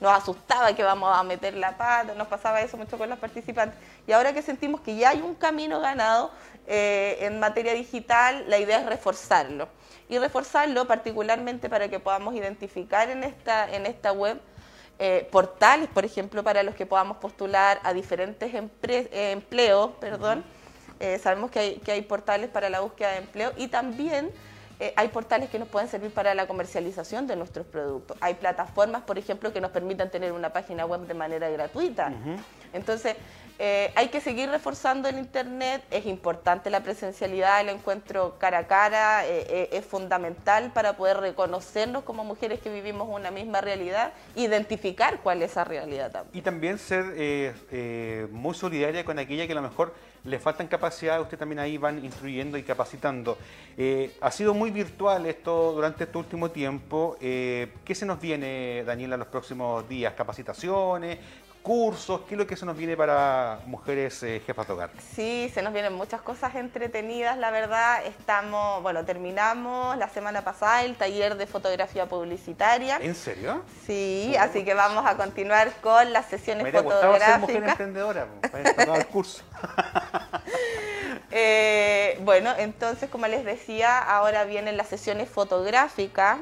nos 0.00 0.12
asustaba 0.12 0.74
que 0.74 0.82
vamos 0.82 1.16
a 1.16 1.22
meter 1.22 1.54
la 1.54 1.76
pata, 1.76 2.14
nos 2.14 2.26
pasaba 2.26 2.60
eso 2.62 2.76
mucho 2.76 2.98
con 2.98 3.08
los 3.08 3.20
participantes. 3.20 3.78
Y 4.08 4.12
ahora 4.12 4.32
que 4.32 4.42
sentimos 4.42 4.80
que 4.80 4.96
ya 4.96 5.10
hay 5.10 5.22
un 5.22 5.36
camino 5.36 5.78
ganado 5.78 6.32
eh, 6.66 7.18
en 7.20 7.38
materia 7.38 7.74
digital, 7.74 8.44
la 8.48 8.58
idea 8.58 8.80
es 8.80 8.86
reforzarlo. 8.86 9.68
Y 10.08 10.18
reforzarlo 10.18 10.86
particularmente 10.86 11.68
para 11.68 11.88
que 11.88 12.00
podamos 12.00 12.34
identificar 12.34 13.10
en 13.10 13.24
esta, 13.24 13.70
en 13.70 13.86
esta 13.86 14.12
web 14.12 14.40
eh, 14.98 15.28
portales, 15.30 15.88
por 15.88 16.04
ejemplo, 16.04 16.42
para 16.42 16.62
los 16.62 16.74
que 16.74 16.86
podamos 16.86 17.18
postular 17.18 17.78
a 17.84 17.92
diferentes 17.92 18.52
empleos, 18.52 19.90
perdón, 20.00 20.44
eh, 20.98 21.18
sabemos 21.18 21.50
que 21.50 21.58
hay, 21.58 21.74
que 21.76 21.92
hay 21.92 22.02
portales 22.02 22.50
para 22.50 22.68
la 22.68 22.80
búsqueda 22.80 23.12
de 23.12 23.18
empleo 23.18 23.52
y 23.56 23.68
también 23.68 24.32
eh, 24.80 24.92
hay 24.96 25.08
portales 25.08 25.50
que 25.50 25.58
nos 25.58 25.68
pueden 25.68 25.88
servir 25.88 26.12
para 26.12 26.34
la 26.34 26.46
comercialización 26.46 27.26
de 27.26 27.36
nuestros 27.36 27.66
productos. 27.66 28.16
Hay 28.20 28.34
plataformas, 28.34 29.02
por 29.02 29.18
ejemplo, 29.18 29.52
que 29.52 29.60
nos 29.60 29.70
permitan 29.72 30.10
tener 30.10 30.32
una 30.32 30.52
página 30.52 30.86
web 30.86 31.00
de 31.00 31.14
manera 31.14 31.48
gratuita. 31.48 32.12
Entonces, 32.72 33.16
eh, 33.58 33.92
hay 33.94 34.08
que 34.08 34.20
seguir 34.20 34.48
reforzando 34.50 35.08
el 35.08 35.18
Internet, 35.18 35.82
es 35.90 36.06
importante 36.06 36.70
la 36.70 36.82
presencialidad, 36.82 37.60
el 37.60 37.70
encuentro 37.70 38.36
cara 38.38 38.58
a 38.58 38.66
cara, 38.66 39.26
es 39.26 39.84
fundamental 39.84 40.72
para 40.72 40.96
poder 40.96 41.18
reconocernos 41.18 42.04
como 42.04 42.24
mujeres 42.24 42.60
que 42.60 42.70
vivimos 42.70 43.08
una 43.10 43.30
misma 43.30 43.60
realidad, 43.60 44.12
identificar 44.36 45.20
cuál 45.22 45.42
es 45.42 45.52
esa 45.52 45.64
realidad 45.64 46.10
también. 46.10 46.38
Y 46.38 46.42
también 46.42 46.78
ser 46.78 47.04
muy 48.30 48.54
solidaria 48.54 49.04
con 49.04 49.18
aquella 49.18 49.46
que 49.46 49.52
a 49.52 49.56
lo 49.56 49.62
mejor 49.62 49.94
le 50.24 50.38
faltan 50.38 50.66
capacidades, 50.66 51.22
usted 51.22 51.38
también 51.38 51.58
ahí 51.58 51.78
van 51.78 52.04
instruyendo 52.04 52.58
y 52.58 52.62
capacitando. 52.62 53.38
Eh, 53.76 54.16
ha 54.20 54.30
sido 54.30 54.54
muy 54.54 54.70
virtual 54.70 55.26
esto 55.26 55.72
durante 55.72 56.04
este 56.04 56.18
último 56.18 56.50
tiempo. 56.50 57.16
Eh, 57.20 57.72
¿Qué 57.84 57.94
se 57.94 58.06
nos 58.06 58.20
viene, 58.20 58.84
Daniela, 58.84 59.16
los 59.16 59.28
próximos 59.28 59.88
días? 59.88 60.14
¿Capacitaciones? 60.14 61.18
Cursos, 61.68 62.22
¿qué 62.26 62.34
es 62.34 62.38
lo 62.38 62.46
que 62.46 62.56
se 62.56 62.64
nos 62.64 62.78
viene 62.78 62.96
para 62.96 63.60
mujeres 63.66 64.22
eh, 64.22 64.40
jefas 64.46 64.66
de 64.66 64.72
hogar? 64.72 64.90
Sí, 65.14 65.50
se 65.52 65.60
nos 65.60 65.74
vienen 65.74 65.92
muchas 65.92 66.22
cosas 66.22 66.54
entretenidas, 66.54 67.36
la 67.36 67.50
verdad. 67.50 68.06
Estamos, 68.06 68.82
bueno, 68.82 69.04
terminamos 69.04 69.94
la 69.98 70.08
semana 70.08 70.40
pasada 70.40 70.82
el 70.84 70.96
taller 70.96 71.36
de 71.36 71.46
fotografía 71.46 72.06
publicitaria. 72.06 72.96
¿En 73.02 73.14
serio? 73.14 73.64
Sí, 73.86 74.34
así 74.40 74.64
que 74.64 74.72
vamos 74.72 75.04
a 75.04 75.18
continuar 75.18 75.70
con 75.82 76.10
las 76.10 76.24
sesiones 76.24 76.64
Me 76.64 76.72
fotográficas. 76.72 77.28
ser 77.28 77.40
mujer 77.40 77.68
emprendedora, 77.68 78.26
para 78.74 78.96
el 78.96 79.06
curso. 79.06 79.42
Eh, 81.30 82.18
bueno, 82.22 82.54
entonces, 82.56 83.10
como 83.10 83.26
les 83.26 83.44
decía, 83.44 83.98
ahora 83.98 84.44
vienen 84.44 84.78
las 84.78 84.88
sesiones 84.88 85.28
fotográficas 85.28 86.38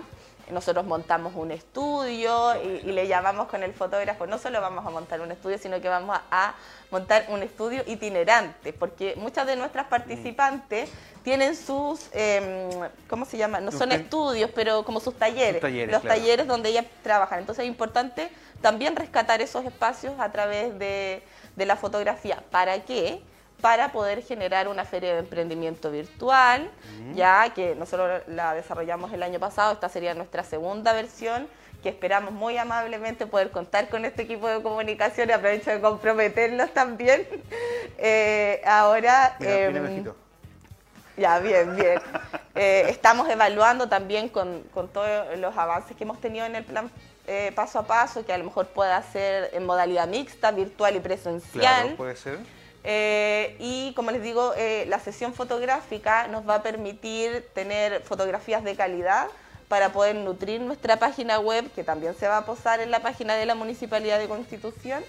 nosotros 0.50 0.86
montamos 0.86 1.34
un 1.34 1.50
estudio 1.50 2.54
y, 2.62 2.92
le 2.92 3.08
llamamos 3.08 3.48
con 3.48 3.62
el 3.62 3.72
fotógrafo, 3.72 4.26
no 4.26 4.38
solo 4.38 4.60
vamos 4.60 4.86
a 4.86 4.90
montar 4.90 5.20
un 5.20 5.30
estudio, 5.32 5.58
sino 5.58 5.80
que 5.80 5.88
vamos 5.88 6.18
a, 6.30 6.54
montar 6.90 7.26
un 7.28 7.42
estudio 7.42 7.82
itinerante, 7.86 8.72
porque 8.72 9.14
muchas 9.16 9.46
de 9.46 9.56
nuestras 9.56 9.86
participantes 9.86 10.88
tienen 11.24 11.56
sus, 11.56 12.08
em, 12.12 12.70
¿cómo 13.08 13.24
se 13.24 13.36
llama? 13.36 13.60
No 13.60 13.72
son 13.72 13.90
estudios, 13.90 14.50
pero 14.54 14.84
como 14.84 15.00
sus 15.00 15.16
talleres, 15.16 15.60
los 15.90 16.02
talleres 16.02 16.46
donde 16.46 16.68
ellas 16.68 16.86
trabajan. 17.02 17.40
Entonces 17.40 17.64
es 17.64 17.68
importante 17.68 18.30
también 18.60 18.94
rescatar 18.94 19.40
esos 19.40 19.64
espacios 19.64 20.14
a 20.18 20.30
través 20.30 20.78
de, 20.78 21.22
de 21.56 21.66
la 21.66 21.76
fotografía. 21.76 22.42
¿Para 22.50 22.80
qué? 22.84 23.20
Para 23.60 23.92
poder 23.92 24.22
generar 24.22 24.68
una 24.68 24.84
feria 24.84 25.14
de 25.14 25.20
emprendimiento 25.20 25.90
virtual, 25.90 26.70
ya 27.14 27.50
que 27.54 27.74
nosotros 27.74 28.22
la 28.26 28.54
desarrollamos 28.54 29.12
el 29.12 29.22
año 29.22 29.40
pasado, 29.40 29.72
esta 29.72 29.88
sería 29.88 30.14
nuestra 30.14 30.44
segunda 30.44 30.92
versión, 30.92 31.48
que 31.82 31.88
esperamos 31.88 32.32
muy 32.32 32.56
amablemente 32.58 33.26
poder 33.26 33.50
contar 33.50 33.88
con 33.88 34.04
este 34.04 34.22
equipo 34.22 34.48
de 34.48 34.62
comunicación 34.62 35.28
y 35.28 35.32
aprovecho 35.32 35.70
de 35.70 35.80
comprometerlos 35.80 36.72
también. 36.72 37.26
Eh, 37.98 38.60
ahora... 38.66 39.36
Mira, 39.40 39.68
mira, 39.68 39.80
Mejito. 39.80 40.16
ya, 41.16 41.38
bien, 41.38 41.74
bien. 41.76 41.98
Eh, 42.54 42.84
estamos 42.88 43.26
evaluando 43.30 43.88
también 43.88 44.28
con, 44.28 44.64
con 44.74 44.88
todos 44.88 45.38
los 45.38 45.56
avances 45.56 45.96
que 45.96 46.04
hemos 46.04 46.20
tenido 46.20 46.44
en 46.44 46.56
el 46.56 46.64
plan 46.64 46.90
eh, 47.26 47.52
paso 47.56 47.80
a 47.80 47.86
paso, 47.86 48.24
que 48.24 48.32
a 48.32 48.38
lo 48.38 48.44
mejor 48.44 48.66
pueda 48.68 49.02
ser 49.02 49.50
en 49.52 49.66
modalidad 49.66 50.06
mixta, 50.06 50.52
virtual 50.52 50.94
y 50.94 51.00
presencial. 51.00 51.82
Claro, 51.82 51.96
puede 51.96 52.16
ser. 52.16 52.38
Eh, 52.88 53.56
y 53.58 53.92
como 53.94 54.12
les 54.12 54.22
digo, 54.22 54.54
eh, 54.56 54.84
la 54.86 55.00
sesión 55.00 55.34
fotográfica 55.34 56.28
nos 56.28 56.48
va 56.48 56.54
a 56.54 56.62
permitir 56.62 57.44
tener 57.52 58.00
fotografías 58.02 58.62
de 58.62 58.76
calidad 58.76 59.26
para 59.66 59.90
poder 59.92 60.14
nutrir 60.14 60.60
nuestra 60.60 60.96
página 60.96 61.40
web, 61.40 61.68
que 61.74 61.82
también 61.82 62.14
se 62.14 62.28
va 62.28 62.38
a 62.38 62.46
posar 62.46 62.78
en 62.78 62.92
la 62.92 63.00
página 63.00 63.34
de 63.34 63.44
la 63.44 63.56
Municipalidad 63.56 64.20
de 64.20 64.28
Constitución, 64.28 65.02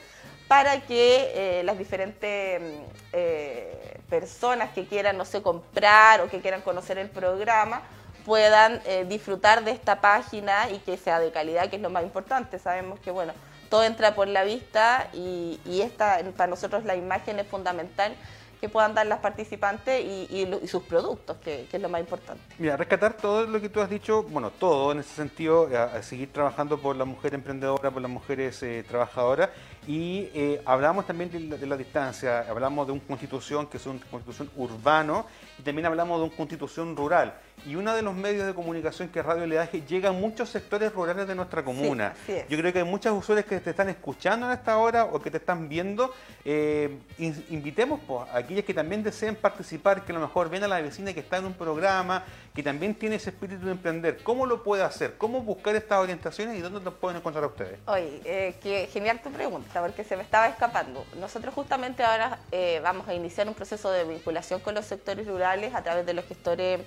para 0.47 0.82
que 0.82 1.32
eh, 1.36 1.63
las 1.63 1.78
diferentes 1.78 2.59
mm, 2.59 4.09
personas 4.09 4.71
que 4.73 4.88
quieran, 4.88 5.15
no 5.15 5.25
sé, 5.25 5.43
comprar 5.43 6.21
o 6.21 6.30
que 6.30 6.41
quieran 6.41 6.61
conocer 6.61 6.97
el 6.97 7.11
programa, 7.11 7.84
puedan 8.25 8.82
disfrutar 9.07 9.63
de 9.63 9.71
esta 9.71 10.01
página 10.01 10.69
y 10.69 10.80
que 10.80 10.97
sea 10.97 11.19
de 11.19 11.32
calidad, 11.32 11.69
que 11.69 11.75
es 11.75 11.82
lo 11.82 11.89
más 11.89 12.03
importante. 12.03 12.59
Sabemos 12.59 12.99
que, 12.99 13.11
bueno, 13.11 13.34
todo 13.70 13.84
entra 13.84 14.15
por 14.15 14.28
la 14.28 14.43
vista 14.43 15.09
y, 15.13 15.59
y 15.65 15.82
esta, 15.82 16.20
para 16.36 16.49
nosotros 16.49 16.84
la 16.86 16.95
imagen 16.95 17.39
es 17.39 17.47
fundamental 17.47 18.15
que 18.59 18.70
puedan 18.70 18.95
dar 18.95 19.05
las 19.05 19.20
participantes 19.20 20.03
y, 20.03 20.28
y 20.63 20.68
sus 20.68 20.82
productos, 20.82 21.38
que, 21.38 21.68
que 21.70 21.78
es 21.78 21.84
lo 21.84 21.89
más 21.89 22.01
importante. 22.01 22.41
Mira, 22.57 22.76
rescatar 22.76 23.13
todo 23.13 23.45
lo 23.45 23.61
que 23.61 23.70
tú 23.70 23.82
has 23.82 23.89
dicho, 23.89 24.24
bueno, 24.24 24.49
todo 24.49 24.91
en 24.93 24.99
ese 24.99 25.13
sentido, 25.13 25.70
a, 25.78 25.84
a 25.84 26.01
seguir 26.01 26.34
trabajando 26.34 26.80
por 26.80 26.95
la 26.95 27.05
mujer 27.05 27.36
emprendedora, 27.36 27.91
por 27.91 28.01
las 28.01 28.09
mujeres 28.09 28.63
eh, 28.63 28.84
trabajadoras. 28.88 29.51
Y 29.88 30.30
eh, 30.34 30.62
hablamos 30.66 31.08
también 31.08 31.32
de 31.32 31.40
la, 31.40 31.56
de 31.56 31.66
la 31.66 31.78
distancia, 31.78 32.42
hablamos 32.50 32.86
de 32.88 32.92
un 32.94 33.00
constitución 33.00 33.68
que 33.68 33.78
es 33.78 33.86
una 33.86 34.00
constitución 34.12 34.52
urbano 34.58 35.26
y 35.58 35.62
también 35.62 35.86
hablamos 35.86 36.20
de 36.20 36.26
una 36.28 36.36
constitución 36.36 36.96
rural. 36.96 37.34
Y 37.66 37.76
uno 37.76 37.96
de 37.96 38.04
los 38.04 38.14
medios 38.14 38.46
de 38.46 38.54
comunicación 38.54 39.10
que 39.10 39.20
es 39.20 39.26
Radio 39.26 39.48
Leaje 39.48 39.82
llega 39.88 40.10
a 40.10 40.12
muchos 40.12 40.50
sectores 40.50 40.94
rurales 40.94 41.28
de 41.28 41.34
nuestra 41.34 41.64
comuna. 41.64 42.14
Yo 42.28 42.58
creo 42.58 42.72
que 42.72 42.80
hay 42.80 42.86
muchas 42.86 43.14
usuarias 43.14 43.48
que 43.48 43.60
te 43.60 43.72
están 43.72 43.90
escuchando 43.90 44.46
en 44.46 44.52
esta 44.52 44.78
hora 44.78 45.06
o 45.06 45.20
que 45.20 45.32
te 45.32 45.38
están 45.38 45.68
viendo. 45.68 46.14
Eh, 46.46 47.00
in- 47.18 47.46
invitemos 47.50 48.00
pues, 48.06 48.30
a 48.30 48.38
aquellas 48.38 48.64
que 48.64 48.74
también 48.76 49.02
deseen 49.02 49.36
participar, 49.36 50.06
que 50.06 50.12
a 50.12 50.16
lo 50.16 50.22
mejor 50.22 50.50
ven 50.50 50.64
a 50.66 50.68
la 50.68 50.80
vecina 50.82 51.14
que 51.14 51.22
está 51.22 51.38
en 51.38 51.46
un 51.46 51.54
programa, 51.54 52.24
que 52.54 52.62
también 52.62 52.94
tiene 52.94 53.16
ese 53.16 53.32
espíritu 53.32 53.66
de 53.66 53.72
emprender. 53.72 54.20
¿Cómo 54.22 54.46
lo 54.46 54.62
puede 54.64 54.84
hacer? 54.84 55.16
¿Cómo 55.18 55.42
buscar 55.42 55.76
estas 55.76 55.98
orientaciones 56.00 56.58
y 56.58 56.62
dónde 56.62 56.80
los 56.82 56.94
pueden 56.94 57.18
encontrar 57.18 57.44
a 57.44 57.48
ustedes? 57.48 57.80
Oye, 57.88 58.22
eh, 58.24 58.56
que 58.62 58.88
genial 58.94 59.20
tu 59.24 59.32
pregunta, 59.32 59.76
porque 59.82 60.03
se 60.03 60.15
me 60.15 60.23
estaba 60.23 60.47
escapando. 60.47 61.05
Nosotros 61.19 61.53
justamente 61.53 62.03
ahora 62.03 62.39
eh, 62.51 62.80
vamos 62.84 63.07
a 63.07 63.13
iniciar 63.13 63.47
un 63.47 63.53
proceso 63.53 63.91
de 63.91 64.03
vinculación 64.03 64.59
con 64.59 64.75
los 64.75 64.86
sectores 64.86 65.28
rurales 65.28 65.73
a 65.75 65.84
través 65.84 66.05
de 66.05 66.13
los 66.13 66.25
gestores 66.25 66.82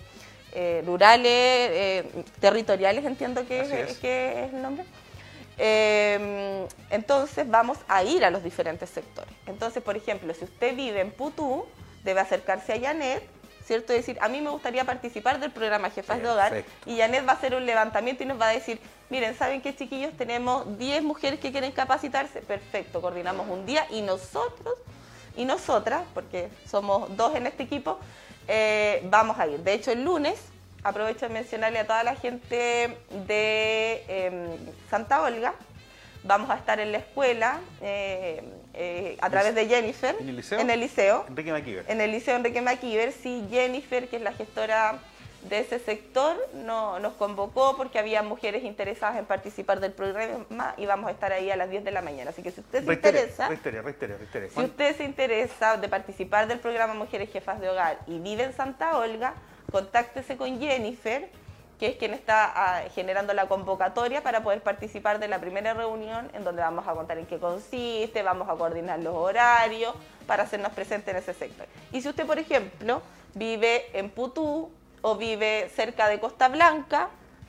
eh, 0.53 0.83
rurales, 0.85 1.27
eh, 1.27 2.25
territoriales, 2.41 3.05
entiendo 3.05 3.47
que 3.47 3.61
es, 3.61 3.71
es. 3.71 3.99
que 3.99 4.45
es 4.45 4.53
el 4.53 4.63
nombre. 4.63 4.85
Eh, 5.63 6.67
entonces 6.89 7.49
vamos 7.49 7.79
a 7.87 8.03
ir 8.03 8.25
a 8.25 8.31
los 8.31 8.43
diferentes 8.43 8.89
sectores. 8.89 9.33
Entonces, 9.47 9.83
por 9.83 9.97
ejemplo, 9.97 10.33
si 10.33 10.45
usted 10.45 10.75
vive 10.75 11.01
en 11.01 11.11
Putú, 11.11 11.67
debe 12.03 12.21
acercarse 12.21 12.73
a 12.73 12.81
Janet, 12.81 13.23
¿cierto? 13.71 13.93
Y 13.93 13.99
decir, 13.99 14.19
a 14.21 14.29
mí 14.29 14.41
me 14.41 14.51
gustaría 14.51 14.85
participar 14.85 15.39
del 15.39 15.53
programa 15.53 15.91
Jefas 15.91 16.21
de 16.21 16.29
Hogar. 16.29 16.65
Y 16.87 16.99
Janet 16.99 17.25
va 17.25 17.35
a 17.35 17.35
hacer 17.37 17.55
un 17.55 17.65
levantamiento 17.65 18.25
y 18.25 18.27
nos 18.27 18.41
va 18.41 18.49
a 18.49 18.53
decir, 18.53 18.81
miren, 19.11 19.37
¿saben 19.37 19.63
qué 19.63 19.77
chiquillos? 19.77 20.13
Tenemos 20.17 20.77
10 20.77 21.05
mujeres 21.05 21.39
que 21.39 21.53
quieren 21.53 21.71
capacitarse. 21.71 22.41
Perfecto, 22.41 23.01
coordinamos 23.01 23.49
un 23.49 23.67
día 23.67 23.87
y 23.91 24.03
nosotros 24.03 24.75
y 25.37 25.45
nosotras, 25.45 26.03
porque 26.15 26.49
somos 26.69 27.17
dos 27.17 27.37
en 27.37 27.47
este 27.47 27.63
equipo, 27.63 28.01
eh, 28.49 29.03
vamos 29.05 29.39
a 29.39 29.47
ir. 29.47 29.61
De 29.61 29.75
hecho, 29.75 29.93
el 29.93 30.03
lunes, 30.03 30.41
aprovecho 30.83 31.29
de 31.29 31.33
mencionarle 31.33 31.79
a 31.79 31.87
toda 31.87 32.03
la 32.03 32.17
gente 32.17 32.99
de 33.29 34.05
em, 34.09 34.49
Santa 34.91 35.23
Olga, 35.23 35.55
vamos 36.23 36.51
a 36.51 36.57
estar 36.57 36.81
en 36.81 36.93
la 36.93 36.99
escuela 36.99 37.61
eh, 37.83 38.43
eh, 38.75 39.17
a 39.21 39.31
través 39.31 39.55
de 39.55 39.67
Jennifer. 39.67 40.17
¿En 40.21 40.29
el 40.29 40.37
liceo? 40.37 40.59
En 40.61 40.71
el 40.71 40.81
liceo. 40.81 41.25
Enrique 41.29 41.53
Maquiver. 41.53 41.85
En 41.89 42.01
el 42.01 42.11
Liceo 42.13 42.37
Enrique 42.37 42.61
Maquiver, 42.61 43.13
sí, 43.13 43.47
Jennifer, 43.51 44.09
que 44.09 44.17
es 44.17 44.23
la 44.23 44.33
gestora 44.33 44.99
de 45.49 45.61
ese 45.61 45.79
sector, 45.79 46.37
no, 46.53 46.99
nos 47.01 47.15
convocó 47.15 47.75
porque 47.75 47.99
había 47.99 48.23
mujeres 48.23 48.63
interesadas 48.63 49.17
en 49.17 49.25
participar 49.25 49.81
del 49.81 49.93
programa 49.93 50.75
y 50.77 50.85
vamos 50.85 51.09
a 51.09 51.13
estar 51.13 51.33
ahí 51.33 51.51
a 51.51 51.57
las 51.57 51.71
10 51.71 51.83
de 51.83 51.91
la 51.93 52.03
mañana. 52.03 52.29
Así 52.31 52.43
que 52.43 52.51
si 52.51 52.61
usted 52.61 52.81
se 52.81 52.87
Reitere, 52.87 53.21
interesa, 53.21 53.49
reitere, 53.49 53.81
reitere, 54.19 54.49
si 54.51 54.55
¿Cuán- 54.55 54.67
usted 54.67 54.97
se 54.99 55.05
interesa 55.05 55.79
de 55.79 55.89
participar 55.89 56.47
del 56.47 56.59
programa 56.59 56.93
Mujeres 56.93 57.31
Jefas 57.33 57.59
de 57.59 57.71
Hogar 57.71 58.01
y 58.07 58.19
vive 58.19 58.45
en 58.45 58.53
Santa 58.53 58.99
Olga, 58.99 59.33
contáctese 59.73 60.37
con 60.37 60.61
Jennifer, 60.61 61.31
que 61.81 61.87
es 61.87 61.97
quien 61.97 62.13
está 62.13 62.53
ah, 62.55 62.83
generando 62.95 63.33
la 63.33 63.49
convocatoria 63.49 64.23
para 64.23 64.43
poder 64.43 64.61
participar 64.61 65.19
de 65.19 65.29
la 65.29 65.41
primera 65.41 65.73
reunión 65.73 66.31
en 66.35 66.45
donde 66.45 66.61
vamos 66.61 66.87
a 66.87 66.93
contar 66.93 67.17
en 67.17 67.25
qué 67.25 67.39
consiste, 67.39 68.23
vamos 68.23 68.51
a 68.51 68.55
coordinar 68.55 68.99
los 69.01 69.15
horarios 69.15 69.95
para 70.27 70.43
hacernos 70.43 70.73
presentes 70.73 71.09
en 71.15 71.17
ese 71.17 71.33
sector. 71.33 71.67
Y 71.91 72.03
si 72.03 72.09
usted, 72.11 72.27
por 72.27 72.39
ejemplo, 72.39 73.01
vive 73.33 73.99
en 73.99 74.11
Putú 74.11 74.71
o 75.01 75.17
vive 75.17 75.71
cerca 75.75 76.09
de 76.09 76.21
Costa 76.21 76.49
Blanca, 76.49 77.09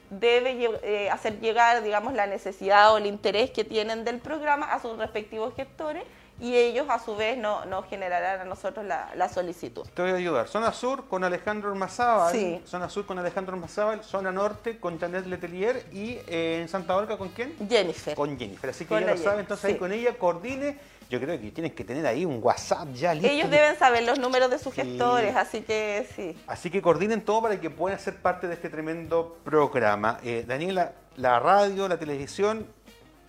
debe 0.09 0.79
eh, 0.83 1.09
hacer 1.09 1.41
llegar, 1.41 1.83
digamos, 1.83 2.13
la 2.13 2.25
necesidad 2.25 2.93
o 2.93 2.97
el 2.99 3.07
interés 3.07 3.51
que 3.51 3.65
tienen 3.65 4.05
del 4.05 4.19
programa 4.19 4.71
a 4.71 4.79
sus 4.79 4.97
respectivos 4.97 5.53
gestores 5.55 6.03
y 6.41 6.55
ellos 6.55 6.87
a 6.89 6.99
su 6.99 7.15
vez 7.15 7.37
no- 7.37 7.63
nos 7.65 7.85
generarán 7.87 8.41
a 8.41 8.45
nosotros 8.45 8.85
la, 8.85 9.09
la 9.15 9.29
solicitud. 9.29 9.83
Te 9.93 10.01
voy 10.01 10.11
a 10.11 10.15
ayudar. 10.15 10.47
Zona 10.47 10.73
Sur 10.73 11.07
con 11.07 11.23
Alejandro 11.23 11.69
Ormazábal. 11.69 12.31
Sí. 12.33 12.61
Zona 12.65 12.89
Sur 12.89 13.05
con 13.05 13.17
Alejandro 13.19 13.53
Ormazábal. 13.53 14.03
Zona 14.03 14.31
Norte 14.31 14.79
con 14.79 14.99
Janet 14.99 15.25
Letelier. 15.27 15.85
Y 15.91 16.17
eh, 16.27 16.59
en 16.61 16.67
Santa 16.67 16.95
Olga 16.97 17.17
con 17.17 17.29
quién? 17.29 17.55
Jennifer. 17.69 18.15
Con 18.15 18.37
Jennifer. 18.37 18.71
Así 18.71 18.85
que 18.85 18.95
ya 18.95 19.01
lo 19.01 19.07
saben, 19.07 19.23
Jenny, 19.23 19.39
entonces 19.41 19.65
ahí 19.65 19.75
con 19.77 19.91
ella 19.91 20.17
coordine. 20.17 20.77
Yo 21.09 21.19
creo 21.19 21.39
que 21.39 21.51
tienen 21.51 21.73
que 21.75 21.83
tener 21.83 22.05
ahí 22.07 22.23
un 22.25 22.39
WhatsApp 22.41 22.87
ya 22.93 23.13
listo. 23.13 23.29
Ellos 23.29 23.49
deben 23.51 23.77
saber 23.77 24.03
los 24.03 24.17
números 24.17 24.49
de 24.49 24.57
sus 24.57 24.73
Sí. 24.73 24.81
gestores, 24.81 25.35
así 25.35 25.61
que 25.61 26.07
sí. 26.15 26.37
Así 26.47 26.71
que 26.71 26.81
coordinen 26.81 27.21
todo 27.25 27.41
para 27.41 27.59
que 27.59 27.69
puedan 27.69 27.99
ser 27.99 28.15
parte 28.15 28.47
de 28.47 28.53
este 28.53 28.69
tremendo 28.69 29.37
programa. 29.43 30.19
Eh, 30.23 30.45
Daniela, 30.47 30.93
la 31.17 31.37
radio, 31.39 31.89
la 31.89 31.97
televisión, 31.99 32.65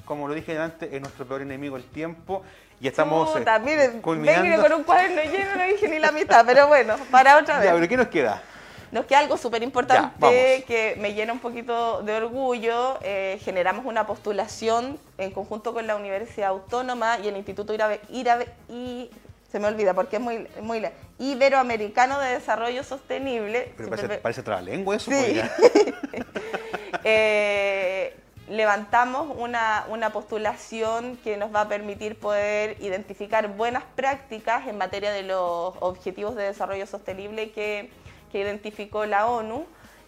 como 0.05 0.29
lo 0.29 0.35
dije 0.35 0.57
antes, 0.59 0.93
es 0.93 1.01
nuestro 1.01 1.27
peor 1.27 1.43
enemigo 1.43 1.77
el 1.77 1.83
tiempo. 1.85 2.45
Y 2.83 2.89
estamos 2.89 3.31
eh, 3.31 3.39
Puta, 3.39 3.59
miren, 3.61 4.03
culminando. 4.03 4.43
vengo 4.43 4.63
con 4.63 4.73
un 4.73 4.83
cuaderno 4.83 5.23
lleno, 5.23 5.55
no 5.57 5.63
dije 5.65 5.89
ni 5.89 6.01
la 6.01 6.11
mitad, 6.11 6.45
pero 6.45 6.67
bueno, 6.67 6.97
para 7.13 7.39
otra 7.39 7.59
vez. 7.61 7.69
Ya, 7.69 7.75
pero 7.75 7.89
¿qué 7.89 7.97
nos 7.97 8.09
queda? 8.09 8.43
Nos 8.91 9.07
queda 9.07 9.21
algo 9.21 9.37
súper 9.39 9.63
importante 9.63 10.65
que 10.67 10.97
me 10.99 11.15
llena 11.15 11.33
un 11.33 11.39
poquito 11.39 12.03
de 12.03 12.15
orgullo. 12.17 12.99
Eh, 13.03 13.39
generamos 13.45 13.87
una 13.87 14.05
postulación 14.07 14.99
en 15.17 15.31
conjunto 15.31 15.73
con 15.73 15.87
la 15.87 15.95
Universidad 15.95 16.49
Autónoma 16.49 17.19
y 17.23 17.29
el 17.29 17.37
Instituto 17.37 17.73
Irabe- 17.73 18.01
Irabe- 18.11 18.49
y 18.69 19.11
se 19.51 19.61
me 19.61 19.69
olvida 19.69 19.95
porque 19.95 20.17
es 20.17 20.23
muy, 20.23 20.49
muy 20.61 20.85
Iberoamericano 21.21 22.19
de 22.19 22.33
Desarrollo 22.33 22.83
Sostenible. 22.83 23.73
Pero 23.77 23.91
parece, 23.91 24.09
me- 24.09 24.17
parece 24.19 24.43
trabalengua 24.43 24.97
eso. 24.97 25.11
Sí. 25.13 25.41
Eh, 27.05 27.92
levantamos 28.53 29.35
una, 29.39 29.87
una 29.89 30.11
postulación 30.11 31.17
que 31.25 31.39
nos 31.39 31.55
va 31.55 31.63
a 31.63 31.69
permitir 31.69 32.19
poder 32.19 32.77
identificar 32.83 33.49
buenas 33.57 33.83
prácticas 33.97 34.67
en 34.67 34.77
materia 34.77 35.11
de 35.11 35.23
los 35.23 35.75
objetivos 35.81 36.37
de 36.37 36.45
desarrollo 36.45 36.87
sostenible 36.87 37.51
que, 37.53 37.91
que 38.31 38.41
identificó 38.41 39.07
la 39.07 39.27
ONU, 39.27 39.65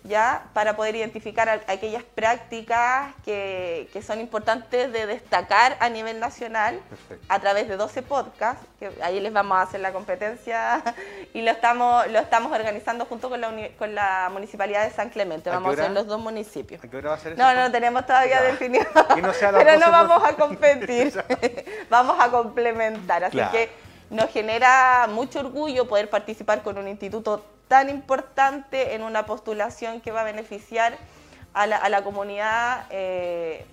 ya 0.07 0.45
para 0.53 0.77
poder 0.77 0.95
identificar 0.97 1.49
a- 1.49 1.61
aquellas 1.67 2.03
prácticas 2.03 3.15
que, 3.25 3.89
que 3.93 4.03
son 4.03 4.21
importantes 4.21 4.93
de 4.93 5.07
destacar 5.07 5.77
a 5.81 5.89
nivel 5.89 6.21
nacional 6.21 6.79
Perfecto. 6.91 7.25
a 7.29 7.39
través 7.41 7.69
de 7.69 7.77
12 7.79 8.03
podcasts, 8.03 8.63
que 8.79 8.91
ahí 9.03 9.19
les 9.19 9.33
vamos 9.33 9.57
a 9.57 9.63
hacer 9.63 9.81
la 9.81 9.93
competencia 9.95 10.83
y 11.33 11.41
lo 11.41 11.51
estamos, 11.51 12.07
lo 12.09 12.19
estamos 12.19 12.53
organizando 12.53 13.07
junto 13.07 13.31
con 13.31 13.41
la, 13.41 13.49
uni- 13.49 13.71
con 13.79 13.95
la 13.95 14.29
Municipalidad 14.31 14.85
de 14.85 14.91
San 14.91 15.09
Clemente. 15.09 15.49
¿A 15.49 15.53
qué 15.53 15.57
Vamos 15.57 15.79
a 15.79 15.83
hacer 15.83 15.93
los 15.93 16.07
dos 16.07 16.21
municipios. 16.21 16.85
¿A 16.85 16.89
qué 16.89 16.97
hora 16.99 17.09
va 17.11 17.15
a 17.17 17.19
ser 17.19 17.33
eso? 17.33 17.43
No, 17.43 17.55
no 17.55 17.73
tenemos 17.73 18.05
todavía 18.05 18.37
Ya. 18.37 18.43
definido, 18.43 18.85
no 18.95 19.05
pero 19.09 19.23
no 19.23 19.29
12 19.29 19.81
por- 19.81 19.91
vamos 19.91 20.23
a 20.29 20.33
competir, 20.37 21.25
vamos 21.89 22.17
a 22.21 22.31
complementar. 22.31 23.25
Así 23.25 23.39
Claro. 23.39 23.53
que 23.53 23.71
nos 24.11 24.31
genera 24.31 25.07
mucho 25.09 25.41
orgullo 25.41 25.89
poder 25.89 26.11
participar 26.11 26.63
con 26.63 26.77
un 26.77 26.89
instituto 26.89 27.43
tan 27.69 27.91
importante 27.91 28.95
en 28.95 29.03
una 29.03 29.27
postulación 29.27 30.01
que 30.01 30.11
va 30.11 30.23
a 30.23 30.25
beneficiar 30.25 30.97
a 31.53 31.67
la, 31.67 32.03
comunidad. 32.03 32.87
eh, 32.91 33.65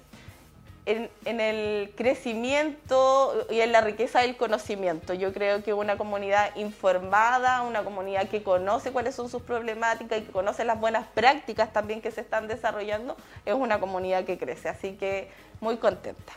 en, 0.86 1.40
el 1.40 1.94
crecimiento 1.96 3.46
y 3.50 3.62
en 3.62 3.72
la 3.72 3.82
riqueza 3.82 4.22
del 4.22 4.36
conocimiento. 4.36 5.14
Yo 5.14 5.34
creo 5.34 5.64
que 5.64 5.74
una 5.74 5.98
comunidad 5.98 6.56
informada, 6.56 7.62
una 7.62 7.84
comunidad 7.84 8.28
que 8.30 8.44
conoce 8.44 8.92
cuáles 8.92 9.16
son 9.16 9.30
sus 9.30 9.42
problemáticas 9.42 10.20
y 10.20 10.22
que 10.24 10.32
conoce 10.32 10.66
las 10.66 10.80
buenas 10.80 11.08
prácticas 11.08 11.72
también 11.72 12.02
que 12.02 12.12
se 12.12 12.22
están 12.22 12.48
desarrollando, 12.48 13.16
es 13.46 13.54
una 13.54 13.80
comunidad 13.80 14.26
que 14.26 14.38
crece. 14.38 14.70
Así 14.70 14.94
que 14.94 15.30
muy 15.60 15.78
contenta. 15.78 16.34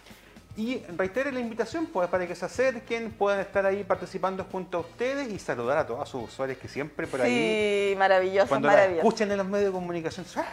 Y 0.57 0.79
reitere 0.97 1.33
la 1.33 1.41
invitación 1.41 1.87
pues, 1.87 2.09
para 2.09 2.27
que 2.27 2.35
se 2.35 2.45
acerquen, 2.45 3.11
puedan 3.11 3.41
estar 3.41 3.67
ahí 3.67 3.83
participando 3.83 4.47
junto 4.51 4.79
a 4.79 4.81
ustedes 4.83 5.29
y 5.33 5.39
saludar 5.39 5.79
a 5.79 5.87
todos 5.87 6.09
sus 6.09 6.25
usuarios 6.25 6.59
que 6.59 6.69
siempre 6.69 7.07
por 7.09 7.23
ahí. 7.23 7.91
Sí, 7.91 7.97
maravilloso, 7.97 8.49
cuando 8.49 8.69
maravilloso. 8.69 9.03
La 9.03 9.09
escuchen 9.09 9.33
en 9.33 9.39
los 9.39 9.47
medios 9.49 9.67
de 9.67 9.73
comunicación, 9.73 10.25
¡ah! 10.37 10.45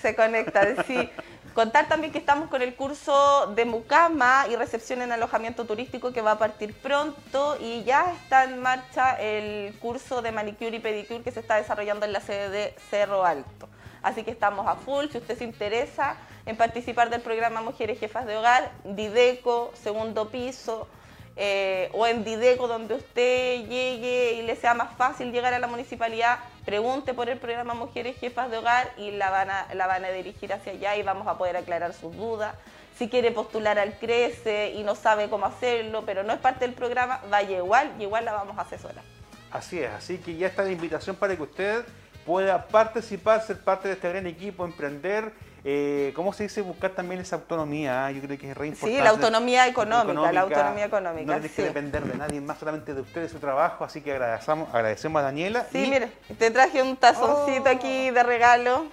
se 0.00 0.14
conectan, 0.14 0.76
sí. 0.86 1.10
Contar 1.54 1.88
también 1.88 2.12
que 2.12 2.18
estamos 2.18 2.48
con 2.50 2.62
el 2.62 2.76
curso 2.76 3.52
de 3.56 3.64
Mucama 3.64 4.46
y 4.48 4.54
recepción 4.54 5.02
en 5.02 5.10
alojamiento 5.10 5.64
turístico 5.64 6.12
que 6.12 6.20
va 6.20 6.32
a 6.32 6.38
partir 6.38 6.72
pronto 6.72 7.56
y 7.60 7.82
ya 7.82 8.12
está 8.12 8.44
en 8.44 8.60
marcha 8.60 9.20
el 9.20 9.74
curso 9.80 10.22
de 10.22 10.30
manicure 10.30 10.76
y 10.76 10.78
pedicure 10.78 11.22
que 11.22 11.32
se 11.32 11.40
está 11.40 11.56
desarrollando 11.56 12.06
en 12.06 12.12
la 12.12 12.20
sede 12.20 12.50
de 12.50 12.74
Cerro 12.90 13.24
Alto. 13.24 13.68
Así 14.08 14.24
que 14.24 14.30
estamos 14.30 14.66
a 14.66 14.74
full, 14.74 15.08
si 15.12 15.18
usted 15.18 15.36
se 15.36 15.44
interesa 15.44 16.16
en 16.46 16.56
participar 16.56 17.10
del 17.10 17.20
programa 17.20 17.60
Mujeres 17.60 18.00
Jefas 18.00 18.24
de 18.24 18.38
Hogar, 18.38 18.72
Dideco, 18.84 19.70
segundo 19.74 20.30
piso, 20.30 20.88
eh, 21.36 21.90
o 21.92 22.06
en 22.06 22.24
Dideco, 22.24 22.68
donde 22.68 22.94
usted 22.94 23.66
llegue 23.68 24.32
y 24.32 24.42
le 24.46 24.56
sea 24.56 24.72
más 24.72 24.96
fácil 24.96 25.30
llegar 25.30 25.52
a 25.52 25.58
la 25.58 25.66
municipalidad, 25.66 26.38
pregunte 26.64 27.12
por 27.12 27.28
el 27.28 27.36
programa 27.36 27.74
Mujeres 27.74 28.16
Jefas 28.16 28.50
de 28.50 28.56
Hogar 28.56 28.90
y 28.96 29.10
la 29.10 29.28
van 29.28 29.50
a, 29.50 29.74
la 29.74 29.86
van 29.86 30.06
a 30.06 30.08
dirigir 30.08 30.54
hacia 30.54 30.72
allá 30.72 30.96
y 30.96 31.02
vamos 31.02 31.26
a 31.26 31.36
poder 31.36 31.58
aclarar 31.58 31.92
sus 31.92 32.16
dudas. 32.16 32.54
Si 32.96 33.10
quiere 33.10 33.30
postular 33.30 33.78
al 33.78 33.98
CRECE 33.98 34.72
y 34.74 34.84
no 34.84 34.94
sabe 34.94 35.28
cómo 35.28 35.44
hacerlo, 35.44 36.04
pero 36.06 36.22
no 36.22 36.32
es 36.32 36.38
parte 36.38 36.64
del 36.64 36.74
programa, 36.74 37.20
vaya 37.28 37.58
igual 37.58 37.92
y 37.98 38.04
igual 38.04 38.24
la 38.24 38.32
vamos 38.32 38.56
a 38.56 38.62
asesorar. 38.62 39.04
Así 39.50 39.80
es, 39.80 39.90
así 39.90 40.16
que 40.16 40.34
ya 40.34 40.46
está 40.46 40.62
la 40.62 40.72
invitación 40.72 41.14
para 41.14 41.36
que 41.36 41.42
usted 41.42 41.84
pueda 42.28 42.66
participar, 42.66 43.40
ser 43.40 43.56
parte 43.58 43.88
de 43.88 43.94
este 43.94 44.06
gran 44.10 44.26
equipo, 44.26 44.66
emprender 44.66 45.32
eh, 45.64 46.12
¿cómo 46.14 46.32
se 46.32 46.44
dice? 46.44 46.62
Buscar 46.62 46.92
también 46.92 47.20
esa 47.20 47.36
autonomía, 47.36 48.06
ah, 48.06 48.10
yo 48.12 48.20
creo 48.20 48.38
que 48.38 48.50
es 48.50 48.56
re 48.56 48.68
importante. 48.68 48.96
Sí, 48.96 49.02
la 49.02 49.10
autonomía 49.10 49.66
económica, 49.66 50.32
la 50.32 50.40
autonomía 50.42 50.84
económica. 50.84 51.26
No 51.26 51.32
tienes 51.40 51.52
que 51.52 51.62
depender 51.62 52.04
de 52.04 52.16
nadie 52.16 52.40
más, 52.40 52.58
solamente 52.58 52.94
de 52.94 53.00
usted 53.00 53.24
y 53.24 53.28
su 53.28 53.38
trabajo, 53.38 53.84
así 53.84 54.00
que 54.00 54.12
agradecemos, 54.12 54.72
agradecemos 54.72 55.20
a 55.20 55.24
Daniela. 55.24 55.66
Sí, 55.72 55.88
mire, 55.90 56.12
te 56.38 56.50
traje 56.50 56.82
un 56.82 56.96
tazoncito 56.96 57.64
oh. 57.66 57.72
aquí 57.72 58.10
de 58.10 58.22
regalo. 58.22 58.86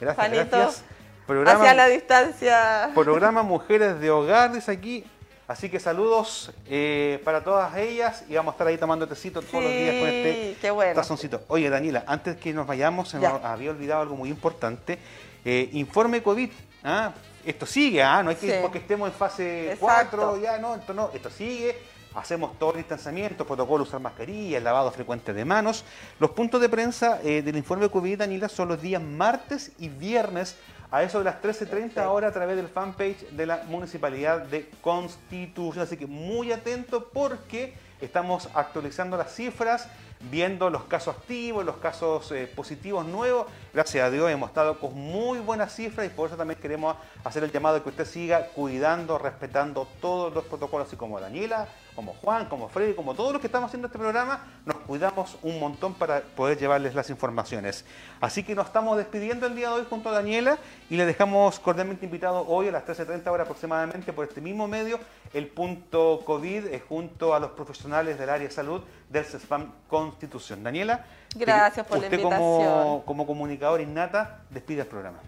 Gracias, 0.00 0.30
gracias. 0.30 0.84
Programa, 1.26 1.60
hacia 1.60 1.74
la 1.74 1.86
distancia. 1.86 2.90
Programa 2.94 3.42
Mujeres 3.42 3.98
de 4.00 4.10
Hogar, 4.10 4.52
dice 4.52 4.72
aquí. 4.72 5.04
Así 5.50 5.68
que 5.68 5.80
saludos 5.80 6.52
eh, 6.68 7.20
para 7.24 7.42
todas 7.42 7.76
ellas 7.76 8.22
y 8.28 8.36
vamos 8.36 8.52
a 8.52 8.54
estar 8.54 8.68
ahí 8.68 8.78
tomando 8.78 9.08
tecito 9.08 9.42
todos 9.42 9.64
los 9.64 9.72
días 9.72 9.96
con 9.96 10.08
este 10.08 10.94
tazoncito. 10.94 11.42
Oye, 11.48 11.68
Daniela, 11.68 12.04
antes 12.06 12.36
que 12.36 12.52
nos 12.52 12.68
vayamos, 12.68 13.08
se 13.08 13.18
nos 13.18 13.42
había 13.42 13.72
olvidado 13.72 14.02
algo 14.02 14.14
muy 14.14 14.28
importante. 14.28 14.96
Eh, 15.44 15.68
informe 15.72 16.22
COVID. 16.22 16.50
¿ah? 16.84 17.10
Esto 17.44 17.66
sigue, 17.66 18.00
¿ah? 18.00 18.22
no 18.22 18.30
hay 18.30 18.36
que 18.36 18.60
porque 18.62 18.78
estemos 18.78 19.08
en 19.08 19.14
fase 19.16 19.76
4, 19.80 20.40
ya 20.40 20.56
no, 20.58 20.76
esto 20.76 20.94
no, 20.94 21.10
esto 21.12 21.28
sigue. 21.30 21.76
Hacemos 22.14 22.56
todo 22.56 22.70
el 22.70 22.76
distanciamiento, 22.76 23.44
protocolo 23.44 23.82
usar 23.82 23.98
mascarilla, 23.98 24.58
el 24.58 24.62
lavado 24.62 24.92
frecuente 24.92 25.32
de 25.32 25.44
manos. 25.44 25.84
Los 26.20 26.30
puntos 26.30 26.60
de 26.60 26.68
prensa 26.68 27.20
eh, 27.24 27.42
del 27.42 27.56
informe 27.56 27.88
COVID, 27.88 28.18
Daniela, 28.18 28.48
son 28.48 28.68
los 28.68 28.80
días 28.80 29.02
martes 29.02 29.72
y 29.80 29.88
viernes 29.88 30.56
a 30.90 31.02
eso 31.02 31.18
de 31.18 31.24
las 31.24 31.40
13.30 31.40 32.04
horas 32.06 32.30
a 32.30 32.34
través 32.34 32.56
del 32.56 32.68
fanpage 32.68 33.30
de 33.30 33.46
la 33.46 33.62
Municipalidad 33.68 34.42
de 34.42 34.68
Constitución. 34.80 35.84
Así 35.84 35.96
que 35.96 36.06
muy 36.06 36.52
atento 36.52 37.08
porque 37.12 37.74
estamos 38.00 38.48
actualizando 38.54 39.16
las 39.16 39.34
cifras 39.34 39.88
viendo 40.30 40.68
los 40.68 40.84
casos 40.84 41.16
activos, 41.16 41.64
los 41.64 41.76
casos 41.76 42.30
eh, 42.32 42.46
positivos 42.54 43.06
nuevos. 43.06 43.46
Gracias 43.72 44.04
a 44.04 44.10
Dios 44.10 44.30
hemos 44.30 44.50
estado 44.50 44.78
con 44.78 44.94
muy 44.94 45.38
buenas 45.38 45.74
cifras 45.74 46.06
y 46.06 46.10
por 46.10 46.28
eso 46.28 46.36
también 46.36 46.60
queremos 46.60 46.96
hacer 47.24 47.42
el 47.42 47.52
llamado 47.52 47.76
de 47.76 47.82
que 47.82 47.88
usted 47.88 48.04
siga 48.04 48.48
cuidando, 48.48 49.18
respetando 49.18 49.88
todos 50.00 50.34
los 50.34 50.44
protocolos, 50.44 50.88
así 50.88 50.96
como 50.96 51.18
Daniela, 51.20 51.68
como 51.94 52.14
Juan, 52.14 52.46
como 52.46 52.68
Freddy, 52.68 52.94
como 52.94 53.14
todos 53.14 53.32
los 53.32 53.40
que 53.40 53.46
estamos 53.46 53.68
haciendo 53.68 53.86
este 53.86 53.98
programa, 53.98 54.44
nos 54.64 54.76
cuidamos 54.78 55.36
un 55.42 55.58
montón 55.60 55.94
para 55.94 56.20
poder 56.20 56.58
llevarles 56.58 56.94
las 56.94 57.10
informaciones. 57.10 57.84
Así 58.20 58.42
que 58.42 58.54
nos 58.54 58.66
estamos 58.66 58.96
despidiendo 58.96 59.46
el 59.46 59.54
día 59.54 59.68
de 59.68 59.74
hoy 59.74 59.86
junto 59.88 60.08
a 60.08 60.12
Daniela 60.12 60.58
y 60.88 60.96
le 60.96 61.06
dejamos 61.06 61.60
cordialmente 61.60 62.04
invitado 62.04 62.46
hoy 62.46 62.68
a 62.68 62.72
las 62.72 62.84
13.30 62.86 63.26
horas 63.28 63.46
aproximadamente 63.46 64.12
por 64.12 64.26
este 64.26 64.40
mismo 64.40 64.68
medio, 64.68 64.98
el 65.32 65.48
punto 65.48 66.22
COVID, 66.24 66.66
eh, 66.66 66.82
junto 66.88 67.34
a 67.34 67.40
los 67.40 67.50
profesionales 67.52 68.18
del 68.18 68.30
área 68.30 68.46
de 68.46 68.54
salud 68.54 68.82
del 69.08 69.24
CESFAM 69.24 69.72
Constitución. 69.88 70.62
Daniela, 70.62 71.04
gracias 71.34 71.86
por 71.86 71.98
la 71.98 72.06
invitación. 72.06 72.38
Como, 72.38 73.02
como 73.04 73.26
comunicador 73.26 73.80
innata, 73.80 74.42
despide 74.50 74.82
el 74.82 74.86
programa. 74.86 75.18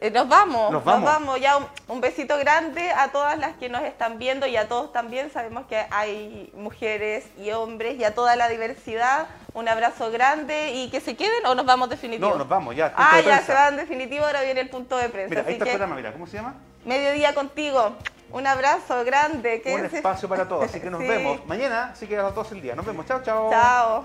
Eh, 0.00 0.10
nos 0.10 0.28
vamos, 0.28 0.70
nos 0.70 0.84
vamos, 0.84 1.40
Ya 1.40 1.58
un, 1.88 2.00
besito 2.00 2.38
grande 2.38 2.90
a 2.92 3.08
todas 3.08 3.36
las 3.36 3.56
que 3.56 3.68
nos 3.68 3.82
están 3.82 4.18
viendo 4.18 4.46
y 4.46 4.56
a 4.56 4.68
todos 4.68 4.92
también. 4.92 5.30
Sabemos 5.32 5.66
que 5.66 5.84
hay 5.90 6.52
mujeres 6.54 7.26
y 7.36 7.50
hombres 7.50 7.98
y 7.98 8.04
a 8.04 8.14
toda 8.14 8.36
la 8.36 8.48
diversidad. 8.48 9.26
Un 9.54 9.68
abrazo 9.68 10.12
grande 10.12 10.72
y 10.72 10.90
que 10.90 11.00
se 11.00 11.16
queden 11.16 11.44
o 11.46 11.54
nos 11.56 11.66
vamos 11.66 11.90
definitivo. 11.90 12.30
No, 12.30 12.36
nos 12.36 12.48
vamos 12.48 12.76
ya. 12.76 12.92
Ah, 12.96 13.20
ya 13.20 13.42
se 13.42 13.52
van 13.52 13.76
definitivo, 13.76 14.24
ahora 14.24 14.42
viene 14.42 14.60
el 14.60 14.70
punto 14.70 14.96
de 14.96 15.08
prensa. 15.08 15.30
Mira, 15.30 15.42
ahí 15.46 15.54
está 15.54 15.64
el 15.64 15.70
programa, 15.70 15.96
mira, 15.96 16.12
¿cómo 16.12 16.26
se 16.28 16.36
llama? 16.36 16.54
Mediodía 16.84 17.34
contigo. 17.34 17.96
Un 18.30 18.46
abrazo 18.46 19.04
grande. 19.04 19.62
Un 19.66 19.84
espacio 19.86 20.28
para 20.28 20.46
todos, 20.46 20.64
así 20.64 20.80
que 20.80 20.90
nos 20.90 21.00
vemos 21.06 21.44
mañana, 21.46 21.90
así 21.92 22.06
que 22.06 22.16
a 22.16 22.22
las 22.22 22.34
12 22.34 22.54
el 22.54 22.62
día. 22.62 22.76
Nos 22.76 22.86
vemos, 22.86 23.04
chao, 23.06 23.20
chao. 23.24 23.50
Chao. 23.50 24.04